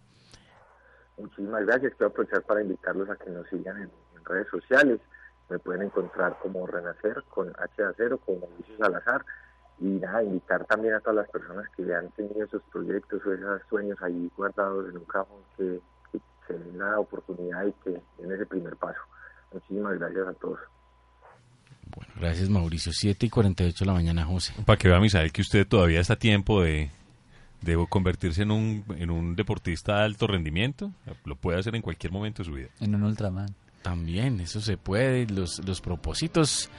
Muchísimas 1.16 1.64
gracias. 1.64 1.92
Quiero 1.94 2.08
aprovechar 2.08 2.42
para 2.42 2.62
invitarlos 2.62 3.08
a 3.08 3.16
que 3.16 3.30
nos 3.30 3.48
sigan 3.48 3.82
en, 3.82 3.90
redes 4.24 4.48
sociales. 4.48 5.00
Me 5.48 5.60
pueden 5.60 5.82
encontrar 5.82 6.36
como 6.42 6.66
Renacer 6.66 7.22
con 7.28 7.48
H 7.50 7.80
de 7.80 7.88
acero, 7.88 8.18
como 8.18 8.40
Mauricio 8.40 8.76
Salazar 8.76 9.24
y 9.78 9.84
nada, 9.84 10.22
invitar 10.24 10.64
también 10.64 10.94
a 10.94 11.00
todas 11.00 11.16
las 11.16 11.28
personas 11.28 11.68
que 11.76 11.94
han 11.94 12.10
tenido 12.12 12.44
esos 12.44 12.62
proyectos 12.72 13.24
o 13.24 13.32
esos 13.32 13.62
sueños 13.68 13.96
ahí 14.02 14.30
guardados 14.36 14.88
en 14.88 14.96
un 14.96 15.04
cajón 15.04 15.42
que, 15.56 15.80
se 16.46 16.54
den 16.54 16.78
la 16.78 17.00
oportunidad 17.00 17.66
y 17.66 17.72
que 17.84 18.00
den 18.18 18.32
ese 18.32 18.46
primer 18.46 18.76
paso. 18.76 19.00
Muchísimas 19.52 19.98
gracias 19.98 20.28
a 20.28 20.34
todos. 20.34 20.60
Bueno, 21.94 22.12
gracias 22.18 22.48
Mauricio. 22.48 22.92
7 22.92 23.26
y 23.26 23.30
48 23.30 23.84
de 23.84 23.86
la 23.86 23.92
mañana, 23.92 24.24
José. 24.24 24.52
Para 24.64 24.76
que 24.76 24.88
vea, 24.88 25.00
Misael, 25.00 25.32
que 25.32 25.42
usted 25.42 25.66
todavía 25.66 26.00
está 26.00 26.14
a 26.14 26.18
tiempo 26.18 26.62
de, 26.62 26.90
de 27.62 27.86
convertirse 27.88 28.42
en 28.42 28.50
un, 28.50 28.84
en 28.98 29.10
un 29.10 29.36
deportista 29.36 29.96
de 29.98 30.04
alto 30.04 30.26
rendimiento. 30.26 30.92
Lo 31.24 31.36
puede 31.36 31.58
hacer 31.58 31.74
en 31.74 31.82
cualquier 31.82 32.12
momento 32.12 32.42
de 32.42 32.48
su 32.48 32.54
vida. 32.54 32.68
En 32.80 32.94
un 32.94 33.02
Ultraman. 33.02 33.54
También, 33.82 34.40
eso 34.40 34.60
se 34.60 34.76
puede. 34.76 35.26
Los, 35.26 35.64
los 35.64 35.80
propósitos 35.80 36.70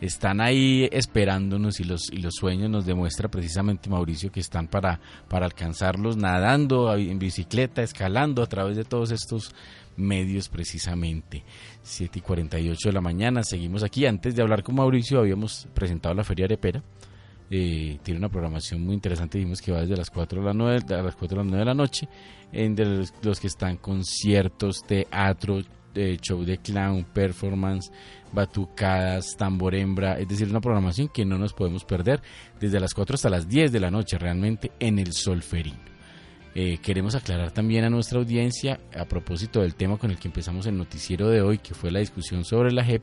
están 0.00 0.40
ahí 0.40 0.88
esperándonos 0.92 1.80
y 1.80 1.84
los, 1.84 2.10
y 2.12 2.18
los 2.18 2.34
sueños 2.34 2.70
nos 2.70 2.86
demuestra 2.86 3.28
precisamente 3.28 3.88
Mauricio 3.88 4.30
que 4.30 4.40
están 4.40 4.68
para, 4.68 5.00
para 5.28 5.46
alcanzarlos 5.46 6.16
nadando 6.16 6.94
en 6.94 7.18
bicicleta, 7.18 7.82
escalando 7.82 8.42
a 8.42 8.46
través 8.46 8.76
de 8.76 8.84
todos 8.84 9.10
estos 9.10 9.54
medios 9.96 10.48
precisamente. 10.48 11.42
7 11.82 12.18
y 12.18 12.22
48 12.22 12.88
de 12.88 12.92
la 12.92 13.00
mañana, 13.00 13.42
seguimos 13.42 13.82
aquí. 13.82 14.06
Antes 14.06 14.34
de 14.34 14.42
hablar 14.42 14.62
con 14.62 14.74
Mauricio 14.74 15.18
habíamos 15.18 15.66
presentado 15.74 16.14
la 16.14 16.24
Feria 16.24 16.44
Arepera. 16.44 16.82
Eh, 17.48 17.98
tiene 18.02 18.18
una 18.18 18.28
programación 18.28 18.84
muy 18.84 18.94
interesante, 18.94 19.38
dijimos 19.38 19.62
que 19.62 19.70
va 19.70 19.80
desde 19.80 19.96
las 19.96 20.10
4 20.10 20.40
de 20.40 20.46
la, 20.46 20.52
9, 20.52 20.80
a 20.90 21.02
las 21.02 21.14
4 21.14 21.28
de 21.28 21.36
la 21.36 21.44
9 21.44 21.58
de 21.58 21.64
la 21.64 21.74
noche, 21.74 22.08
entre 22.52 22.84
los, 22.84 23.14
los 23.22 23.38
que 23.38 23.46
están 23.46 23.76
conciertos, 23.76 24.82
teatro, 24.84 25.62
show 26.20 26.44
de 26.44 26.58
clown, 26.58 27.04
performance, 27.04 27.90
batucadas, 28.32 29.36
tamborembra, 29.36 30.18
es 30.18 30.28
decir, 30.28 30.48
una 30.48 30.60
programación 30.60 31.08
que 31.08 31.24
no 31.24 31.38
nos 31.38 31.52
podemos 31.52 31.84
perder 31.84 32.20
desde 32.60 32.80
las 32.80 32.94
4 32.94 33.14
hasta 33.14 33.30
las 33.30 33.48
10 33.48 33.72
de 33.72 33.80
la 33.80 33.90
noche 33.90 34.18
realmente 34.18 34.72
en 34.78 34.98
el 34.98 35.12
Solferino. 35.12 35.96
Eh, 36.58 36.78
queremos 36.78 37.14
aclarar 37.14 37.50
también 37.50 37.84
a 37.84 37.90
nuestra 37.90 38.18
audiencia 38.18 38.80
a 38.98 39.04
propósito 39.04 39.60
del 39.60 39.74
tema 39.74 39.98
con 39.98 40.10
el 40.10 40.18
que 40.18 40.28
empezamos 40.28 40.66
el 40.66 40.78
noticiero 40.78 41.28
de 41.28 41.42
hoy, 41.42 41.58
que 41.58 41.74
fue 41.74 41.90
la 41.90 42.00
discusión 42.00 42.44
sobre 42.44 42.72
la 42.72 42.82
JEP, 42.82 43.02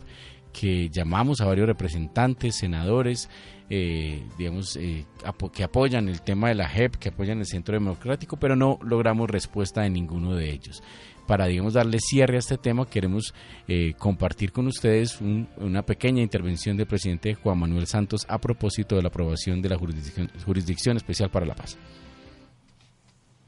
que 0.53 0.89
llamamos 0.89 1.41
a 1.41 1.45
varios 1.45 1.67
representantes, 1.67 2.55
senadores, 2.55 3.29
eh, 3.69 4.23
digamos, 4.37 4.77
eh, 4.77 5.05
que 5.51 5.63
apoyan 5.63 6.07
el 6.07 6.21
tema 6.21 6.49
de 6.49 6.55
la 6.55 6.69
JEP, 6.69 6.95
que 6.95 7.09
apoyan 7.09 7.39
el 7.39 7.45
Centro 7.45 7.73
Democrático, 7.73 8.37
pero 8.37 8.55
no 8.55 8.79
logramos 8.83 9.29
respuesta 9.29 9.81
de 9.81 9.89
ninguno 9.89 10.35
de 10.35 10.51
ellos 10.51 10.83
para, 11.25 11.45
digamos, 11.47 11.73
darle 11.73 11.99
cierre 11.99 12.35
a 12.35 12.39
este 12.39 12.57
tema, 12.57 12.85
queremos 12.85 13.33
eh, 13.67 13.93
compartir 13.97 14.51
con 14.51 14.67
ustedes 14.67 15.19
una 15.21 15.85
pequeña 15.85 16.21
intervención 16.21 16.77
del 16.77 16.87
presidente 16.87 17.33
Juan 17.35 17.59
Manuel 17.59 17.87
Santos 17.87 18.25
a 18.27 18.39
propósito 18.39 18.95
de 18.95 19.03
la 19.03 19.07
aprobación 19.07 19.61
de 19.61 19.69
la 19.69 19.77
jurisdicción, 19.77 20.29
jurisdicción 20.45 20.97
especial 20.97 21.29
para 21.29 21.45
la 21.45 21.55
paz. 21.55 21.77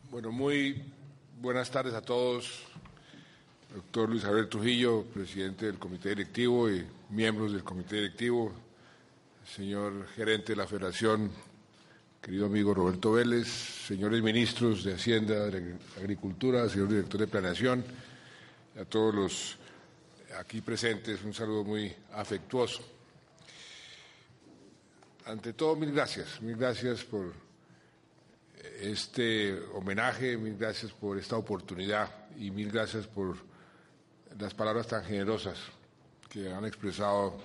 Bueno, 0.10 0.32
muy 0.32 0.84
buenas 1.42 1.70
tardes 1.70 1.94
a 1.94 2.02
todos. 2.02 2.66
Doctor 3.76 4.10
Luis 4.10 4.24
Javier 4.24 4.48
Trujillo, 4.48 5.04
presidente 5.04 5.66
del 5.66 5.78
comité 5.78 6.08
directivo 6.10 6.72
y 6.72 6.88
miembros 7.10 7.52
del 7.52 7.62
comité 7.62 7.98
directivo, 7.98 8.54
señor 9.46 10.08
gerente 10.16 10.54
de 10.54 10.56
la 10.56 10.66
Federación, 10.66 11.30
querido 12.22 12.46
amigo 12.46 12.74
Roberto 12.74 13.12
Vélez, 13.12 13.50
señores 13.86 14.22
ministros 14.24 14.86
de 14.86 14.94
Hacienda, 14.94 15.48
de 15.48 15.76
Agricultura, 15.98 16.70
señor 16.70 16.88
director 16.88 17.20
de 17.20 17.28
Planeación, 17.28 17.84
a 18.80 18.86
todos 18.86 19.14
los 19.14 19.58
aquí 20.40 20.62
presentes, 20.62 21.22
un 21.26 21.34
saludo 21.34 21.66
muy 21.66 21.94
afectuoso. 22.14 22.82
Ante 25.26 25.52
todo, 25.52 25.76
mil 25.76 25.92
gracias, 25.92 26.42
mil 26.42 26.56
gracias 26.56 27.04
por 27.04 27.34
este 28.80 29.60
homenaje, 29.74 30.38
mil 30.38 30.56
gracias 30.56 30.94
por 30.94 31.18
esta 31.18 31.36
oportunidad 31.36 32.10
y 32.40 32.52
mil 32.52 32.72
gracias 32.72 33.06
por 33.06 33.36
las 34.40 34.54
palabras 34.54 34.88
tan 34.88 35.04
generosas 35.04 35.58
que 36.30 36.52
han 36.52 36.66
expresado 36.66 37.38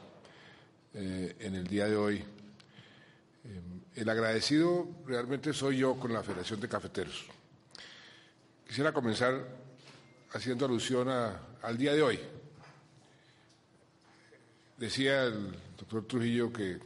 eh, 0.95 1.37
en 1.39 1.55
el 1.55 1.67
día 1.67 1.87
de 1.87 1.97
hoy. 1.97 2.17
Eh, 2.17 3.63
el 3.95 4.09
agradecido 4.09 4.89
realmente 5.07 5.53
soy 5.53 5.79
yo 5.79 5.97
con 5.97 6.13
la 6.13 6.23
Federación 6.23 6.61
de 6.61 6.69
Cafeteros. 6.69 7.27
Quisiera 8.67 8.93
comenzar 8.93 9.47
haciendo 10.33 10.67
alusión 10.67 11.09
al 11.09 11.77
día 11.77 11.93
de 11.93 12.03
hoy. 12.03 12.21
Decía 14.77 15.25
el 15.25 15.53
doctor 15.77 16.07
Trujillo 16.07 16.53
que 16.53 16.79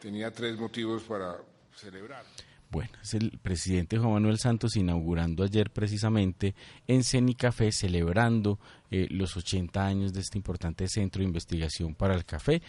tenía 0.00 0.30
tres 0.30 0.58
motivos 0.58 1.02
para 1.02 1.36
celebrar. 1.74 2.24
Bueno, 2.70 2.90
es 3.02 3.14
el 3.14 3.38
presidente 3.42 3.98
Juan 3.98 4.14
Manuel 4.14 4.38
Santos 4.38 4.76
inaugurando 4.76 5.44
ayer 5.44 5.70
precisamente 5.70 6.54
en 6.86 7.04
Cenicafé, 7.04 7.70
celebrando 7.70 8.58
eh, 8.90 9.06
los 9.10 9.36
80 9.36 9.84
años 9.84 10.12
de 10.12 10.20
este 10.20 10.38
importante 10.38 10.88
centro 10.88 11.20
de 11.20 11.26
investigación 11.26 11.94
para 11.94 12.14
el 12.14 12.24
café. 12.24 12.62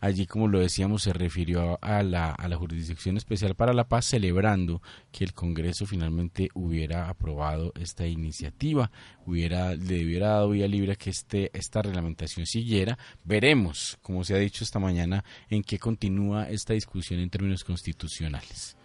Allí, 0.00 0.26
como 0.26 0.46
lo 0.46 0.60
decíamos, 0.60 1.02
se 1.02 1.12
refirió 1.12 1.78
a 1.82 2.04
la, 2.04 2.30
a 2.30 2.46
la 2.46 2.56
Jurisdicción 2.56 3.16
Especial 3.16 3.56
para 3.56 3.72
la 3.72 3.88
Paz, 3.88 4.04
celebrando 4.06 4.80
que 5.10 5.24
el 5.24 5.32
Congreso 5.32 5.86
finalmente 5.86 6.50
hubiera 6.54 7.08
aprobado 7.08 7.72
esta 7.80 8.06
iniciativa, 8.06 8.92
hubiera, 9.26 9.74
le 9.74 10.04
hubiera 10.04 10.28
dado 10.28 10.50
vía 10.50 10.68
libre 10.68 10.92
a 10.92 10.96
que 10.96 11.10
este, 11.10 11.50
esta 11.52 11.82
reglamentación 11.82 12.46
siguiera. 12.46 12.96
Veremos, 13.24 13.98
como 14.00 14.22
se 14.22 14.34
ha 14.34 14.38
dicho 14.38 14.62
esta 14.62 14.78
mañana, 14.78 15.24
en 15.50 15.64
qué 15.64 15.80
continúa 15.80 16.48
esta 16.48 16.74
discusión 16.74 17.18
en 17.18 17.30
términos 17.30 17.64
constitucionales. 17.64 18.76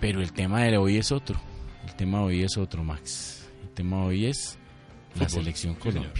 Pero 0.00 0.22
el 0.22 0.32
tema 0.32 0.62
de 0.62 0.78
hoy 0.78 0.96
es 0.96 1.12
otro. 1.12 1.38
El 1.86 1.94
tema 1.96 2.18
de 2.20 2.24
hoy 2.24 2.42
es 2.42 2.56
otro, 2.56 2.82
Max. 2.82 3.45
El 3.76 3.84
tema 3.84 4.04
hoy 4.06 4.24
es 4.24 4.56
la 5.20 5.28
selección 5.28 5.74
Colombia. 5.74 6.10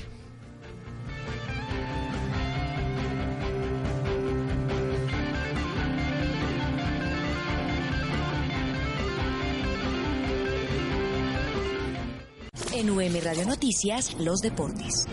En 12.74 12.90
UM 12.90 13.24
Radio 13.24 13.46
Noticias, 13.46 14.14
los 14.20 14.40
deportes. 14.40 15.06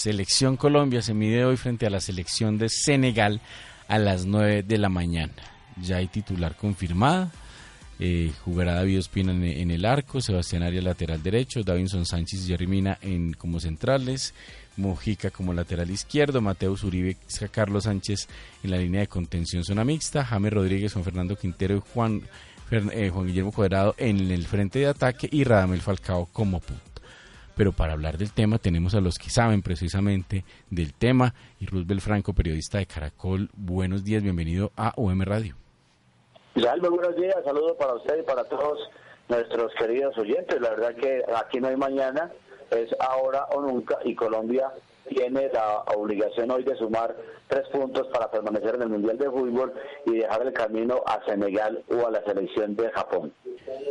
Selección 0.00 0.56
Colombia 0.56 1.02
se 1.02 1.12
mide 1.12 1.44
hoy 1.44 1.58
frente 1.58 1.84
a 1.84 1.90
la 1.90 2.00
selección 2.00 2.56
de 2.56 2.70
Senegal 2.70 3.42
a 3.86 3.98
las 3.98 4.24
9 4.24 4.62
de 4.62 4.78
la 4.78 4.88
mañana. 4.88 5.34
Ya 5.76 5.98
hay 5.98 6.06
titular 6.06 6.56
confirmada. 6.56 7.30
Eh, 7.98 8.32
jugará 8.42 8.76
David 8.76 9.00
Ospina 9.00 9.32
en, 9.32 9.70
el 9.70 9.84
arco, 9.84 10.22
Sebastián 10.22 10.62
Arias 10.62 10.84
lateral 10.84 11.22
derecho, 11.22 11.62
Davinson 11.62 12.06
Sánchez 12.06 12.44
y 12.44 12.46
Jerry 12.46 12.66
Mina 12.66 12.96
en, 13.02 13.34
como 13.34 13.60
centrales, 13.60 14.32
Mojica 14.78 15.30
como 15.30 15.52
lateral 15.52 15.90
izquierdo, 15.90 16.40
Mateus 16.40 16.82
Uribe, 16.82 17.18
Carlos 17.50 17.84
Sánchez 17.84 18.26
en 18.62 18.70
la 18.70 18.78
línea 18.78 19.02
de 19.02 19.06
contención 19.06 19.64
zona 19.64 19.84
mixta, 19.84 20.24
James 20.24 20.50
Rodríguez, 20.50 20.94
Juan 20.94 21.04
Fernando 21.04 21.36
Quintero 21.36 21.76
y 21.76 21.82
Juan, 21.92 22.22
eh, 22.70 23.10
Juan 23.12 23.26
Guillermo 23.26 23.52
Cuadrado 23.52 23.94
en 23.98 24.30
el 24.30 24.46
frente 24.46 24.78
de 24.78 24.86
ataque 24.86 25.28
y 25.30 25.44
Radamel 25.44 25.82
Falcao 25.82 26.24
como 26.32 26.58
punto 26.60 26.89
pero 27.56 27.72
para 27.72 27.92
hablar 27.92 28.18
del 28.18 28.32
tema 28.32 28.58
tenemos 28.58 28.94
a 28.94 29.00
los 29.00 29.18
que 29.18 29.30
saben 29.30 29.62
precisamente 29.62 30.44
del 30.70 30.94
tema 30.94 31.34
y 31.58 31.66
Roosevelt 31.66 32.00
Franco, 32.00 32.32
periodista 32.32 32.78
de 32.78 32.86
Caracol. 32.86 33.50
Buenos 33.54 34.04
días, 34.04 34.22
bienvenido 34.22 34.72
a 34.76 34.92
OM 34.96 35.20
Radio. 35.22 35.56
muy 36.54 36.88
buenos 36.90 37.16
días, 37.16 37.36
saludos 37.44 37.76
para 37.78 37.94
usted 37.94 38.20
y 38.20 38.22
para 38.22 38.44
todos 38.44 38.78
nuestros 39.28 39.72
queridos 39.74 40.16
oyentes. 40.18 40.60
La 40.60 40.70
verdad 40.70 40.94
que 40.94 41.22
aquí 41.36 41.60
no 41.60 41.68
hay 41.68 41.76
mañana, 41.76 42.30
es 42.70 42.88
ahora 43.00 43.44
o 43.52 43.60
nunca 43.60 43.98
y 44.04 44.14
Colombia 44.14 44.72
tiene 45.08 45.48
la 45.52 45.80
obligación 45.96 46.50
hoy 46.50 46.62
de 46.62 46.76
sumar 46.76 47.16
tres 47.48 47.66
puntos 47.68 48.06
para 48.12 48.30
permanecer 48.30 48.76
en 48.76 48.82
el 48.82 48.88
Mundial 48.88 49.18
de 49.18 49.30
Fútbol 49.30 49.72
y 50.06 50.18
dejar 50.18 50.46
el 50.46 50.52
camino 50.52 51.02
a 51.06 51.24
Senegal 51.24 51.82
o 51.88 52.06
a 52.06 52.10
la 52.10 52.22
selección 52.24 52.76
de 52.76 52.90
Japón. 52.90 53.32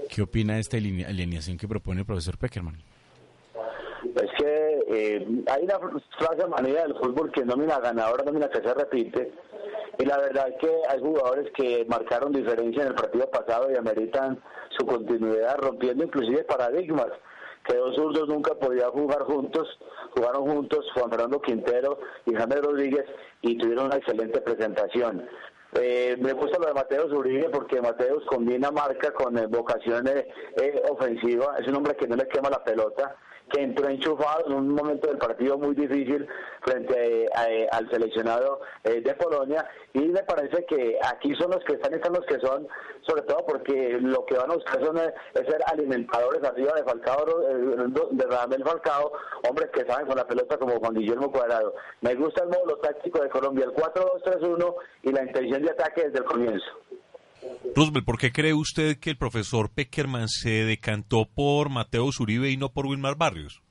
¿Qué 0.09 0.21
opina 0.21 0.55
de 0.55 0.61
esta 0.61 0.77
alineación 0.77 1.57
que 1.57 1.67
propone 1.67 2.01
el 2.01 2.05
profesor 2.05 2.37
Peckerman? 2.37 2.77
Es 4.03 4.31
que 4.37 4.79
eh, 4.87 5.27
hay 5.51 5.63
una 5.63 5.79
frase 6.17 6.47
manera 6.47 6.83
del 6.83 6.95
fútbol 6.95 7.31
que 7.31 7.43
nómina 7.43 7.79
ganadora, 7.79 8.23
nómina 8.23 8.49
que 8.49 8.61
se 8.61 8.73
repite. 8.73 9.31
Y 9.97 10.05
la 10.05 10.17
verdad 10.17 10.47
es 10.49 10.55
que 10.59 10.81
hay 10.89 10.99
jugadores 10.99 11.51
que 11.53 11.85
marcaron 11.89 12.31
diferencia 12.31 12.83
en 12.83 12.89
el 12.89 12.95
partido 12.95 13.29
pasado 13.29 13.69
y 13.71 13.75
ameritan 13.75 14.41
su 14.77 14.85
continuidad, 14.85 15.57
rompiendo 15.57 16.05
inclusive 16.05 16.43
paradigmas 16.45 17.09
que 17.65 17.75
dos 17.75 17.95
zurdos 17.95 18.27
nunca 18.27 18.55
podían 18.55 18.91
jugar 18.91 19.23
juntos, 19.23 19.67
jugaron 20.15 20.49
juntos 20.49 20.85
Juan 20.93 21.09
Fernando 21.09 21.41
Quintero 21.41 21.99
y 22.25 22.33
Jaime 22.33 22.55
Rodríguez 22.55 23.05
y 23.41 23.57
tuvieron 23.57 23.87
una 23.87 23.97
excelente 23.97 24.41
presentación. 24.41 25.27
Eh, 25.73 26.17
me 26.19 26.33
gusta 26.33 26.57
lo 26.57 26.67
de 26.67 26.73
Mateus 26.73 27.11
Uribe 27.11 27.49
porque 27.49 27.79
Mateus 27.79 28.23
combina 28.25 28.71
marca 28.71 29.13
con 29.13 29.37
eh, 29.37 29.45
vocación 29.45 30.07
eh, 30.07 30.81
ofensiva, 30.89 31.55
es 31.59 31.67
un 31.67 31.75
hombre 31.75 31.95
que 31.95 32.07
no 32.07 32.15
le 32.15 32.27
quema 32.27 32.49
la 32.49 32.63
pelota 32.63 33.15
que 33.49 33.61
entró 33.61 33.89
enchufado 33.89 34.45
en 34.47 34.53
un 34.53 34.69
momento 34.69 35.07
del 35.07 35.17
partido 35.17 35.57
muy 35.57 35.75
difícil 35.75 36.27
frente 36.61 37.27
al 37.71 37.89
seleccionado 37.89 38.61
eh, 38.83 39.01
de 39.01 39.13
Polonia 39.15 39.67
y 39.93 40.07
me 40.07 40.23
parece 40.23 40.65
que 40.65 40.97
aquí 41.03 41.33
son 41.35 41.51
los 41.51 41.63
que 41.63 41.73
están, 41.73 41.93
están 41.93 42.13
los 42.13 42.25
que 42.25 42.39
son, 42.39 42.67
sobre 43.07 43.23
todo 43.23 43.45
porque 43.47 43.97
lo 43.99 44.25
que 44.25 44.35
van 44.35 44.51
a 44.51 44.55
buscar 44.55 44.83
son 44.83 44.97
eh, 44.97 45.13
es, 45.33 45.47
ser 45.47 45.61
alimentadores 45.71 46.43
arriba 46.43 46.73
de 46.73 46.83
Falcao, 46.83 47.25
eh, 47.49 47.87
de 48.11 48.25
Radamel 48.25 48.63
Falcao, 48.63 49.11
hombres 49.49 49.69
que 49.71 49.85
saben 49.85 50.07
con 50.07 50.17
la 50.17 50.27
pelota 50.27 50.57
como 50.57 50.79
Juan 50.79 50.93
Guillermo 50.93 51.31
Cuadrado. 51.31 51.73
Me 52.01 52.15
gusta 52.15 52.43
el 52.43 52.49
módulo 52.49 52.77
táctico 52.77 53.21
de 53.21 53.29
Colombia, 53.29 53.65
el 53.65 53.73
4-2-3-1 53.73 54.75
y 55.03 55.11
la 55.11 55.23
intención 55.23 55.58
de 55.63 55.71
ataque 55.71 56.03
desde 56.05 56.19
el 56.19 56.25
comienzo. 56.25 56.65
Roosevelt, 57.75 58.05
¿por 58.05 58.17
qué 58.17 58.31
cree 58.31 58.53
usted 58.53 58.97
que 58.99 59.11
el 59.11 59.17
profesor 59.17 59.69
Peckerman 59.73 60.27
se 60.27 60.65
decantó 60.65 61.25
por 61.33 61.69
Mateo 61.69 62.11
Zuribe 62.11 62.49
y 62.49 62.57
no 62.57 62.69
por 62.69 62.85
Wilmar 62.85 63.15
Barrios? 63.15 63.61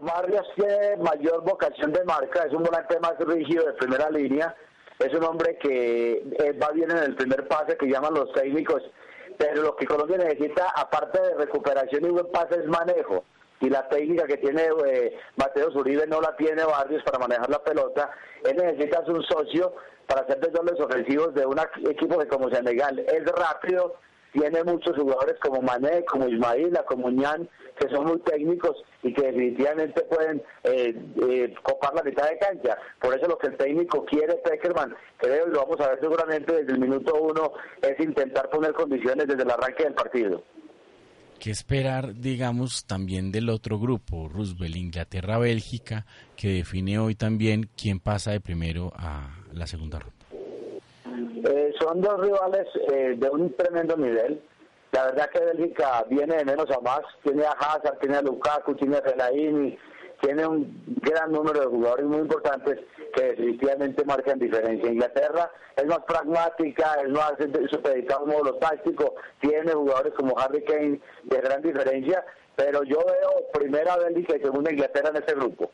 Barrios 0.00 0.46
tiene 0.54 0.96
mayor 0.98 1.42
vocación 1.42 1.92
de 1.92 2.04
marca, 2.04 2.44
es 2.44 2.52
un 2.52 2.62
volante 2.62 2.98
más 3.00 3.14
rígido 3.18 3.66
de 3.66 3.72
primera 3.72 4.08
línea, 4.10 4.54
es 4.98 5.12
un 5.12 5.24
hombre 5.24 5.58
que 5.60 6.22
eh, 6.38 6.52
va 6.52 6.70
bien 6.70 6.90
en 6.90 6.98
el 6.98 7.16
primer 7.16 7.48
pase 7.48 7.76
que 7.76 7.86
llaman 7.86 8.14
los 8.14 8.32
técnicos, 8.32 8.82
pero 9.36 9.62
lo 9.62 9.76
que 9.76 9.86
Colombia 9.86 10.18
necesita, 10.18 10.70
aparte 10.76 11.20
de 11.20 11.34
recuperación 11.34 12.04
y 12.04 12.10
buen 12.10 12.30
pase, 12.30 12.60
es 12.60 12.66
manejo. 12.66 13.24
Y 13.60 13.68
la 13.68 13.88
técnica 13.88 14.26
que 14.26 14.36
tiene 14.36 14.68
eh, 14.86 15.18
Mateo 15.36 15.72
Zuribe 15.72 16.06
no 16.06 16.20
la 16.20 16.36
tiene 16.36 16.64
Barrios 16.64 17.02
para 17.02 17.18
manejar 17.18 17.50
la 17.50 17.62
pelota. 17.62 18.10
Él 18.44 18.56
necesita 18.56 19.00
un 19.08 19.22
socio 19.24 19.74
para 20.06 20.22
hacer 20.22 20.40
desdobles 20.40 20.80
ofensivos 20.80 21.34
de 21.34 21.44
un 21.44 21.58
equipo 21.88 22.18
que 22.18 22.28
como 22.28 22.50
Senegal 22.50 22.98
es 22.98 23.24
rápido, 23.26 23.96
tiene 24.32 24.62
muchos 24.64 24.96
jugadores 24.96 25.36
como 25.40 25.60
Mané, 25.60 26.04
como 26.04 26.28
Ismaila, 26.28 26.82
como 26.84 27.10
Ñan, 27.10 27.48
que 27.78 27.88
son 27.88 28.06
muy 28.06 28.18
técnicos 28.20 28.76
y 29.02 29.12
que 29.12 29.22
definitivamente 29.22 30.02
pueden 30.02 30.42
eh, 30.64 30.94
eh, 31.22 31.54
copar 31.62 31.94
la 31.94 32.02
mitad 32.02 32.28
de 32.28 32.38
cancha. 32.38 32.78
Por 33.00 33.14
eso 33.14 33.26
lo 33.28 33.38
que 33.38 33.48
el 33.48 33.56
técnico 33.56 34.04
quiere, 34.04 34.34
Peckerman, 34.36 34.94
creo 35.18 35.46
y 35.46 35.50
lo 35.50 35.60
vamos 35.60 35.80
a 35.80 35.90
ver 35.90 36.00
seguramente 36.00 36.52
desde 36.52 36.72
el 36.72 36.80
minuto 36.80 37.14
uno, 37.20 37.52
es 37.82 37.98
intentar 38.00 38.48
poner 38.50 38.72
condiciones 38.72 39.26
desde 39.26 39.42
el 39.42 39.50
arranque 39.50 39.84
del 39.84 39.94
partido. 39.94 40.42
¿Qué 41.38 41.52
esperar, 41.52 42.14
digamos, 42.14 42.84
también 42.84 43.30
del 43.30 43.48
otro 43.48 43.78
grupo, 43.78 44.28
Roosevelt, 44.28 44.74
Inglaterra, 44.74 45.38
Bélgica, 45.38 46.04
que 46.36 46.48
define 46.48 46.98
hoy 46.98 47.14
también 47.14 47.70
quién 47.80 48.00
pasa 48.00 48.32
de 48.32 48.40
primero 48.40 48.92
a 48.96 49.30
la 49.52 49.68
segunda 49.68 50.00
ronda? 50.00 50.16
Eh, 51.48 51.72
son 51.80 52.00
dos 52.00 52.20
rivales 52.20 52.66
eh, 52.92 53.14
de 53.16 53.30
un 53.30 53.54
tremendo 53.54 53.96
nivel. 53.96 54.40
La 54.90 55.04
verdad 55.04 55.30
que 55.30 55.44
Bélgica 55.44 56.04
viene 56.10 56.38
de 56.38 56.44
menos 56.44 56.68
a 56.70 56.80
más. 56.80 57.02
Tiene 57.22 57.44
a 57.44 57.52
Hazard, 57.52 57.98
tiene 58.00 58.16
a 58.16 58.22
Lukaku, 58.22 58.74
tiene 58.74 58.96
a 58.96 59.02
Fellaini, 59.02 59.78
tiene 60.20 60.46
un 60.46 60.82
gran 61.02 61.32
número 61.32 61.60
de 61.60 61.66
jugadores 61.66 62.06
muy 62.06 62.18
importantes 62.18 62.78
que 63.14 63.22
definitivamente 63.22 64.04
marcan 64.04 64.38
diferencia. 64.38 64.90
Inglaterra 64.90 65.50
es 65.76 65.86
más 65.86 66.00
pragmática, 66.00 66.96
es 67.04 67.10
más 67.10 67.32
supeditado 67.70 68.20
a 68.20 68.24
un 68.24 68.30
módulo 68.30 68.54
táctico, 68.56 69.14
tiene 69.40 69.72
jugadores 69.72 70.12
como 70.14 70.38
Harry 70.38 70.64
Kane 70.64 71.00
de 71.24 71.40
gran 71.40 71.62
diferencia, 71.62 72.24
pero 72.56 72.82
yo 72.82 72.98
veo 72.98 73.50
primera 73.52 73.96
Bélgica 73.96 74.36
y 74.36 74.40
segunda 74.40 74.72
Inglaterra 74.72 75.10
en 75.10 75.16
este 75.16 75.34
grupo. 75.34 75.70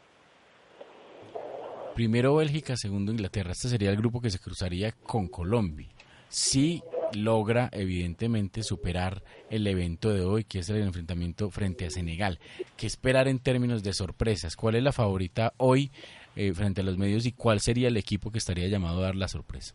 Primero 1.95 2.35
Bélgica, 2.37 2.77
segundo 2.77 3.13
Inglaterra. 3.13 3.53
Este 3.53 3.69
sería 3.69 3.91
el 3.91 3.97
grupo 3.97 4.21
que 4.21 4.31
se 4.31 4.41
cruzaría 4.41 4.93
con 4.93 5.29
Colombia. 5.29 5.89
Si 6.29 6.83
logra, 7.13 7.69
evidentemente, 7.73 8.63
superar 8.63 9.23
el 9.51 9.67
evento 9.67 10.11
de 10.11 10.23
hoy, 10.23 10.45
que 10.45 10.61
es 10.61 10.69
el 10.71 10.83
enfrentamiento 10.83 11.51
frente 11.51 11.87
a 11.87 11.91
Senegal. 11.91 12.39
¿Qué 12.77 12.87
esperar 12.87 13.29
en 13.29 13.39
términos 13.39 13.83
de 13.83 13.93
sorpresas? 13.93 14.57
¿Cuál 14.57 14.77
es 14.77 14.83
la 14.83 14.93
favorita 14.93 15.53
hoy 15.59 15.93
eh, 16.37 16.53
frente 16.55 16.81
a 16.81 16.85
los 16.85 16.99
medios 16.99 17.27
y 17.27 17.33
cuál 17.33 17.61
sería 17.61 17.89
el 17.89 17.97
equipo 17.97 18.31
que 18.31 18.39
estaría 18.39 18.69
llamado 18.69 19.01
a 19.01 19.03
dar 19.05 19.15
la 19.15 19.29
sorpresa? 19.29 19.75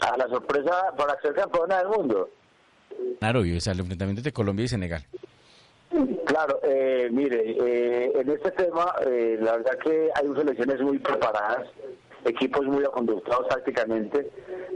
A 0.00 0.16
la 0.16 0.28
sorpresa 0.28 0.94
para 0.96 1.20
ser 1.20 1.34
campeona 1.34 1.78
del 1.78 1.88
mundo. 1.88 2.30
Claro, 3.18 3.44
y 3.44 3.56
o 3.56 3.60
sea, 3.60 3.72
el 3.72 3.80
enfrentamiento 3.80 4.22
de 4.22 4.32
Colombia 4.32 4.64
y 4.64 4.68
Senegal. 4.68 5.04
Claro, 6.26 6.60
eh, 6.62 7.08
mire, 7.10 7.56
eh, 7.58 8.12
en 8.14 8.30
este 8.30 8.50
tema, 8.52 8.94
eh, 9.06 9.38
la 9.40 9.56
verdad 9.56 9.78
que 9.78 10.10
hay 10.14 10.26
selecciones 10.36 10.80
muy 10.80 10.98
preparadas, 10.98 11.66
equipos 12.24 12.64
muy 12.66 12.84
aconductados 12.84 13.48
tácticamente. 13.48 14.30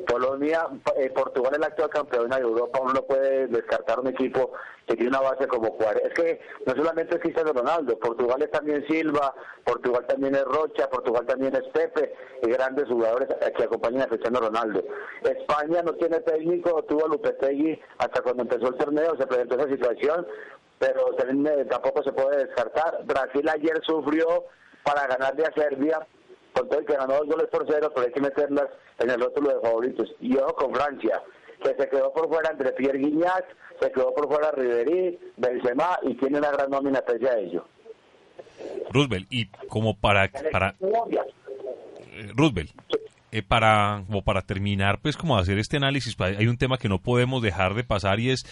Polonia, 0.07 0.67
eh, 0.97 1.11
Portugal 1.11 1.53
es 1.53 1.59
el 1.59 1.65
actual 1.65 1.91
campeón 1.91 2.31
de 2.31 2.39
Europa, 2.39 2.81
uno 2.83 2.93
no 2.93 3.03
puede 3.03 3.47
descartar 3.47 4.01
un 4.01 4.09
equipo 4.09 4.53
que 4.87 4.95
tiene 4.95 5.11
una 5.11 5.21
base 5.21 5.47
como 5.47 5.73
Juárez. 5.73 6.03
Es 6.07 6.15
que 6.15 6.41
no 6.67 6.75
solamente 6.75 7.15
es 7.15 7.23
Cristiano 7.23 7.53
Ronaldo, 7.53 7.99
Portugal 7.99 8.43
es 8.43 8.51
también 8.51 8.85
Silva, 8.89 9.33
Portugal 9.65 10.05
también 10.09 10.35
es 10.35 10.45
Rocha, 10.45 10.91
Portugal 10.91 11.25
también 11.27 11.55
es 11.55 11.63
Pepe, 11.73 12.15
y 12.43 12.51
grandes 12.51 12.89
jugadores 12.89 13.29
que 13.57 13.63
acompañan 13.63 14.03
a 14.03 14.07
Cristiano 14.09 14.41
Ronaldo. 14.41 14.83
España 15.23 15.83
no 15.83 15.93
tiene 15.95 16.19
técnico, 16.21 16.83
tuvo 16.85 17.07
a 17.07 17.09
Lupetegui 17.09 17.81
hasta 17.99 18.23
cuando 18.23 18.43
empezó 18.43 18.69
el 18.69 18.75
torneo, 18.75 19.17
se 19.17 19.27
presentó 19.27 19.57
esa 19.57 19.69
situación, 19.69 20.27
pero 20.79 21.15
tampoco 21.71 22.03
se 22.03 22.13
puede 22.13 22.47
descartar. 22.47 23.05
Brasil 23.05 23.49
ayer 23.49 23.81
sufrió 23.87 24.47
para 24.83 25.07
ganarle 25.07 25.45
a 25.45 25.53
Serbia, 25.55 26.07
con 26.55 26.69
todo 26.69 26.81
el 26.81 26.87
que 26.87 26.95
ganó 26.95 27.15
dos 27.15 27.27
goles 27.27 27.49
por 27.51 27.67
cero, 27.69 27.91
pero 27.95 28.07
hay 28.07 28.13
que 28.13 28.21
meterlas 28.21 28.67
en 28.99 29.11
el 29.11 29.21
rótulo 29.21 29.55
de 29.55 29.61
favoritos. 29.61 30.15
Y 30.21 30.37
ojo 30.37 30.55
con 30.55 30.75
Francia, 30.75 31.23
que 31.63 31.75
se 31.75 31.89
quedó 31.89 32.13
por 32.13 32.29
fuera 32.29 32.51
entre 32.51 32.73
Pierre 32.73 32.99
Guignac, 32.99 33.45
se 33.81 33.91
quedó 33.91 34.15
por 34.15 34.29
fuera 34.29 34.51
Ribery, 34.53 35.19
Benzema, 35.37 35.99
y 36.03 36.15
tiene 36.15 36.39
una 36.39 36.51
gran 36.51 36.71
nómina 36.71 37.01
pese 37.01 37.29
a 37.29 37.39
ello. 37.39 37.65
Roosevelt, 38.91 39.27
y 39.31 39.47
como 39.69 39.97
para... 39.97 40.31
para 40.51 40.75
eh, 40.81 42.31
Roosevelt, 42.35 42.71
eh, 43.35 43.43
para, 43.43 44.05
como 44.07 44.21
para 44.21 44.43
terminar, 44.43 45.01
pues 45.01 45.17
como 45.17 45.39
hacer 45.39 45.59
este 45.59 45.79
análisis, 45.79 46.15
hay 46.21 46.47
un 46.49 46.59
tema 46.59 46.77
que 46.77 46.91
no 46.91 46.99
podemos 46.99 47.43
dejar 47.43 47.73
de 47.73 47.83
pasar 47.83 48.21
y 48.21 48.29
es 48.29 48.45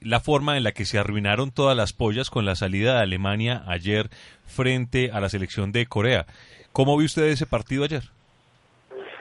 la 0.00 0.18
forma 0.18 0.56
en 0.56 0.64
la 0.64 0.72
que 0.72 0.86
se 0.86 0.98
arruinaron 0.98 1.52
todas 1.52 1.76
las 1.76 1.92
pollas 1.92 2.30
con 2.30 2.44
la 2.44 2.56
salida 2.56 2.96
de 2.96 3.02
Alemania 3.02 3.62
ayer 3.68 4.10
frente 4.44 5.12
a 5.12 5.20
la 5.20 5.28
selección 5.28 5.70
de 5.70 5.86
Corea. 5.86 6.26
¿Cómo 6.74 6.96
vio 6.96 7.06
usted 7.06 7.22
ese 7.26 7.46
partido 7.46 7.84
ayer? 7.84 8.02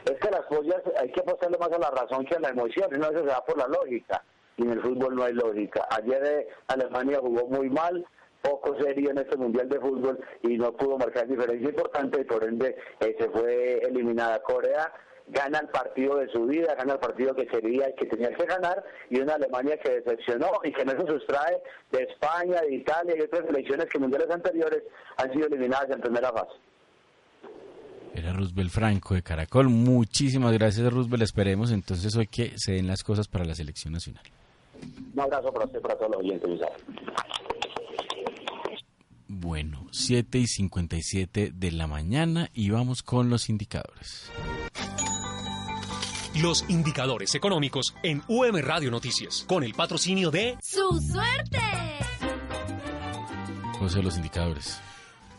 Es 0.05 0.19
que 0.19 0.31
las 0.31 0.41
pollas 0.47 0.81
hay 0.99 1.11
que 1.11 1.19
apostarle 1.19 1.55
más 1.59 1.71
a 1.71 1.77
la 1.77 1.91
razón 1.91 2.25
que 2.25 2.33
a 2.35 2.39
la 2.39 2.49
emoción, 2.49 2.89
no 2.97 3.09
se 3.09 3.21
da 3.21 3.45
por 3.45 3.59
la 3.59 3.67
lógica, 3.67 4.23
y 4.57 4.63
en 4.63 4.71
el 4.71 4.81
fútbol 4.81 5.13
no 5.13 5.23
hay 5.23 5.33
lógica. 5.33 5.87
Ayer 5.91 6.25
eh, 6.25 6.47
Alemania 6.65 7.19
jugó 7.21 7.45
muy 7.45 7.69
mal, 7.69 8.03
poco 8.41 8.75
serio 8.81 9.11
en 9.11 9.19
este 9.19 9.37
mundial 9.37 9.69
de 9.69 9.79
fútbol 9.79 10.19
y 10.41 10.57
no 10.57 10.73
pudo 10.73 10.97
marcar 10.97 11.27
diferencia 11.27 11.69
importante 11.69 12.21
y 12.21 12.23
por 12.23 12.43
ende 12.43 12.75
eh, 12.99 13.15
se 13.19 13.29
fue 13.29 13.77
eliminada 13.83 14.41
Corea 14.41 14.91
gana 15.27 15.59
el 15.59 15.67
partido 15.67 16.17
de 16.17 16.29
su 16.29 16.47
vida, 16.47 16.73
gana 16.73 16.93
el 16.93 16.99
partido 16.99 17.35
que 17.35 17.45
quería 17.45 17.87
y 17.87 17.93
que 17.93 18.07
tenía 18.07 18.33
que 18.33 18.45
ganar, 18.45 18.83
y 19.11 19.21
una 19.21 19.35
Alemania 19.35 19.77
que 19.77 20.01
decepcionó 20.01 20.51
y 20.63 20.73
que 20.73 20.83
no 20.83 20.91
se 20.91 21.07
sustrae 21.07 21.61
de 21.91 22.03
España, 22.03 22.61
de 22.61 22.73
Italia 22.73 23.15
y 23.15 23.21
otras 23.21 23.45
selecciones 23.45 23.85
que 23.85 23.99
mundiales 23.99 24.29
anteriores 24.31 24.83
han 25.17 25.31
sido 25.31 25.47
eliminadas 25.47 25.91
en 25.91 26.01
primera 26.01 26.29
fase. 26.31 26.59
Era 28.13 28.31
Roosevelt 28.31 28.69
Franco 28.69 29.15
de 29.15 29.23
Caracol. 29.23 29.69
Muchísimas 29.69 30.53
gracias, 30.53 30.91
Roosevelt. 30.91 31.23
Esperemos 31.23 31.71
entonces 31.71 32.15
hoy 32.15 32.27
que 32.27 32.53
se 32.57 32.73
den 32.73 32.87
las 32.87 33.03
cosas 33.03 33.27
para 33.27 33.45
la 33.45 33.55
selección 33.55 33.93
nacional. 33.93 34.23
Un 35.13 35.19
abrazo 35.19 35.51
para 35.51 35.65
usted, 35.65 35.81
para 35.81 35.95
todos 35.95 36.11
los 36.11 36.19
oyentes. 36.19 36.59
Bueno, 39.27 39.87
7 39.91 40.37
y 40.37 40.47
57 40.47 41.51
de 41.53 41.71
la 41.71 41.87
mañana 41.87 42.49
y 42.53 42.69
vamos 42.69 43.01
con 43.01 43.29
los 43.29 43.49
indicadores. 43.49 44.31
Los 46.41 46.67
indicadores 46.69 47.35
económicos 47.35 47.95
en 48.03 48.21
UM 48.27 48.57
Radio 48.61 48.89
Noticias, 48.89 49.45
con 49.47 49.63
el 49.63 49.73
patrocinio 49.73 50.31
de... 50.31 50.57
¡Su 50.61 50.99
suerte! 50.99 51.59
José, 53.77 54.01
los 54.01 54.17
indicadores. 54.17 54.81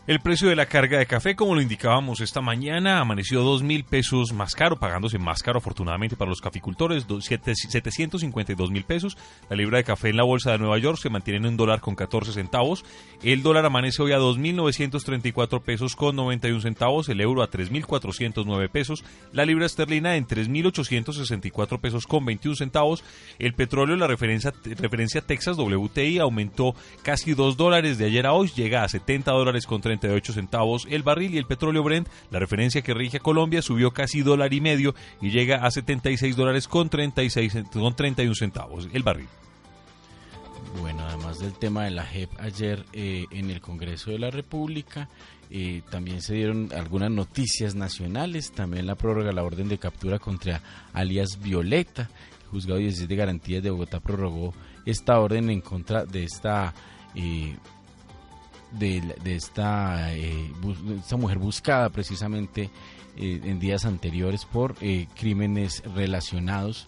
El 0.07 0.19
precio 0.19 0.49
de 0.49 0.55
la 0.55 0.67
carga 0.67 0.99
de 0.99 1.07
café, 1.07 1.35
como 1.35 1.55
lo 1.55 1.63
indicábamos 1.63 2.21
esta 2.21 2.39
mañana, 2.39 2.99
amaneció 2.99 3.41
dos 3.41 3.63
mil 3.63 3.83
pesos 3.83 4.33
más 4.33 4.53
caro, 4.53 4.77
pagándose 4.77 5.17
más 5.17 5.41
caro 5.41 5.57
afortunadamente 5.57 6.15
para 6.15 6.29
los 6.29 6.41
caficultores, 6.41 7.07
752 7.07 8.69
mil 8.69 8.83
pesos. 8.83 9.17
La 9.49 9.55
libra 9.55 9.79
de 9.79 9.83
café 9.83 10.09
en 10.09 10.17
la 10.17 10.23
bolsa 10.23 10.51
de 10.51 10.59
Nueva 10.59 10.77
York 10.77 10.99
se 11.01 11.09
mantiene 11.09 11.39
en 11.39 11.47
un 11.47 11.57
dólar 11.57 11.81
con 11.81 11.95
14 11.95 12.33
centavos. 12.33 12.85
El 13.23 13.41
dólar 13.41 13.65
amanece 13.65 14.03
hoy 14.03 14.11
a 14.11 14.19
2.934 14.19 15.63
pesos 15.63 15.95
con 15.95 16.15
91 16.15 16.61
centavos, 16.61 17.09
el 17.09 17.19
euro 17.19 17.41
a 17.41 17.49
3.409 17.49 18.69
pesos, 18.69 19.03
la 19.33 19.43
libra 19.43 19.65
esterlina 19.65 20.17
en 20.17 20.27
3.864 20.27 21.79
pesos 21.79 22.05
con 22.05 22.25
21 22.25 22.55
centavos. 22.57 23.03
El 23.39 23.55
petróleo, 23.55 23.95
la 23.95 24.05
referencia, 24.05 24.53
referencia 24.77 25.21
Texas 25.21 25.57
WTI, 25.57 26.19
aumentó 26.19 26.75
casi 27.01 27.33
2 27.33 27.57
dólares 27.57 27.97
de 27.97 28.05
ayer 28.05 28.27
a 28.27 28.33
hoy, 28.33 28.51
llega 28.55 28.83
a 28.83 28.87
70 28.87 29.31
dólares 29.31 29.65
con 29.65 29.81
30 29.81 29.94
38 29.99 30.33
centavos 30.33 30.87
el 30.89 31.03
barril 31.03 31.33
y 31.33 31.37
el 31.37 31.45
petróleo 31.45 31.83
Brent, 31.83 32.07
la 32.31 32.39
referencia 32.39 32.81
que 32.81 32.93
rige 32.93 33.17
a 33.17 33.21
Colombia, 33.21 33.61
subió 33.61 33.91
casi 33.91 34.21
dólar 34.21 34.53
y 34.53 34.61
medio 34.61 34.95
y 35.21 35.29
llega 35.29 35.65
a 35.65 35.71
76 35.71 36.35
dólares 36.35 36.67
con, 36.67 36.89
36, 36.89 37.57
con 37.71 37.95
31 37.95 38.35
centavos 38.35 38.87
el 38.93 39.03
barril. 39.03 39.27
Bueno, 40.79 41.03
además 41.07 41.39
del 41.39 41.53
tema 41.53 41.85
de 41.85 41.91
la 41.91 42.03
JEP 42.03 42.29
ayer 42.39 42.85
eh, 42.91 43.25
en 43.31 43.49
el 43.49 43.61
Congreso 43.61 44.11
de 44.11 44.19
la 44.19 44.29
República, 44.29 45.07
eh, 45.49 45.83
también 45.89 46.21
se 46.21 46.33
dieron 46.33 46.69
algunas 46.73 47.11
noticias 47.11 47.75
nacionales, 47.75 48.51
también 48.51 48.85
la 48.85 48.95
prórroga 48.95 49.31
la 49.31 49.43
orden 49.43 49.69
de 49.69 49.77
captura 49.77 50.19
contra 50.19 50.61
alias 50.93 51.39
Violeta. 51.41 52.09
El 52.43 52.49
juzgado 52.49 52.79
16 52.79 53.07
de 53.07 53.15
garantías 53.15 53.63
de 53.63 53.69
Bogotá 53.69 53.99
prorrogó 53.99 54.53
esta 54.85 55.19
orden 55.19 55.49
en 55.49 55.61
contra 55.61 56.05
de 56.05 56.23
esta 56.23 56.73
eh, 57.15 57.55
de, 58.71 59.15
esta, 59.25 60.13
eh, 60.13 60.51
esta 60.97 61.17
mujer 61.17 61.37
buscada 61.37 61.89
precisamente 61.89 62.69
eh, 63.17 63.41
en 63.43 63.59
días 63.59 63.85
anteriores 63.85 64.45
por 64.45 64.75
eh, 64.81 65.07
crímenes 65.15 65.83
relacionados 65.93 66.87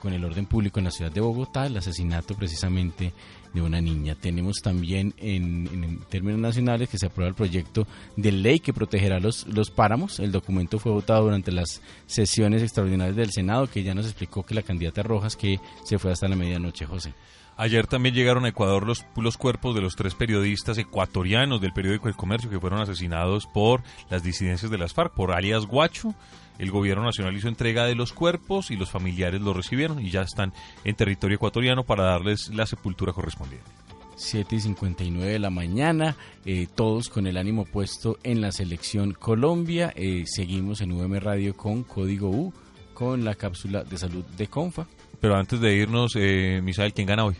con 0.00 0.12
el 0.12 0.24
orden 0.24 0.46
público 0.46 0.78
en 0.78 0.84
la 0.84 0.92
ciudad 0.92 1.10
de 1.10 1.20
Bogotá, 1.20 1.66
el 1.66 1.76
asesinato 1.76 2.36
precisamente 2.36 3.12
de 3.52 3.60
una 3.60 3.80
niña. 3.80 4.14
Tenemos 4.14 4.58
también 4.62 5.14
en, 5.16 5.66
en, 5.72 5.98
términos 6.08 6.38
nacionales 6.38 6.88
que 6.88 6.98
se 6.98 7.06
aprueba 7.06 7.30
el 7.30 7.34
proyecto 7.34 7.88
de 8.14 8.30
ley 8.30 8.60
que 8.60 8.72
protegerá 8.72 9.18
los, 9.18 9.48
los 9.48 9.70
páramos. 9.70 10.20
El 10.20 10.30
documento 10.30 10.78
fue 10.78 10.92
votado 10.92 11.24
durante 11.24 11.50
las 11.50 11.80
sesiones 12.06 12.62
extraordinarias 12.62 13.16
del 13.16 13.32
Senado, 13.32 13.66
que 13.66 13.82
ya 13.82 13.94
nos 13.94 14.06
explicó 14.06 14.44
que 14.44 14.54
la 14.54 14.62
candidata 14.62 15.02
Rojas, 15.02 15.34
que 15.34 15.58
se 15.84 15.98
fue 15.98 16.12
hasta 16.12 16.28
la 16.28 16.36
medianoche, 16.36 16.86
José. 16.86 17.12
Ayer 17.58 17.86
también 17.86 18.14
llegaron 18.14 18.44
a 18.44 18.48
Ecuador 18.48 18.86
los, 18.86 19.06
los 19.16 19.38
cuerpos 19.38 19.74
de 19.74 19.80
los 19.80 19.96
tres 19.96 20.14
periodistas 20.14 20.76
ecuatorianos 20.76 21.60
del 21.60 21.72
periódico 21.72 22.08
El 22.08 22.14
Comercio 22.14 22.50
que 22.50 22.60
fueron 22.60 22.80
asesinados 22.80 23.46
por 23.46 23.82
las 24.10 24.22
disidencias 24.22 24.70
de 24.70 24.76
las 24.76 24.92
FARC, 24.92 25.14
por 25.14 25.32
alias 25.32 25.64
Guacho. 25.64 26.14
El 26.58 26.70
gobierno 26.70 27.04
nacional 27.04 27.34
hizo 27.34 27.48
entrega 27.48 27.86
de 27.86 27.94
los 27.94 28.12
cuerpos 28.12 28.70
y 28.70 28.76
los 28.76 28.90
familiares 28.90 29.40
los 29.40 29.56
recibieron 29.56 30.04
y 30.04 30.10
ya 30.10 30.22
están 30.22 30.52
en 30.84 30.96
territorio 30.96 31.36
ecuatoriano 31.36 31.84
para 31.84 32.04
darles 32.04 32.48
la 32.54 32.66
sepultura 32.66 33.12
correspondiente. 33.12 33.70
7 34.16 34.56
y 34.56 34.60
59 34.60 35.32
de 35.32 35.38
la 35.38 35.50
mañana, 35.50 36.16
eh, 36.44 36.66
todos 36.74 37.08
con 37.08 37.26
el 37.26 37.36
ánimo 37.36 37.64
puesto 37.64 38.18
en 38.22 38.40
la 38.40 38.52
selección 38.52 39.12
Colombia. 39.12 39.92
Eh, 39.94 40.24
seguimos 40.26 40.80
en 40.80 40.92
UM 40.92 41.14
Radio 41.20 41.54
con 41.54 41.84
Código 41.84 42.30
U, 42.30 42.52
con 42.94 43.24
la 43.24 43.34
cápsula 43.34 43.84
de 43.84 43.98
salud 43.98 44.24
de 44.24 44.46
Confa. 44.46 44.86
Pero 45.20 45.36
antes 45.36 45.60
de 45.60 45.74
irnos, 45.74 46.12
eh, 46.16 46.60
Misael, 46.62 46.92
¿quién 46.92 47.06
gana 47.06 47.24
hoy? 47.24 47.36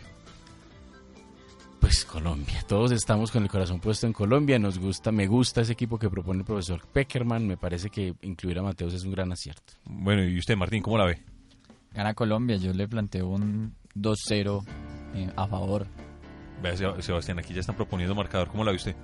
Pues 1.79 2.05
Colombia. 2.05 2.63
Todos 2.67 2.91
estamos 2.91 3.31
con 3.31 3.43
el 3.43 3.49
corazón 3.49 3.79
puesto 3.79 4.07
en 4.07 4.13
Colombia. 4.13 4.57
Nos 4.59 4.79
gusta, 4.79 5.11
me 5.11 5.27
gusta 5.27 5.61
ese 5.61 5.73
equipo 5.73 5.97
que 5.97 6.09
propone 6.09 6.39
el 6.39 6.45
profesor 6.45 6.81
Peckerman. 6.91 7.47
Me 7.47 7.55
parece 7.55 7.89
que 7.89 8.15
incluir 8.23 8.59
a 8.59 8.63
Mateos 8.63 8.93
es 8.93 9.03
un 9.03 9.11
gran 9.11 9.31
acierto. 9.31 9.73
Bueno, 9.85 10.23
y 10.23 10.37
usted, 10.37 10.57
Martín, 10.57 10.81
¿cómo 10.81 10.97
la 10.97 11.05
ve? 11.05 11.21
Gana 11.93 12.13
Colombia, 12.13 12.57
yo 12.57 12.73
le 12.73 12.87
planteo 12.87 13.27
un 13.27 13.73
2-0 13.95 14.65
eh, 15.15 15.31
a 15.35 15.47
favor. 15.47 15.87
Vea, 16.61 16.75
Sebastián, 16.75 17.39
aquí 17.39 17.53
ya 17.53 17.59
están 17.59 17.75
proponiendo 17.75 18.15
marcador. 18.15 18.49
¿Cómo 18.49 18.63
la 18.63 18.71
ve 18.71 18.77
usted? 18.77 18.95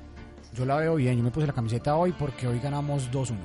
Yo 0.53 0.65
la 0.65 0.75
veo 0.77 0.95
bien. 0.95 1.17
Yo 1.17 1.23
me 1.23 1.31
puse 1.31 1.47
la 1.47 1.53
camiseta 1.53 1.95
hoy 1.95 2.11
porque 2.11 2.47
hoy 2.47 2.59
ganamos 2.59 3.09
2-1. 3.11 3.35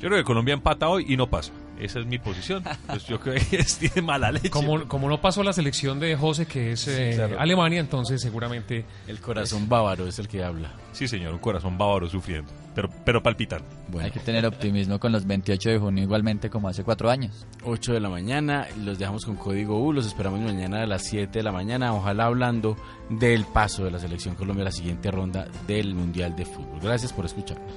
Yo 0.00 0.08
creo 0.08 0.18
que 0.18 0.24
Colombia 0.24 0.54
empata 0.54 0.88
hoy 0.88 1.06
y 1.08 1.16
no 1.16 1.30
pasa. 1.30 1.52
Esa 1.78 2.00
es 2.00 2.06
mi 2.06 2.18
posición. 2.18 2.62
Pues 2.86 3.06
yo 3.06 3.18
creo 3.18 3.34
que 3.34 3.64
tiene 3.78 4.02
mala 4.02 4.30
leche. 4.30 4.50
Como, 4.50 4.86
como 4.86 5.08
no 5.08 5.20
pasó 5.20 5.42
la 5.42 5.52
selección 5.52 5.98
de 6.00 6.16
José, 6.16 6.46
que 6.46 6.72
es 6.72 6.86
eh, 6.88 7.36
Alemania, 7.38 7.80
entonces 7.80 8.20
seguramente... 8.20 8.84
El 9.06 9.20
corazón 9.20 9.68
bávaro 9.68 10.06
es 10.06 10.18
el 10.18 10.28
que 10.28 10.44
habla. 10.44 10.72
Sí, 10.92 11.08
señor, 11.08 11.32
un 11.32 11.40
corazón 11.40 11.76
bávaro 11.76 12.08
sufriendo, 12.08 12.52
pero, 12.74 12.88
pero 13.04 13.22
palpitando. 13.22 13.66
Hay 14.00 14.10
que 14.10 14.20
tener 14.20 14.46
optimismo 14.46 15.00
con 15.00 15.12
los 15.12 15.26
28 15.26 15.70
de 15.70 15.78
junio, 15.78 16.04
igualmente 16.04 16.48
como 16.48 16.68
hace 16.68 16.84
cuatro 16.84 17.10
años. 17.10 17.46
8 17.64 17.92
de 17.92 18.00
la 18.00 18.08
mañana, 18.08 18.66
los 18.84 18.98
dejamos 18.98 19.24
con 19.24 19.36
código 19.36 19.82
U, 19.82 19.92
los 19.92 20.06
esperamos 20.06 20.40
mañana 20.40 20.82
a 20.82 20.86
las 20.86 21.02
7 21.04 21.38
de 21.38 21.42
la 21.42 21.52
mañana, 21.52 21.94
ojalá 21.94 22.26
hablando 22.26 22.76
del 23.10 23.44
paso 23.44 23.84
de 23.84 23.90
la 23.90 23.98
selección 23.98 24.34
Colombia 24.36 24.62
a 24.62 24.66
la 24.66 24.72
siguiente 24.72 25.10
ronda 25.10 25.48
del 25.66 25.94
Mundial 25.94 26.36
de 26.36 26.44
Fútbol. 26.44 26.80
Gracias 26.80 27.12
por 27.12 27.24
escucharnos. 27.24 27.72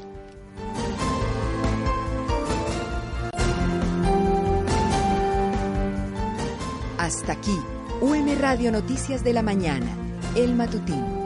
Hasta 7.08 7.32
aquí, 7.32 7.58
UM 8.01 8.38
Radio 8.38 8.70
Noticias 8.70 9.24
de 9.24 9.32
la 9.32 9.41
Mañana, 9.41 9.88
El 10.36 10.55
Matutino. 10.55 11.16